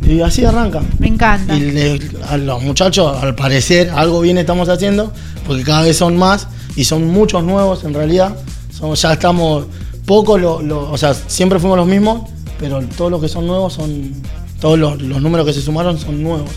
[0.07, 0.81] Y así arranca.
[0.99, 1.55] Me encanta.
[1.55, 5.13] Y le- a los muchachos, al parecer, algo bien estamos haciendo,
[5.47, 8.35] porque cada vez son más y son muchos nuevos en realidad.
[8.73, 9.67] Somos, ya estamos
[10.07, 13.75] pocos, lo, lo- o sea, siempre fuimos los mismos, pero todos los que son nuevos
[13.75, 14.13] son,
[14.61, 16.51] todos los, los números que se sumaron son nuevos.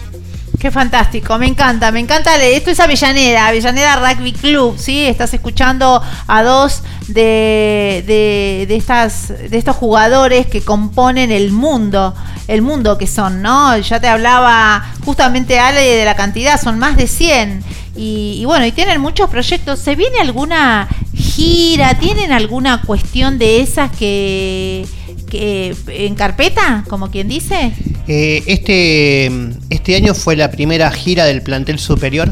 [0.61, 2.35] Qué fantástico, me encanta, me encanta.
[2.35, 5.07] Esto es Avellaneda, Avellaneda Rugby Club, ¿sí?
[5.07, 12.13] Estás escuchando a dos de, de, estas, de estos jugadores que componen el mundo,
[12.47, 13.75] el mundo que son, ¿no?
[13.79, 17.63] Ya te hablaba justamente Ale de la cantidad, son más de 100.
[17.95, 19.79] Y, y bueno, y tienen muchos proyectos.
[19.79, 21.95] ¿Se viene alguna gira?
[21.95, 24.85] ¿Tienen alguna cuestión de esas que,
[25.31, 27.71] que en carpeta, como quien dice?
[28.07, 29.31] Eh, este,
[29.69, 32.31] este año fue la primera gira del plantel superior.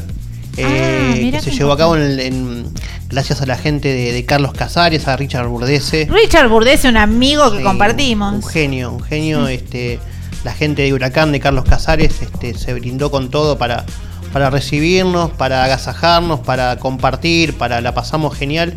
[0.57, 2.65] eh, Ah, mira que se llevó a cabo en, en-
[3.09, 6.07] gracias a la gente de, de Carlos Casares, a Richard Burdese.
[6.11, 8.33] Richard Burdese, un amigo que compartimos.
[8.35, 9.47] Un genio, un genio.
[9.47, 9.99] Este,
[10.43, 13.85] la gente de Huracán de Carlos Casares este, se brindó con todo para,
[14.33, 18.73] para recibirnos, para agasajarnos, para compartir, para la pasamos genial.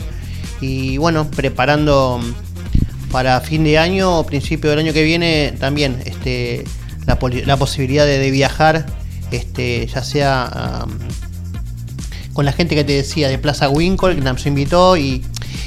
[0.60, 2.20] Y bueno, preparando
[3.12, 6.64] para fin de año o principio del año que viene también este,
[7.06, 8.86] la, la posibilidad de, de viajar,
[9.30, 10.86] este, ya sea
[12.32, 15.22] con la gente que te decía de Plaza Winkle, que nos invitó y,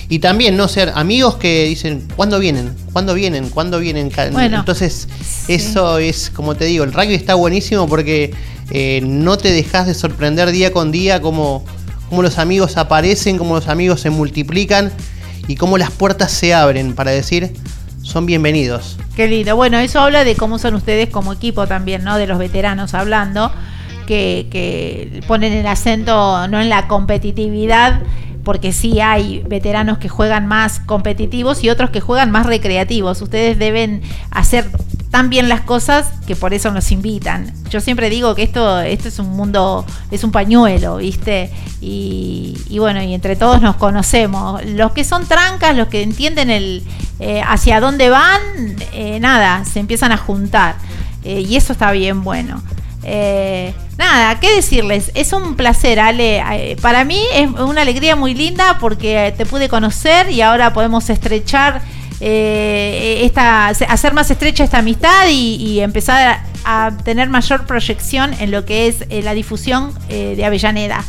[0.10, 2.76] y también no ser amigos que dicen, ¿cuándo vienen?
[2.92, 3.50] ¿Cuándo vienen?
[3.50, 4.12] ¿Cuándo vienen?
[4.32, 5.08] Bueno, Entonces,
[5.48, 8.34] eso es, como te digo, el rugby está buenísimo porque
[8.72, 11.64] eh, no te dejas de sorprender día con día como,
[12.10, 14.92] como los amigos aparecen, como los amigos se multiplican
[15.48, 17.54] y cómo las puertas se abren para decir,
[18.02, 18.98] son bienvenidos.
[19.16, 19.56] Qué lindo.
[19.56, 22.18] Bueno, eso habla de cómo son ustedes como equipo también, ¿no?
[22.18, 23.52] De los veteranos hablando,
[24.06, 28.02] que, ponen el acento no en la competitividad,
[28.44, 33.22] porque sí hay veteranos que juegan más competitivos y otros que juegan más recreativos.
[33.22, 34.70] Ustedes deben hacer
[35.10, 37.52] tan bien las cosas que por eso nos invitan.
[37.70, 41.50] Yo siempre digo que esto, esto es un mundo, es un pañuelo, ¿viste?
[41.82, 44.64] Y, bueno, y entre todos nos conocemos.
[44.66, 46.84] Los que son trancas, los que entienden el
[47.20, 48.42] eh, hacia dónde van,
[48.94, 50.76] eh, nada, se empiezan a juntar.
[51.24, 52.62] Eh, y eso está bien bueno.
[53.98, 55.12] Nada, ¿qué decirles?
[55.14, 56.44] Es un placer, Ale.
[56.52, 61.10] Eh, Para mí es una alegría muy linda porque te pude conocer y ahora podemos
[61.10, 61.82] estrechar
[62.22, 68.66] eh, esta, hacer más estrecha esta amistad y, empezar a, tener mayor proyección en lo
[68.66, 71.04] que es eh, la difusión de Avellaneda.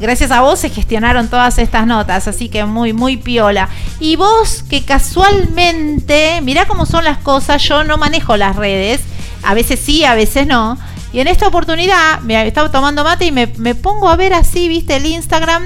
[0.00, 3.68] Gracias a vos se gestionaron todas estas notas, así que muy, muy piola.
[3.98, 9.00] Y vos que casualmente, mirá cómo son las cosas, yo no manejo las redes,
[9.42, 10.78] a veces sí, a veces no.
[11.18, 14.68] Y en esta oportunidad me estaba tomando mate y me, me pongo a ver así,
[14.68, 15.64] viste, el Instagram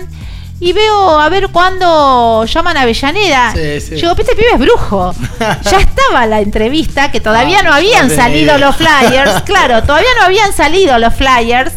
[0.60, 3.52] y veo a ver cuándo llaman a Avellaneda.
[3.52, 3.94] Sí, sí.
[3.96, 5.14] Digo, este pibe es brujo.
[5.38, 8.58] ya estaba la entrevista, que todavía Ah, no habían no salido idea.
[8.66, 9.42] los flyers.
[9.42, 11.74] Claro, todavía no habían salido los flyers.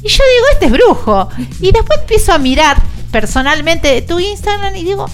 [0.00, 1.28] Y yo digo, este es brujo.
[1.60, 2.80] Y después empiezo a mirar
[3.10, 5.06] personalmente tu Instagram y digo,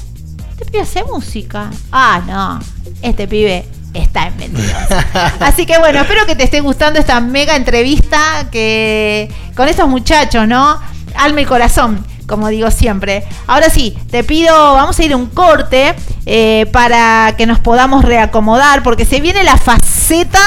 [0.50, 1.70] este pibe hace música.
[1.90, 2.60] Ah, no,
[3.00, 4.72] este pibe está en 22.
[5.40, 10.46] Así que bueno, espero que te esté gustando esta mega entrevista que con estos muchachos,
[10.46, 10.78] ¿no?
[11.16, 13.24] Alma y corazón, como digo siempre.
[13.46, 15.94] Ahora sí, te pido, vamos a ir a un corte
[16.26, 20.40] eh, para que nos podamos reacomodar, porque se viene la faceta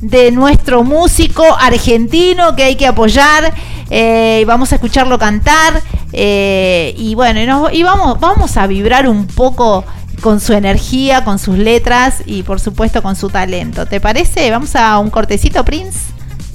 [0.00, 3.52] de nuestro músico argentino que hay que apoyar.
[3.90, 5.80] eh, y vamos a escucharlo cantar.
[6.12, 9.84] eh, y bueno, y, nos- y vamos, vamos a vibrar un poco
[10.20, 13.86] con su energía, con sus letras y por supuesto con su talento.
[13.86, 14.50] ¿Te parece?
[14.50, 16.00] Vamos a un cortecito, Prince.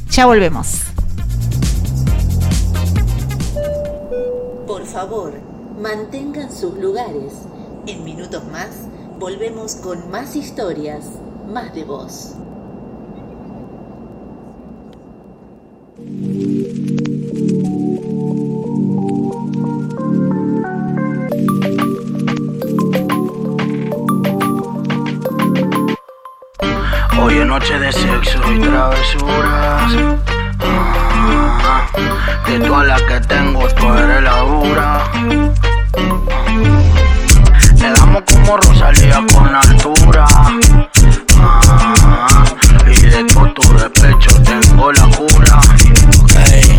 [0.10, 0.82] Ya volvemos.
[4.68, 5.34] Por favor,
[5.82, 7.34] mantengan sus lugares.
[7.88, 8.70] En minutos más,
[9.20, 11.04] volvemos con más historias,
[11.52, 12.36] más de voz.
[27.20, 29.94] Hoy es noche de sexo y travesuras.
[32.48, 35.04] De todas las que tengo, tú eres la dura.
[37.78, 40.26] Le damos como Rosalía con altura.
[42.88, 45.60] Y de todo tu despecho tengo la cura.
[46.52, 46.73] Ey,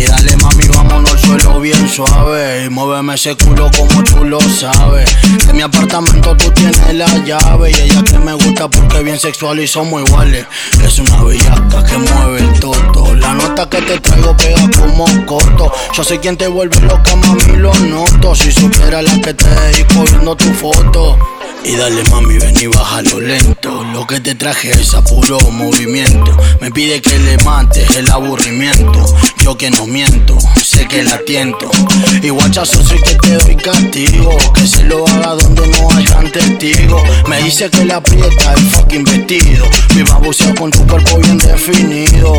[0.00, 2.64] y dale mami, vámonos al suelo bien suave.
[2.64, 5.10] Y muéveme ese culo como tú lo sabes.
[5.46, 7.70] De mi apartamento tú tienes la llave.
[7.70, 10.46] Y ella que me gusta porque bien sexual y somos iguales.
[10.84, 13.14] Es una bellaca que mueve el toto.
[13.14, 15.72] La nota que te traigo pega como corto.
[15.94, 18.34] Yo sé quién te vuelve loca, mami, lo noto.
[18.34, 21.18] Si supiera la que te dedico viendo tu foto.
[21.62, 23.84] Y dale mami, ven y bájalo lento.
[23.92, 26.36] Lo que te traje es a puro movimiento.
[26.60, 29.04] Me pide que le mates el aburrimiento.
[29.38, 31.70] Yo que no miento, sé que la tiento.
[32.22, 34.36] Y guachazo soy que te doy castigo.
[34.54, 37.02] Que se lo haga donde no hayan testigos.
[37.28, 39.66] Me dice que le aprieta el fucking vestido.
[39.94, 42.38] Mi babuceo con tu cuerpo bien definido.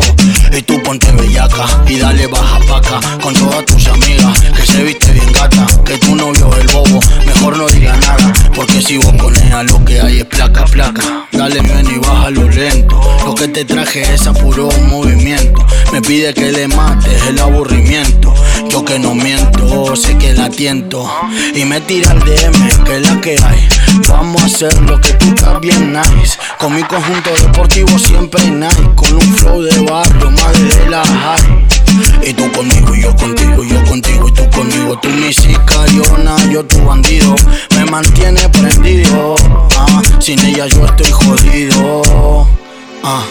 [0.56, 3.00] Y tú ponte bellaca y dale baja pa' acá.
[3.22, 5.66] Con todas tus amigas que se viste bien gata.
[5.84, 8.32] Que tu novio es el bobo, mejor no diga nada.
[8.54, 11.26] Porque si con ella lo que hay es placa, placa.
[11.32, 13.00] Dale ven y bájalo lento.
[13.24, 15.64] Lo que te traje es a puro movimiento.
[15.92, 18.32] Me pide que le mates el aburrimiento.
[18.68, 21.10] Yo que no miento, sé que la tiento.
[21.54, 23.68] Y me tira el DM, que es la que hay.
[24.08, 26.38] Vamos a hacer lo que tú estás bien nice.
[26.58, 28.82] Con mi conjunto deportivo siempre nice.
[28.94, 31.81] Con un flow de barrio, madre de la high.
[32.26, 34.98] Y tú conmigo, y yo contigo, y yo contigo, y tú conmigo.
[35.00, 37.34] Tú mi sicariona, yo tu bandido.
[37.76, 39.34] Me mantiene prendido.
[39.76, 42.61] Ah, sin ella yo estoy jodido.
[43.04, 43.24] Ah,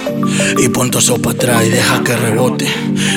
[0.57, 2.67] y pon tu sopa atrás y deja que rebote.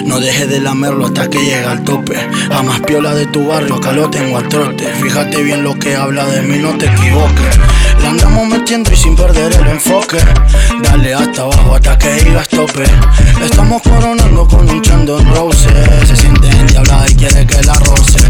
[0.06, 2.16] No dejes de lamerlo hasta que llegue al tope.
[2.51, 4.86] A más piola de tu barrio, acá lo tengo a trote.
[5.02, 7.59] Fíjate bien lo que habla de mí, no te equivoques.
[8.02, 10.18] La andamos metiendo y sin perder el enfoque.
[10.82, 12.85] Dale hasta abajo hasta que digas tope.
[13.44, 15.68] Estamos coronando con un Chandon Rose.
[16.06, 18.20] Se siente endiablada y quiere que la roce.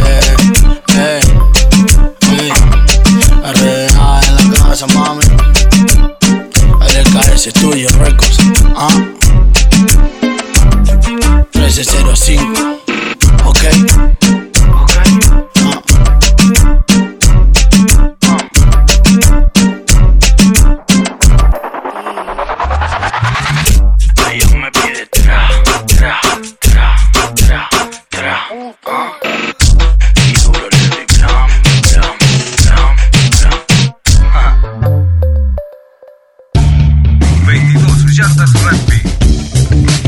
[0.96, 1.20] Ey,
[2.40, 2.52] ey.
[3.42, 5.33] RDA en la casa, mami.
[7.14, 8.38] LKS Studio Records.
[8.74, 8.90] Ah.
[11.52, 12.40] 1305.
[13.44, 14.23] Ok.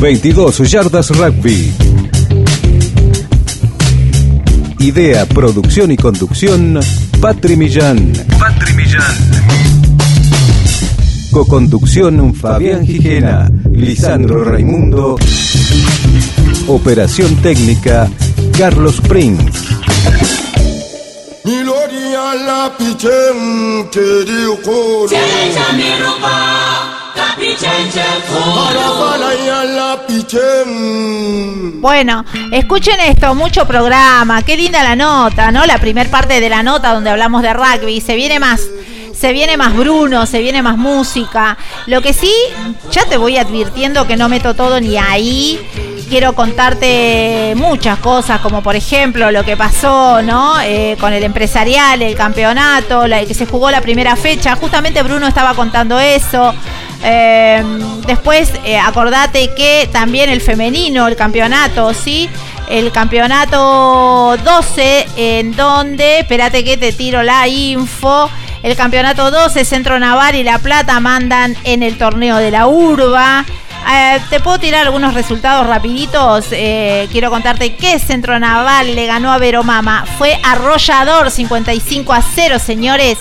[0.01, 1.73] 22 yardas rugby.
[4.78, 6.78] Idea, producción y conducción,
[7.20, 8.12] Patri Millán.
[8.39, 9.16] Patri Millán.
[11.31, 15.16] Coconducción, Fabián Gijena, Lisandro Raimundo.
[16.68, 18.09] Operación técnica,
[18.56, 19.77] Carlos Prince.
[21.44, 25.16] Niloria la pichen kiri koro.
[31.80, 35.66] Bueno, escuchen esto, mucho programa, qué linda la nota, ¿no?
[35.66, 38.62] La primer parte de la nota donde hablamos de rugby, se viene más,
[39.14, 41.58] se viene más Bruno, se viene más música.
[41.86, 42.32] Lo que sí,
[42.90, 45.60] ya te voy advirtiendo que no meto todo ni ahí.
[46.08, 50.60] Quiero contarte muchas cosas, como por ejemplo lo que pasó, ¿no?
[50.60, 54.54] Eh, con el empresarial, el campeonato, la, que se jugó la primera fecha.
[54.56, 56.54] Justamente Bruno estaba contando eso.
[57.08, 57.62] Eh,
[58.04, 62.28] después, eh, acordate que también el femenino, el campeonato, ¿sí?
[62.68, 68.28] El campeonato 12, en donde, espérate que te tiro la info.
[68.64, 73.44] El campeonato 12, Centro Naval y La Plata mandan en el torneo de la Urba.
[73.88, 76.46] Eh, te puedo tirar algunos resultados rapiditos.
[76.48, 80.04] Quiero contarte que Centro Naval le ganó a Veromama.
[80.18, 83.18] Fue arrollador 55 a 0, señores.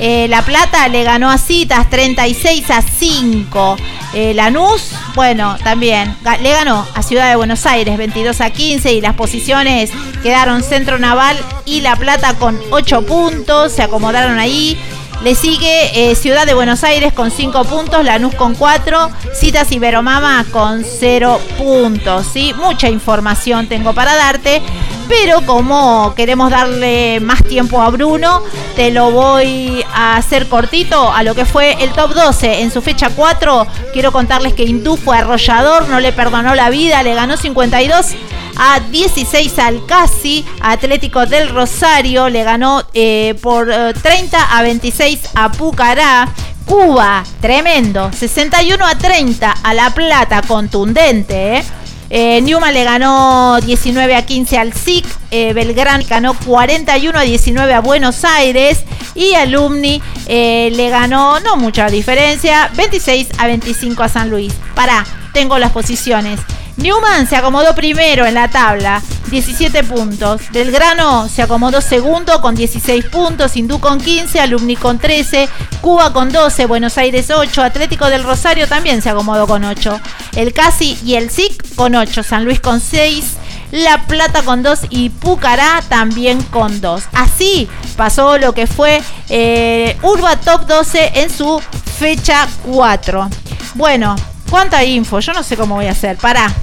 [0.00, 3.76] Eh, la Plata le ganó a Citas 36 a 5.
[4.14, 9.00] Eh, Lanús, bueno, también le ganó a Ciudad de Buenos Aires 22 a 15 y
[9.00, 9.90] las posiciones
[10.22, 14.78] quedaron Centro Naval y La Plata con 8 puntos, se acomodaron ahí.
[15.22, 19.80] Le sigue eh, Ciudad de Buenos Aires con 5 puntos, Lanús con 4, Citas y
[19.80, 22.24] Veromama con 0 puntos.
[22.32, 22.54] ¿sí?
[22.56, 24.62] Mucha información tengo para darte,
[25.08, 28.42] pero como queremos darle más tiempo a Bruno,
[28.76, 32.60] te lo voy a hacer cortito a lo que fue el top 12.
[32.60, 37.02] En su fecha 4, quiero contarles que Hindú fue arrollador, no le perdonó la vida,
[37.02, 38.14] le ganó 52
[38.58, 45.30] a 16 al Casi, Atlético del Rosario le ganó eh, por eh, 30 a 26
[45.34, 46.28] a Pucará.
[46.66, 51.56] Cuba, tremendo, 61 a 30 a La Plata, contundente.
[51.56, 51.64] ¿eh?
[52.10, 57.74] Eh, Newman le ganó 19 a 15 al SIC, eh, Belgrano ganó 41 a 19
[57.74, 64.08] a Buenos Aires y Alumni eh, le ganó, no mucha diferencia, 26 a 25 a
[64.08, 64.54] San Luis.
[64.74, 66.40] Pará, tengo las posiciones.
[66.78, 70.42] Newman se acomodó primero en la tabla, 17 puntos.
[70.52, 73.56] Belgrano se acomodó segundo con 16 puntos.
[73.56, 75.48] Hindú con 15, Alumni con 13,
[75.80, 80.00] Cuba con 12, Buenos Aires 8, Atlético del Rosario también se acomodó con 8.
[80.36, 83.38] El Casi y el SIC con 8, San Luis con 6.
[83.72, 87.02] La Plata con 2 y Pucará también con 2.
[87.12, 91.60] Así pasó lo que fue eh, Urba Top 12 en su
[91.98, 93.28] fecha 4.
[93.74, 94.14] Bueno,
[94.48, 96.16] cuánta info, yo no sé cómo voy a hacer.
[96.16, 96.54] Pará.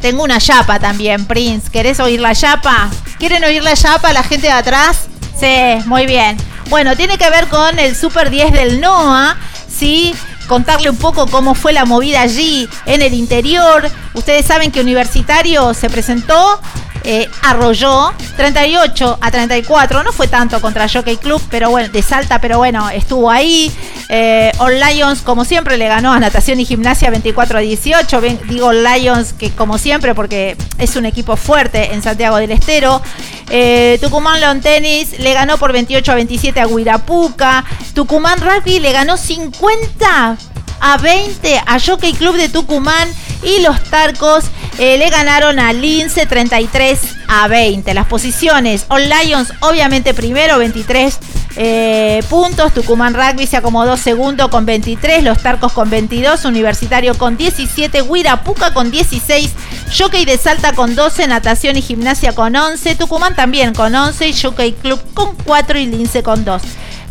[0.00, 1.70] Tengo una chapa también, Prince.
[1.70, 2.88] ¿Querés oír la chapa?
[3.18, 5.08] ¿Quieren oír la chapa la gente de atrás?
[5.38, 6.36] Sí, muy bien.
[6.68, 9.36] Bueno, tiene que ver con el Super 10 del NOA,
[9.68, 10.14] ¿sí?
[10.48, 13.90] Contarle un poco cómo fue la movida allí en el interior.
[14.14, 16.60] Ustedes saben que Universitario se presentó,
[17.04, 20.02] eh, arrolló 38 a 34.
[20.02, 23.72] No fue tanto contra Jockey Club, pero bueno, de Salta, pero bueno, estuvo ahí.
[24.08, 28.20] Eh, All Lions, como siempre, le ganó a Natación y Gimnasia 24 a 18.
[28.20, 33.02] Ven, digo Lions que como siempre, porque es un equipo fuerte en Santiago del Estero.
[33.50, 37.64] Eh, Tucumán Lawn Tennis le ganó por 28 a 27 a Huirapuca.
[37.94, 40.36] Tucumán Rugby le ganó 50
[40.80, 43.08] a 20 a Jockey Club de Tucumán
[43.42, 44.44] y los Tarcos
[44.78, 46.98] eh, le ganaron a Lince 33
[47.28, 47.94] a 20.
[47.94, 51.18] Las posiciones, All Lions obviamente primero 23
[51.58, 57.38] eh, puntos, Tucumán Rugby se acomodó segundo con 23, los Tarcos con 22, Universitario con
[57.38, 59.52] 17, Huirapuca con 16,
[59.96, 64.38] Jockey de Salta con 12, Natación y Gimnasia con 11, Tucumán también con 11 y
[64.38, 66.60] Jockey Club con 4 y Lince con 2.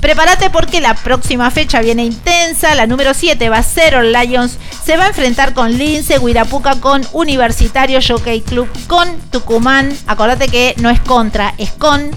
[0.05, 2.75] Prepárate porque la próxima fecha viene intensa.
[2.75, 4.59] La número 7 va a ser Lions.
[4.85, 9.91] Se va a enfrentar con Lince, Huirapuca con Universitario, Jockey Club con Tucumán.
[10.05, 12.11] Acordate que no es contra, es con.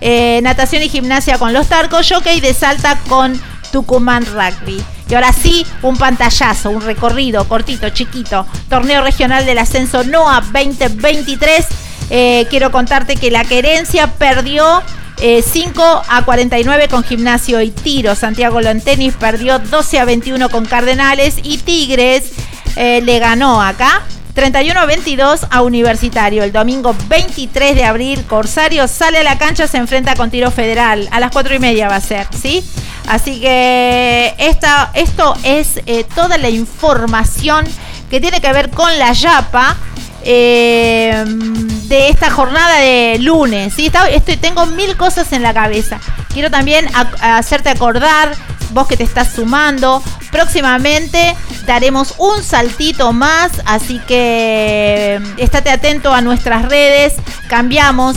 [0.00, 3.38] Eh, natación y gimnasia con los Tarcos, Jockey de Salta con
[3.70, 4.82] Tucumán Rugby.
[5.10, 8.46] Y ahora sí, un pantallazo, un recorrido cortito, chiquito.
[8.70, 11.66] Torneo regional del ascenso NOA 2023.
[12.08, 14.82] Eh, quiero contarte que la querencia perdió
[15.20, 18.14] eh, 5 a 49 con Gimnasio y Tiro.
[18.14, 22.32] Santiago Lontenis perdió 12 a 21 con Cardenales y Tigres
[22.76, 24.02] eh, le ganó acá
[24.34, 26.42] 31 a 22 a Universitario.
[26.42, 31.08] El domingo 23 de abril, Corsario sale a la cancha, se enfrenta con Tiro Federal.
[31.12, 32.64] A las 4 y media va a ser, ¿sí?
[33.06, 37.64] Así que esto es eh, toda la información
[38.10, 39.76] que tiene que ver con la Yapa.
[40.24, 43.74] Eh, de esta jornada de lunes.
[43.74, 43.86] ¿sí?
[43.86, 46.00] Está- estoy, tengo mil cosas en la cabeza.
[46.32, 48.34] Quiero también ac- hacerte acordar,
[48.70, 50.02] vos que te estás sumando,
[50.32, 51.36] próximamente
[51.66, 57.14] daremos un saltito más, así que eh, estate atento a nuestras redes,
[57.48, 58.16] cambiamos,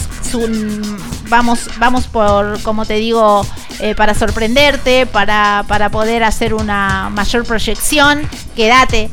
[1.29, 3.45] vamos, vamos por, como te digo,
[3.79, 9.09] eh, para sorprenderte, para, para poder hacer una mayor proyección, quédate,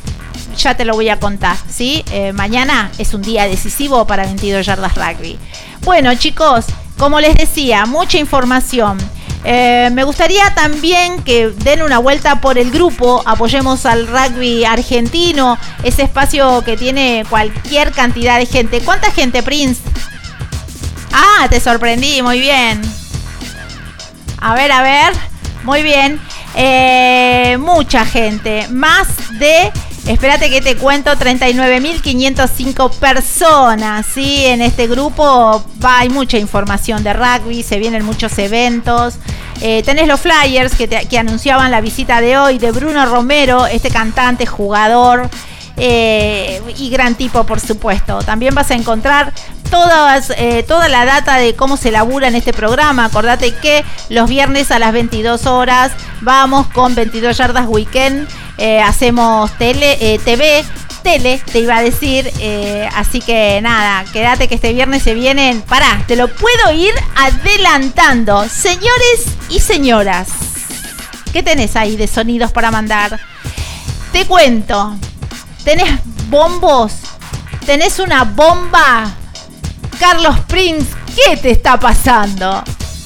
[0.57, 2.05] ya te lo voy a contar, ¿sí?
[2.11, 5.39] Eh, mañana es un día decisivo para 22 yardas rugby.
[5.83, 6.67] Bueno, chicos,
[6.99, 8.99] como les decía, mucha información.
[9.45, 15.59] Eh, me gustaría también que den una vuelta por el grupo, apoyemos al rugby argentino,
[15.83, 18.81] ese espacio que tiene cualquier cantidad de gente.
[18.81, 19.83] ¿Cuánta gente, Prince?
[21.13, 22.81] Ah, te sorprendí, muy bien.
[24.41, 25.13] A ver, a ver.
[25.65, 26.21] Muy bien.
[26.55, 28.69] Eh, mucha gente.
[28.69, 29.09] Más
[29.39, 29.73] de
[30.07, 34.45] Espérate que te cuento, 39.505 personas, ¿sí?
[34.45, 39.15] En este grupo hay mucha información de rugby, se vienen muchos eventos.
[39.63, 43.89] Eh, tenés los flyers que, te- anunciaban la visita de hoy de Bruno Romero, este
[43.89, 45.31] cantante, jugador
[45.77, 48.19] eh, y gran tipo, por supuesto.
[48.19, 49.33] También vas a encontrar
[49.71, 53.07] todas, eh, toda la data de cómo se labura en este programa.
[53.07, 58.29] Acordate que los viernes a las 22 horas vamos con 22 yardas weekend.
[58.59, 60.65] Eh, hacemos tele, eh, TV,
[61.03, 62.31] tele, te iba a decir.
[62.41, 65.63] eh, así que nada, quédate que este viernes se vienen.
[65.63, 68.49] Pará, te lo puedo ir adelantando.
[68.49, 70.29] Señores y señoras,
[71.33, 73.19] ¿qué tenés ahí de sonidos para mandar?
[74.13, 74.97] Te cuento.
[75.65, 75.99] ¿Tenés
[76.29, 76.93] bombos?
[77.67, 79.11] ¿Tenés una bomba?
[79.99, 82.63] Carlos Prince, ¿qué te está pasando?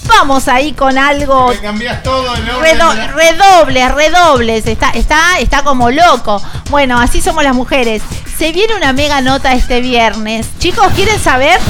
[0.09, 1.53] Vamos ahí con algo.
[1.63, 4.67] cambias todo el Redo- redobles, redobles.
[4.67, 6.43] Está, está, está como loco.
[6.71, 8.03] Bueno, así somos las mujeres.
[8.37, 10.47] Se viene una mega nota este viernes.
[10.59, 11.61] Chicos, ¿quieren saber?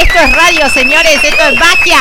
[0.00, 1.22] Esto es radio, señores.
[1.22, 1.98] Esto es magia.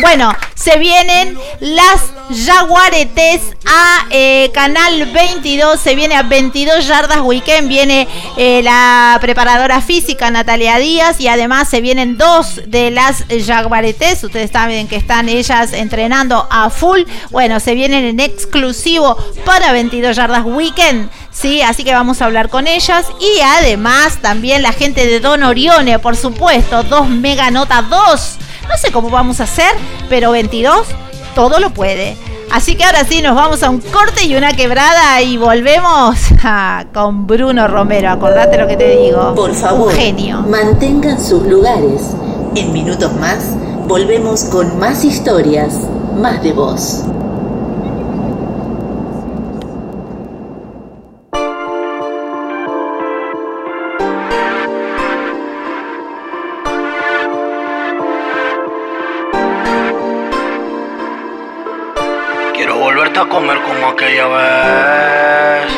[0.00, 2.02] Bueno, se vienen las
[2.44, 5.78] Jaguaretes a eh, Canal 22.
[5.78, 7.68] Se viene a 22 yardas weekend.
[7.68, 11.20] Viene eh, la preparadora física Natalia Díaz.
[11.20, 14.24] Y además se vienen dos de las Jaguaretes.
[14.24, 17.02] Ustedes saben que están ellas entrenando a full.
[17.30, 21.10] Bueno, se vienen en exclusivo para 22 yardas weekend.
[21.34, 23.06] Sí, así que vamos a hablar con ellas.
[23.20, 26.84] Y además también la gente de Don Orione, por supuesto.
[26.84, 28.36] Dos mega nota, dos.
[28.68, 29.72] No sé cómo vamos a hacer,
[30.08, 30.86] pero 22
[31.34, 32.16] todo lo puede.
[32.52, 36.16] Así que ahora sí, nos vamos a un corte y una quebrada y volvemos
[36.94, 38.10] con Bruno Romero.
[38.10, 39.34] Acordate lo que te digo.
[39.34, 40.40] Por favor, Un genio.
[40.42, 42.00] mantengan sus lugares.
[42.54, 43.44] En minutos más,
[43.88, 45.74] volvemos con más historias,
[46.16, 47.00] más de voz.
[64.12, 65.72] Vez.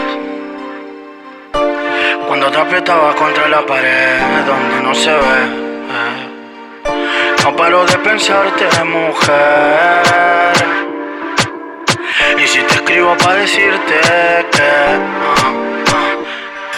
[2.27, 5.17] Cuando te apretabas contra la pared donde no se ve.
[5.17, 6.29] eh.
[7.45, 10.03] No paro de pensarte, mujer.
[12.39, 13.95] Y si te escribo para decirte
[14.51, 15.76] que.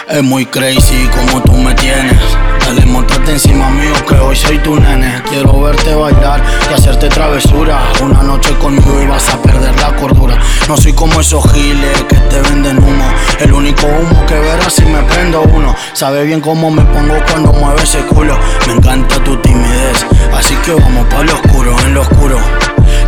[0.09, 2.17] Es muy crazy como tú me tienes.
[2.65, 5.21] Dale, montate encima mío que hoy soy tu nene.
[5.29, 7.79] Quiero verte bailar y hacerte travesura.
[8.01, 10.35] Una noche conmigo y vas a perder la cordura.
[10.67, 13.05] No soy como esos giles que te venden humo.
[13.39, 15.75] El único humo que verás si me prendo uno.
[15.93, 18.35] Sabe bien cómo me pongo cuando mueve ese culo.
[18.65, 20.07] Me encanta tu timidez.
[20.35, 22.39] Así que vamos para lo oscuro, en lo oscuro.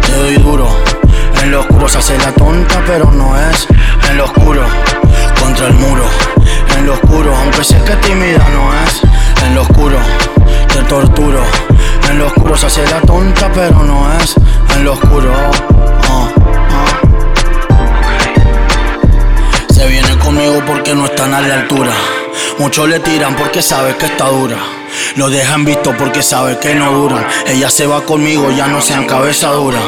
[0.05, 0.69] Te doy duro.
[1.41, 3.67] En lo oscuro se hace la tonta, pero no es.
[4.07, 4.61] En lo oscuro,
[5.39, 6.05] contra el muro.
[6.77, 9.01] En lo oscuro, aunque sé que tímida no es.
[9.45, 9.97] En lo oscuro,
[10.73, 11.43] te torturo.
[12.09, 14.35] En lo oscuro se hace la tonta, pero no es.
[14.75, 15.51] En lo oscuro, ah,
[16.09, 16.99] ah.
[19.73, 21.93] Se viene conmigo porque no están a la altura.
[22.59, 24.57] Muchos le tiran porque sabe que está dura.
[25.15, 27.25] Lo dejan visto porque sabe que no duran.
[27.47, 29.79] Ella se va conmigo, ya no sean cabeza dura.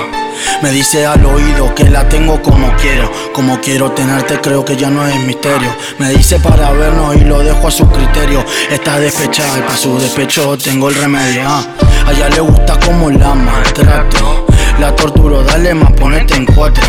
[0.62, 3.12] Me dice al oído que la tengo como quiero.
[3.34, 5.76] Como quiero tenerte, creo que ya no es misterio.
[6.00, 8.44] Me dice para vernos y lo dejo a su criterio.
[8.70, 11.42] Está despechada y para su despecho tengo el remedio.
[11.46, 11.64] ah.
[12.06, 14.43] A ella le gusta como la maltrato.
[14.80, 16.84] La torturo, dale más, ponete en cuatro.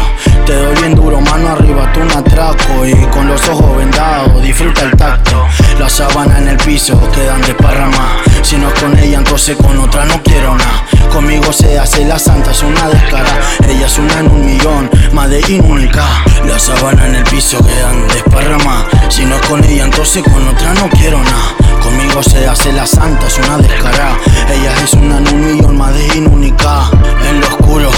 [0.47, 2.87] Te doy bien duro, mano arriba, tú un atraco.
[2.87, 5.47] Y con los ojos vendados, disfruta el tacto.
[5.79, 8.23] La sábana en el piso, quedan desparramadas.
[8.43, 10.85] Si no es con ella, entonces con otra no quiero nada.
[11.13, 13.41] Conmigo se hace la santa, es una descara.
[13.69, 16.05] Ella es una en un millón, más de única.
[16.47, 18.87] La sábana en el piso, quedan desparramadas.
[19.09, 21.55] Si no es con ella, entonces con otra no quiero nada.
[21.83, 24.17] Conmigo se hace la santa, es una descarada.
[24.51, 26.91] Ella es una en un millón, más de única.
[27.29, 27.91] En lo oscuro,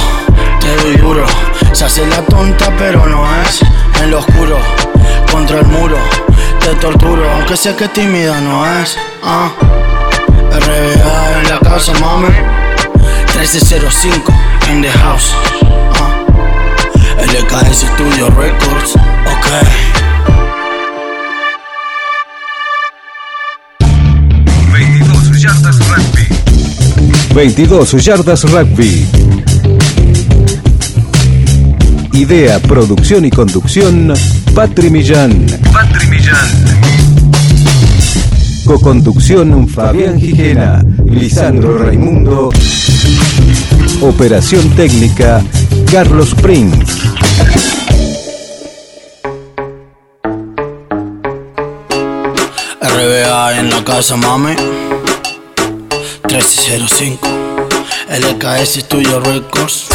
[0.61, 1.27] te doy duro.
[1.73, 3.61] Se hace la tonta, pero no es.
[4.01, 4.57] En lo oscuro,
[5.31, 5.99] contra el muro.
[6.61, 8.97] Te torturo, aunque sé que tímida no es.
[9.23, 9.51] Ah.
[10.51, 12.29] RBA en la casa, mami.
[13.35, 14.33] 1305
[14.71, 15.33] in the house.
[15.95, 16.25] Ah.
[17.21, 18.95] LKS Studio Records.
[19.27, 19.47] Ok.
[24.73, 26.29] 22 yardas rugby.
[27.35, 29.26] 22 yardas rugby.
[32.17, 34.15] Idea, producción y conducción,
[34.55, 35.45] Patri Millán.
[35.71, 36.65] Patri Millán.
[38.65, 42.49] Coconducción, Fabián Gijena, Lisandro Raimundo.
[44.01, 45.45] Operación técnica,
[45.93, 46.87] Carlos Prince.
[52.81, 54.55] RBA en la casa, mami.
[56.25, 57.29] 1305.
[58.09, 59.89] LKS Studio Records.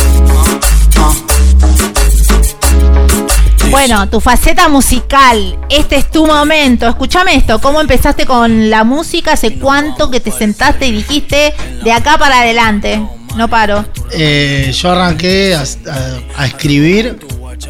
[3.72, 6.88] Bueno, tu faceta musical, este es tu momento.
[6.88, 9.34] Escúchame esto, ¿cómo empezaste con la música?
[9.34, 11.53] ¿Hace cuánto que te sentaste y dijiste
[11.84, 13.02] de acá para adelante?
[13.38, 13.85] No paro.
[14.11, 17.18] Eh, yo arranqué a, a- a escribir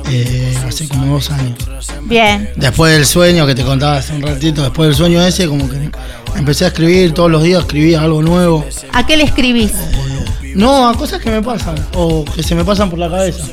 [0.10, 1.56] eh, hace como dos años.
[2.04, 2.50] Bien.
[2.56, 5.92] Después del sueño que te contaba hace un ratito, después del sueño ese, como que
[6.36, 8.66] empecé a escribir todos los días, escribía algo nuevo.
[8.92, 9.74] ¿A qué le escribís?
[10.56, 13.44] No, a cosas que me pasan o que se me pasan por la cabeza.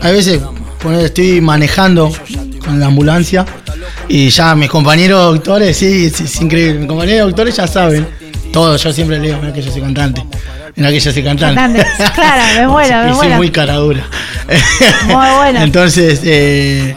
[0.00, 0.40] A veces
[0.78, 2.12] poner, estoy manejando
[2.64, 3.44] con la ambulancia
[4.08, 6.80] y ya mis compañeros doctores, sí, sí, es increíble.
[6.80, 8.06] Mis compañeros doctores ya saben
[8.52, 8.76] todo.
[8.76, 10.24] Yo siempre le digo, mira que yo soy cantante.
[10.76, 11.60] Mira que yo soy cantante.
[11.60, 11.86] Cantante.
[12.14, 14.04] Claro, me muero, me y soy muy cara dura.
[15.06, 15.60] Muy bueno.
[15.62, 16.94] Entonces, eh,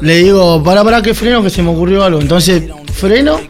[0.00, 2.20] le digo, para, para que freno, que se me ocurrió algo.
[2.20, 2.62] Entonces,
[2.94, 3.40] freno.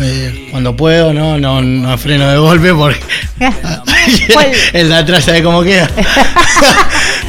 [0.00, 3.00] eh, cuando puedo, no, no, no freno de golpe porque
[4.72, 5.88] el de atrás sabe cómo queda.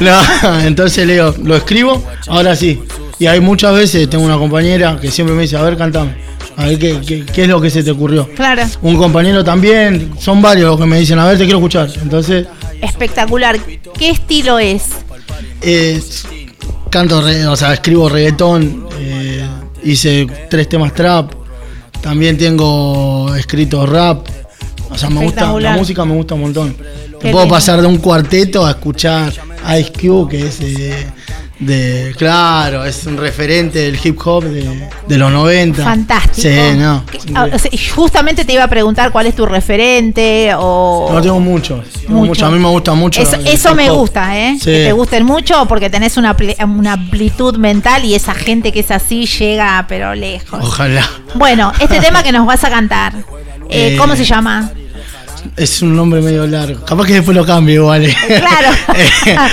[0.00, 2.80] no, entonces le digo, lo escribo, ahora sí.
[3.18, 6.14] Y hay muchas veces, tengo una compañera que siempre me dice, a ver, cantame.
[6.56, 8.28] A ver qué, qué- qué es lo que se te ocurrió.
[8.34, 8.62] Claro.
[8.82, 11.88] Un compañero también, son varios los que me dicen, a ver, te quiero escuchar.
[12.02, 12.46] Entonces,
[12.80, 13.58] Espectacular.
[13.98, 14.86] ¿Qué estilo es?
[15.60, 16.02] eh,
[16.90, 19.46] canto, o sea, escribo reggaetón, eh,
[19.84, 21.32] hice tres temas trap,
[22.00, 24.26] también tengo escrito rap.
[24.90, 26.76] O sea, me gusta, la música me gusta un montón.
[27.20, 29.32] Puedo pasar de un cuarteto a escuchar
[29.78, 31.06] Ice Cube, que es eh,
[31.58, 35.84] de, claro, es un referente del hip hop de, de los 90.
[35.84, 36.48] Fantástico.
[36.48, 37.04] Sí, no.
[37.34, 41.08] Ah, o sea, y justamente te iba a preguntar cuál es tu referente o...
[41.12, 41.82] No tengo Mucho.
[42.08, 42.46] mucho.
[42.46, 43.22] A mí me gusta mucho.
[43.22, 44.56] Eso, me gusta, ¿eh?
[44.58, 44.64] Sí.
[44.66, 48.90] Que te gusten mucho porque tenés una, una amplitud mental y esa gente que es
[48.90, 50.58] así llega, pero lejos.
[50.62, 51.08] Ojalá.
[51.34, 53.14] Bueno, este tema que nos vas a cantar,
[53.70, 54.70] eh, Eh, ¿cómo se llama?
[55.56, 56.84] Es un nombre medio largo.
[56.84, 58.04] Capaz que después lo cambio igual.
[58.06, 58.14] eh.
[58.26, 58.70] Claro.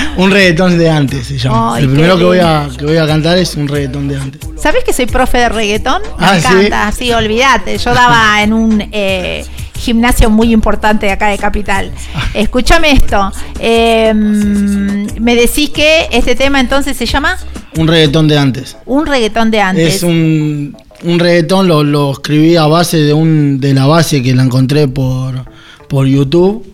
[0.17, 1.75] un reggaetón de antes se llama.
[1.75, 4.41] Ay, el primero que voy, a, que voy a cantar es un reggaetón de antes.
[4.61, 6.01] ¿Sabés que soy profe de reggaetón?
[6.17, 6.47] Me Ah, ¿sí?
[6.47, 7.77] encanta, sí, olvídate.
[7.77, 9.45] Yo daba en un eh,
[9.77, 11.91] gimnasio muy importante de acá de Capital.
[12.33, 13.31] Escúchame esto.
[13.59, 17.37] eh, me decís que este tema entonces se llama
[17.75, 18.77] Un reggaetón de antes.
[18.85, 19.95] Un reggaetón de antes.
[19.95, 24.33] Es un, un reggaetón, lo, lo escribí a base de un de la base que
[24.33, 25.45] la encontré por,
[25.89, 26.65] por YouTube.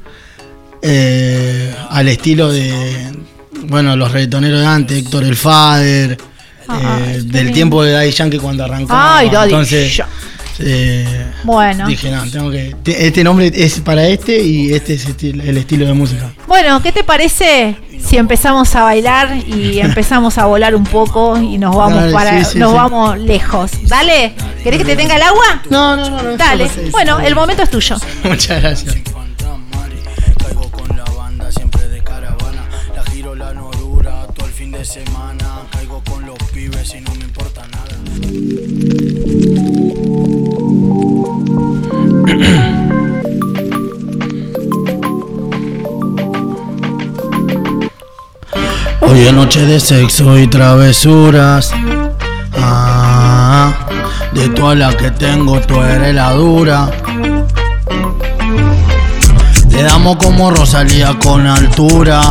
[0.82, 3.12] eh, al estilo de
[3.68, 6.18] bueno los reggaetoneros de antes, Héctor el Fader, eh,
[6.68, 8.94] Ay, qué del tiempo de Daddy Yankee cuando arrancó.
[8.96, 10.14] Ay, Daddy Entonces, Yankee.
[10.60, 11.88] Eh, Bueno.
[11.88, 12.76] dije, no, tengo que.
[12.84, 16.32] te- Este nombre es para este y este es estil- el estilo de música.
[16.48, 21.58] Bueno, ¿qué te parece si empezamos a bailar y empezamos a volar un poco y
[21.58, 22.76] nos vamos Dale, para sí, sí, nos sí.
[22.78, 23.72] vamos lejos?
[23.88, 24.34] Dale.
[24.64, 25.62] ¿Querés que te tenga el agua?
[25.70, 26.38] No, no, no, no.
[26.38, 26.70] Dale.
[26.92, 27.96] Bueno, el momento es tuyo.
[28.24, 28.96] Muchas gracias.
[32.96, 35.62] La giro la no dura todo el fin de semana.
[35.72, 39.15] Caigo con los pibes y no me importa nada.
[49.02, 51.72] Hoy es noche de sexo y travesuras.
[52.58, 53.72] Ah,
[54.34, 56.92] de todas las que tengo, tú eres la dura.
[59.70, 62.22] Le damos como Rosalía con altura.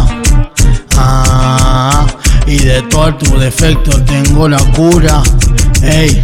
[0.99, 2.07] Ah,
[2.47, 5.23] y de todos tus defectos tengo la cura.
[5.83, 6.23] Ey,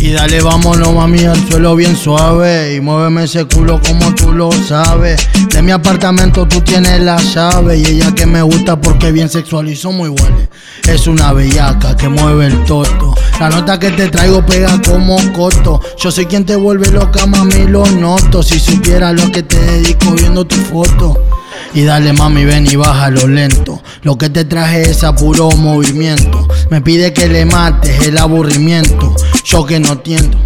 [0.00, 2.74] y dale, vámonos, mami, al suelo bien suave.
[2.74, 5.28] Y muéveme ese culo como tú lo sabes.
[5.50, 7.78] De mi apartamento tú tienes la llave.
[7.78, 10.48] Y ella que me gusta porque bien sexual y somos iguales.
[10.88, 13.14] Es una bellaca que mueve el toto.
[13.38, 15.80] La nota que te traigo pega como coto.
[15.98, 18.42] Yo soy quien te vuelve loca, mami, lo noto.
[18.42, 21.39] Si supiera lo que te dedico viendo tu foto.
[21.72, 23.80] Y dale mami, ven y bájalo lento.
[24.02, 26.48] Lo que te traje es a puro movimiento.
[26.70, 29.14] Me pide que le mates el aburrimiento.
[29.44, 30.38] Yo que no tiento,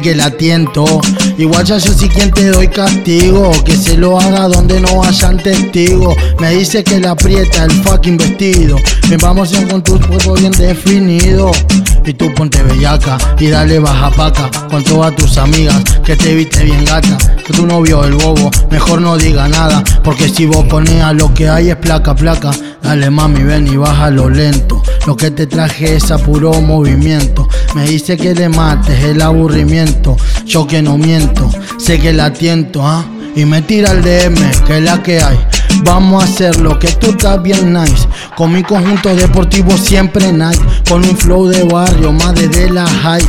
[0.00, 0.84] que la tiento.
[1.36, 3.50] Igual ya yo sí quien te doy castigo.
[3.64, 6.16] Que se lo haga donde no hayan testigos.
[6.38, 8.76] Me dice que le aprieta el fucking vestido.
[9.08, 9.98] Ven, vamos en con tu
[10.34, 11.50] bien definido.
[12.04, 16.64] Y tú ponte bellaca y dale baja paca con todas tus amigas que te viste
[16.64, 17.16] bien gata.
[17.44, 19.82] Que tu novio el bobo, mejor no diga nada.
[20.02, 22.52] Porque si vos pones a lo que hay es placa, placa.
[22.82, 24.82] Dale mami, ven y bájalo lento.
[25.06, 27.48] Lo que te traje es a puro movimiento.
[27.74, 30.16] Me dice que le mates el aburrimiento.
[30.44, 33.04] Yo que no miento, sé que la tiento, ¿ah?
[33.34, 35.38] Y me tira el DM, que es la que hay.
[35.84, 38.06] Vamos a hacer lo que tú estás bien nice.
[38.36, 40.60] Con mi conjunto deportivo siempre nice.
[40.88, 43.26] Con un flow de barrio, más de la high.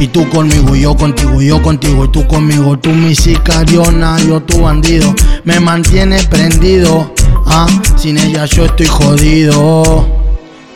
[0.00, 2.78] Y tú conmigo, y yo contigo, y yo contigo, y tú conmigo.
[2.78, 5.14] Tú mi sicariona, yo tu bandido.
[5.44, 7.12] Me mantiene prendido.
[7.44, 7.66] Ah,
[7.96, 10.08] sin ella yo estoy jodido.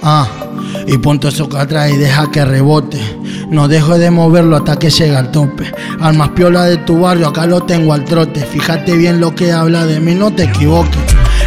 [0.02, 0.28] Ah,
[0.86, 3.01] y ponte eso que atrás y deja que rebote.
[3.48, 5.72] No dejo de moverlo hasta que llega al tope.
[6.01, 8.44] Al más piola de tu barrio, acá lo tengo al trote.
[8.44, 11.01] Fíjate bien lo que habla de mí, no te equivoques.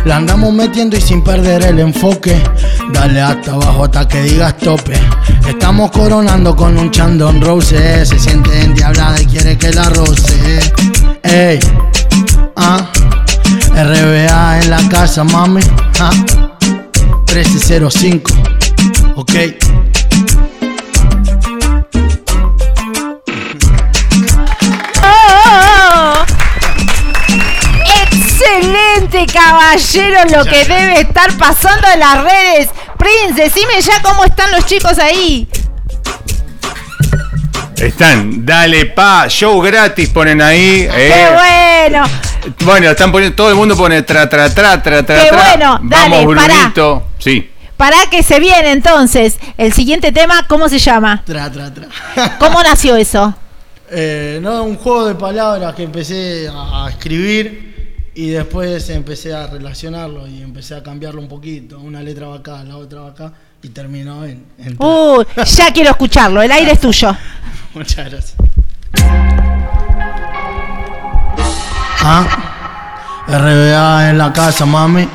[0.08, 2.42] La andamos metiendo y sin perder el enfoque.
[2.94, 4.94] Dale hasta abajo hasta que digas tope.
[5.46, 8.06] Estamos coronando con un chandon rose.
[8.06, 10.60] Se siente endiablada y quiere que la roce.
[11.24, 11.60] Ey,
[12.56, 12.90] ah,
[13.76, 15.62] RBA en la casa, mami.
[16.00, 16.12] Ah,
[17.26, 18.32] 1305,
[19.18, 19.34] ok.
[29.74, 32.70] Excelente caballero lo que debe estar pasando en las redes.
[32.98, 35.48] Prince, decime ya cómo están los chicos ahí.
[37.76, 40.88] Están, dale pa, show gratis ponen ahí.
[40.90, 41.30] ¡Qué eh.
[41.34, 42.04] bueno!
[42.66, 45.44] Bueno, están poniendo, todo el mundo pone tra, tra, tra, tra, tra, Qué tra.
[45.44, 46.54] bueno, dale, Vamos, pará.
[46.56, 47.04] Brunito.
[47.20, 47.52] Sí.
[47.76, 49.38] Para que se viene entonces.
[49.58, 51.22] El siguiente tema, ¿cómo se llama?
[51.26, 51.88] Tra, tra, tra.
[52.40, 53.36] ¿Cómo nació eso?
[53.92, 57.77] Eh, no, un juego de palabras que empecé a a escribir
[58.18, 61.80] y después empecé a relacionarlo y empecé a cambiarlo un poquito.
[61.80, 63.32] Una letra va acá, la otra va acá
[63.62, 64.44] y terminó en.
[64.58, 66.42] en Uh, ya quiero escucharlo.
[66.42, 67.16] El aire es tuyo.
[67.76, 68.36] Muchas gracias.
[72.02, 75.08] Ah, RBA en la casa, mami.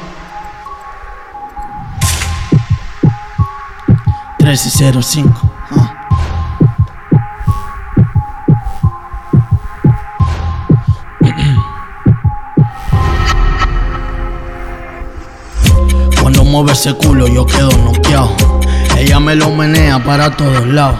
[4.38, 5.52] 1305.
[5.72, 6.01] Ah.
[16.52, 18.30] Mueve culo yo quedo noqueado.
[18.98, 20.98] Ella me lo menea para todos lados.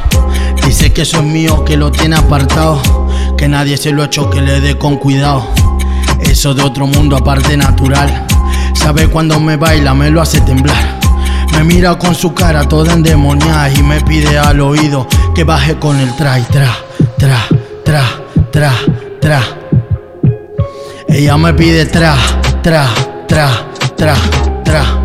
[0.64, 2.80] Dice que eso es mío, que lo tiene apartado.
[3.36, 5.46] Que nadie se lo ha hecho, que le dé con cuidado.
[6.20, 8.26] Eso de otro mundo aparte natural.
[8.72, 10.98] Sabe cuando me baila, me lo hace temblar.
[11.52, 16.00] Me mira con su cara toda endemoniada y me pide al oído que baje con
[16.00, 16.74] el tra tra,
[17.18, 17.46] tra,
[17.84, 18.04] tra,
[18.50, 18.72] tra,
[19.20, 19.42] tra.
[21.08, 22.16] Ella me pide tra,
[22.62, 22.88] tra,
[23.28, 24.14] tra, tra,
[24.64, 25.01] tra.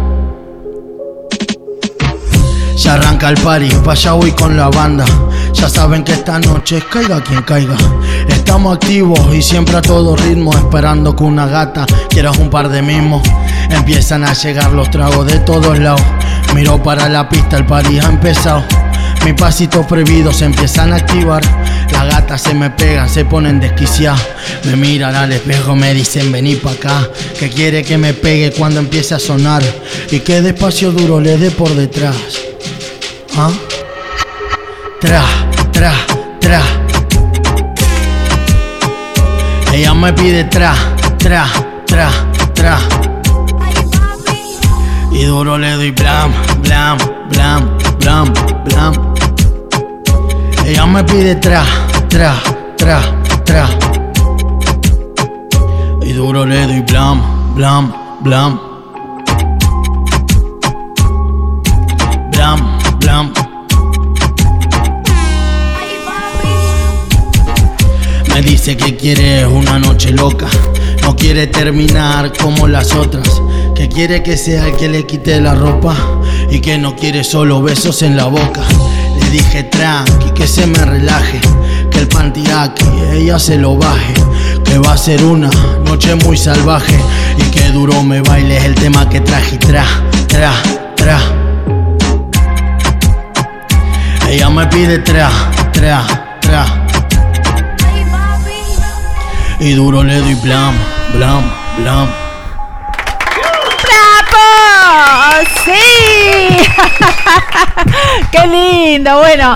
[2.78, 5.04] Se arranca el party, pa' allá con la banda.
[5.52, 7.76] Ya saben que esta noche caiga quien caiga.
[8.28, 12.84] Estamos activos y siempre a todo ritmo, esperando que una gata quiera un par de
[12.84, 13.28] mismos.
[13.72, 16.04] Empiezan a llegar los tragos de todos lados.
[16.54, 18.64] Miro para la pista, el party ha empezado.
[19.28, 21.44] Mis pasitos prohibidos se empiezan a activar.
[21.92, 24.26] Las gatas se me pegan, se ponen desquiciadas.
[24.64, 27.10] Me miran al espejo, me dicen vení pa' acá.
[27.38, 29.62] Que quiere que me pegue cuando empiece a sonar.
[30.12, 32.16] Y que despacio duro le dé por detrás.
[33.36, 33.52] ¿Ah?
[35.02, 35.26] Tra,
[35.74, 35.94] tra,
[36.40, 36.62] tra.
[39.74, 40.74] Ella me pide tra,
[41.18, 41.50] tra,
[41.86, 42.10] tra,
[42.54, 42.80] tra.
[45.12, 46.32] Y duro le doy blam,
[46.62, 46.98] blam,
[47.30, 48.34] blam, blam,
[48.64, 49.17] blam.
[50.68, 51.64] Ella me pide tra,
[52.10, 52.36] tra,
[52.76, 53.00] tra,
[53.46, 53.70] tra.
[56.02, 58.60] Y duro le doy blam, blam, blam.
[62.32, 63.34] Blam, blam.
[68.34, 70.48] Me dice que quiere una noche loca.
[71.02, 73.42] No quiere terminar como las otras.
[73.74, 75.96] Que quiere que sea el que le quite la ropa.
[76.50, 78.64] Y que no quiere solo besos en la boca.
[79.28, 81.42] Le dije tranqui, que se me relaje.
[81.92, 84.14] Que el panty aquí ella se lo baje.
[84.64, 85.50] Que va a ser una
[85.86, 86.98] noche muy salvaje.
[87.38, 89.58] Y que duro me baile es el tema que traje.
[89.58, 89.84] Tra,
[90.28, 90.54] tra,
[90.96, 91.20] tra.
[94.30, 95.30] Ella me pide tra,
[95.74, 96.06] tra,
[96.40, 96.88] tra.
[99.60, 100.74] Y duro le doy blam,
[101.14, 101.44] blam,
[101.80, 102.27] blam.
[105.46, 105.72] ¡Sí!
[108.32, 109.20] ¡Qué lindo!
[109.20, 109.56] Bueno,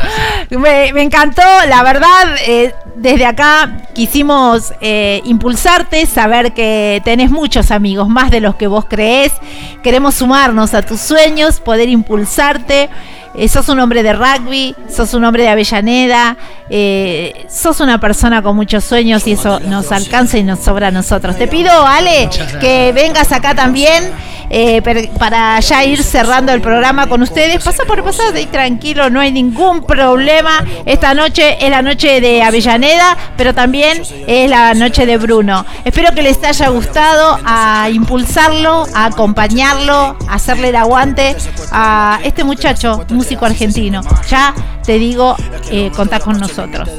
[0.52, 1.42] me, encantó.
[1.68, 8.40] La verdad, eh, desde acá quisimos eh, impulsarte, saber que tenés muchos amigos, más de
[8.40, 9.34] los que vos creés.
[9.82, 12.90] Queremos sumarnos a tus sueños, poder impulsarte.
[13.34, 16.36] Eh, sos un hombre de rugby, sos un hombre de Avellaneda,
[16.70, 20.92] eh, sos una persona con muchos sueños y eso nos alcanza y nos sobra a
[20.92, 21.38] nosotros.
[21.38, 22.30] Te pido, Ale,
[22.60, 24.12] que vengas acá también
[24.54, 24.82] eh,
[25.18, 27.64] para ya ir cerrando el programa con ustedes.
[27.64, 30.66] Pasa por pasar tranquilo, no hay ningún problema.
[30.86, 32.91] Esta noche es la noche de Avellaneda,
[33.38, 35.66] pero también es la noche de Bruno.
[35.86, 41.36] Espero que les haya gustado a impulsarlo, a acompañarlo, a hacerle el aguante
[41.72, 44.02] a este muchacho, músico argentino.
[44.30, 44.54] Ya
[44.84, 45.36] te digo,
[45.70, 46.90] eh, contá con nosotros.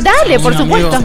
[0.00, 0.98] Dale, por supuesto.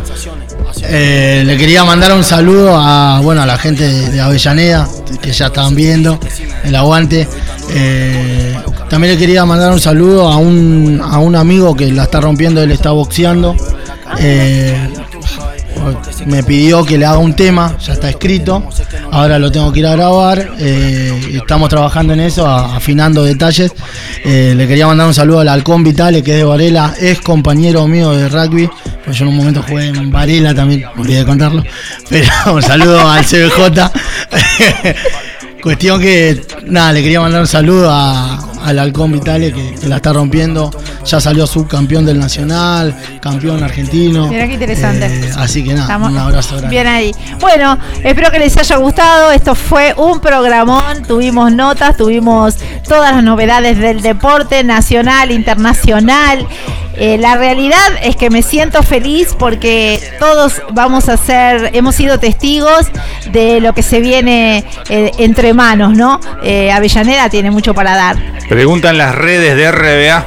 [0.83, 4.87] Eh, le quería mandar un saludo a bueno a la gente de, de Avellaneda
[5.21, 6.19] que ya estaban viendo
[6.63, 7.27] el aguante.
[7.69, 8.55] Eh,
[8.89, 12.61] también le quería mandar un saludo a un, a un amigo que la está rompiendo,
[12.61, 13.55] él está boxeando.
[14.19, 14.93] Eh,
[16.25, 18.63] me pidió que le haga un tema, ya está escrito.
[19.11, 20.51] Ahora lo tengo que ir a grabar.
[20.59, 23.71] eh, estamos trabajando en eso, afinando detalles.
[24.23, 27.87] Eh, le quería mandar un saludo al Halcón Vitale, que es de Varela, es compañero
[27.87, 28.69] mío de rugby.
[29.05, 31.63] Pues yo en un momento jugué en Varela también, olvidé de contarlo.
[32.09, 33.91] Pero un saludo al CBJ.
[35.61, 39.97] Cuestión que, nada, le quería mandar un saludo a- al Halcón Vitale que, que la
[39.97, 40.71] está rompiendo.
[41.05, 44.27] Ya salió subcampeón del Nacional, campeón argentino.
[44.27, 45.05] Mira qué interesante.
[45.05, 46.69] Eh, así que nada, Estamos un abrazo grande.
[46.69, 47.11] Bien ahí.
[47.39, 49.31] Bueno, espero que les haya gustado.
[49.31, 51.03] Esto fue un programón.
[51.03, 52.55] Tuvimos notas, tuvimos
[52.87, 56.47] todas las novedades del deporte nacional, internacional.
[56.99, 62.19] Eh, la realidad es que me siento feliz porque todos vamos a ser, hemos sido
[62.19, 62.87] testigos
[63.31, 66.19] de lo que se viene eh, entre manos, ¿no?
[66.41, 68.17] Eh, Avellaneda tiene mucho para dar.
[68.49, 70.25] Preguntan las redes de RBA.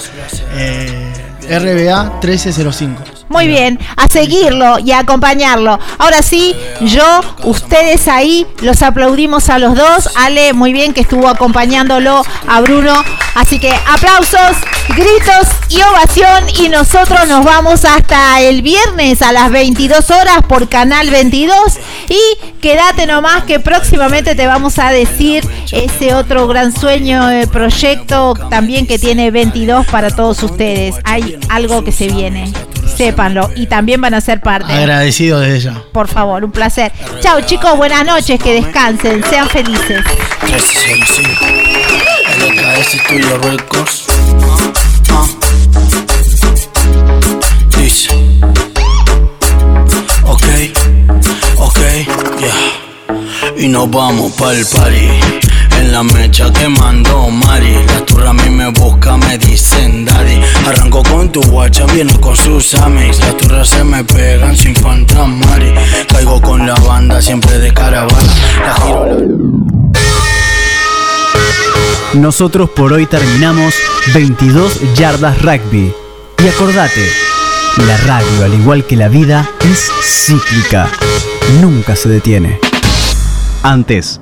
[0.54, 1.14] eh,
[1.50, 3.04] RBA 1305.
[3.28, 5.80] Muy bien, a seguirlo y a acompañarlo.
[5.98, 10.10] Ahora sí, yo, ustedes ahí, los aplaudimos a los dos.
[10.16, 12.94] Ale, muy bien que estuvo acompañándolo a Bruno.
[13.34, 14.58] Así que aplausos,
[14.90, 16.46] gritos y ovación.
[16.60, 21.56] Y nosotros nos vamos hasta el viernes a las 22 horas por Canal 22.
[22.10, 28.36] Y quédate nomás que próximamente te vamos a decir ese otro gran sueño, el proyecto
[28.50, 30.96] también que tiene 22 para todos ustedes.
[31.04, 32.54] Hay algo que se viene.
[32.98, 34.72] Sépanlo y también van a ser parte.
[34.72, 35.84] Agradecido desde ya.
[35.92, 36.92] Por favor, un placer.
[37.22, 40.04] Chao chicos, buenas noches, que descansen, sean felices.
[40.44, 41.46] 1305
[42.38, 44.06] LKS Studio Records.
[47.78, 48.10] Dice
[50.24, 50.44] Ok,
[51.58, 51.80] ok,
[52.40, 52.52] yeah
[53.58, 55.35] Y nos vamos pa'l party En
[55.96, 61.32] la mecha quemando Mari Las turras a mí me buscan, me dicen daddy Arranco con
[61.32, 65.74] tu guacha, viene con sus amigs Las turras se me pegan sin fantasmari
[66.10, 68.34] Caigo con la banda, siempre de caravana
[68.66, 69.16] La giro la...
[72.20, 73.74] Nosotros por hoy terminamos
[74.14, 75.94] 22 yardas rugby.
[76.42, 77.10] Y acordate,
[77.86, 80.90] la radio, al igual que la vida, es cíclica.
[81.60, 82.58] Nunca se detiene.
[83.64, 84.22] Antes,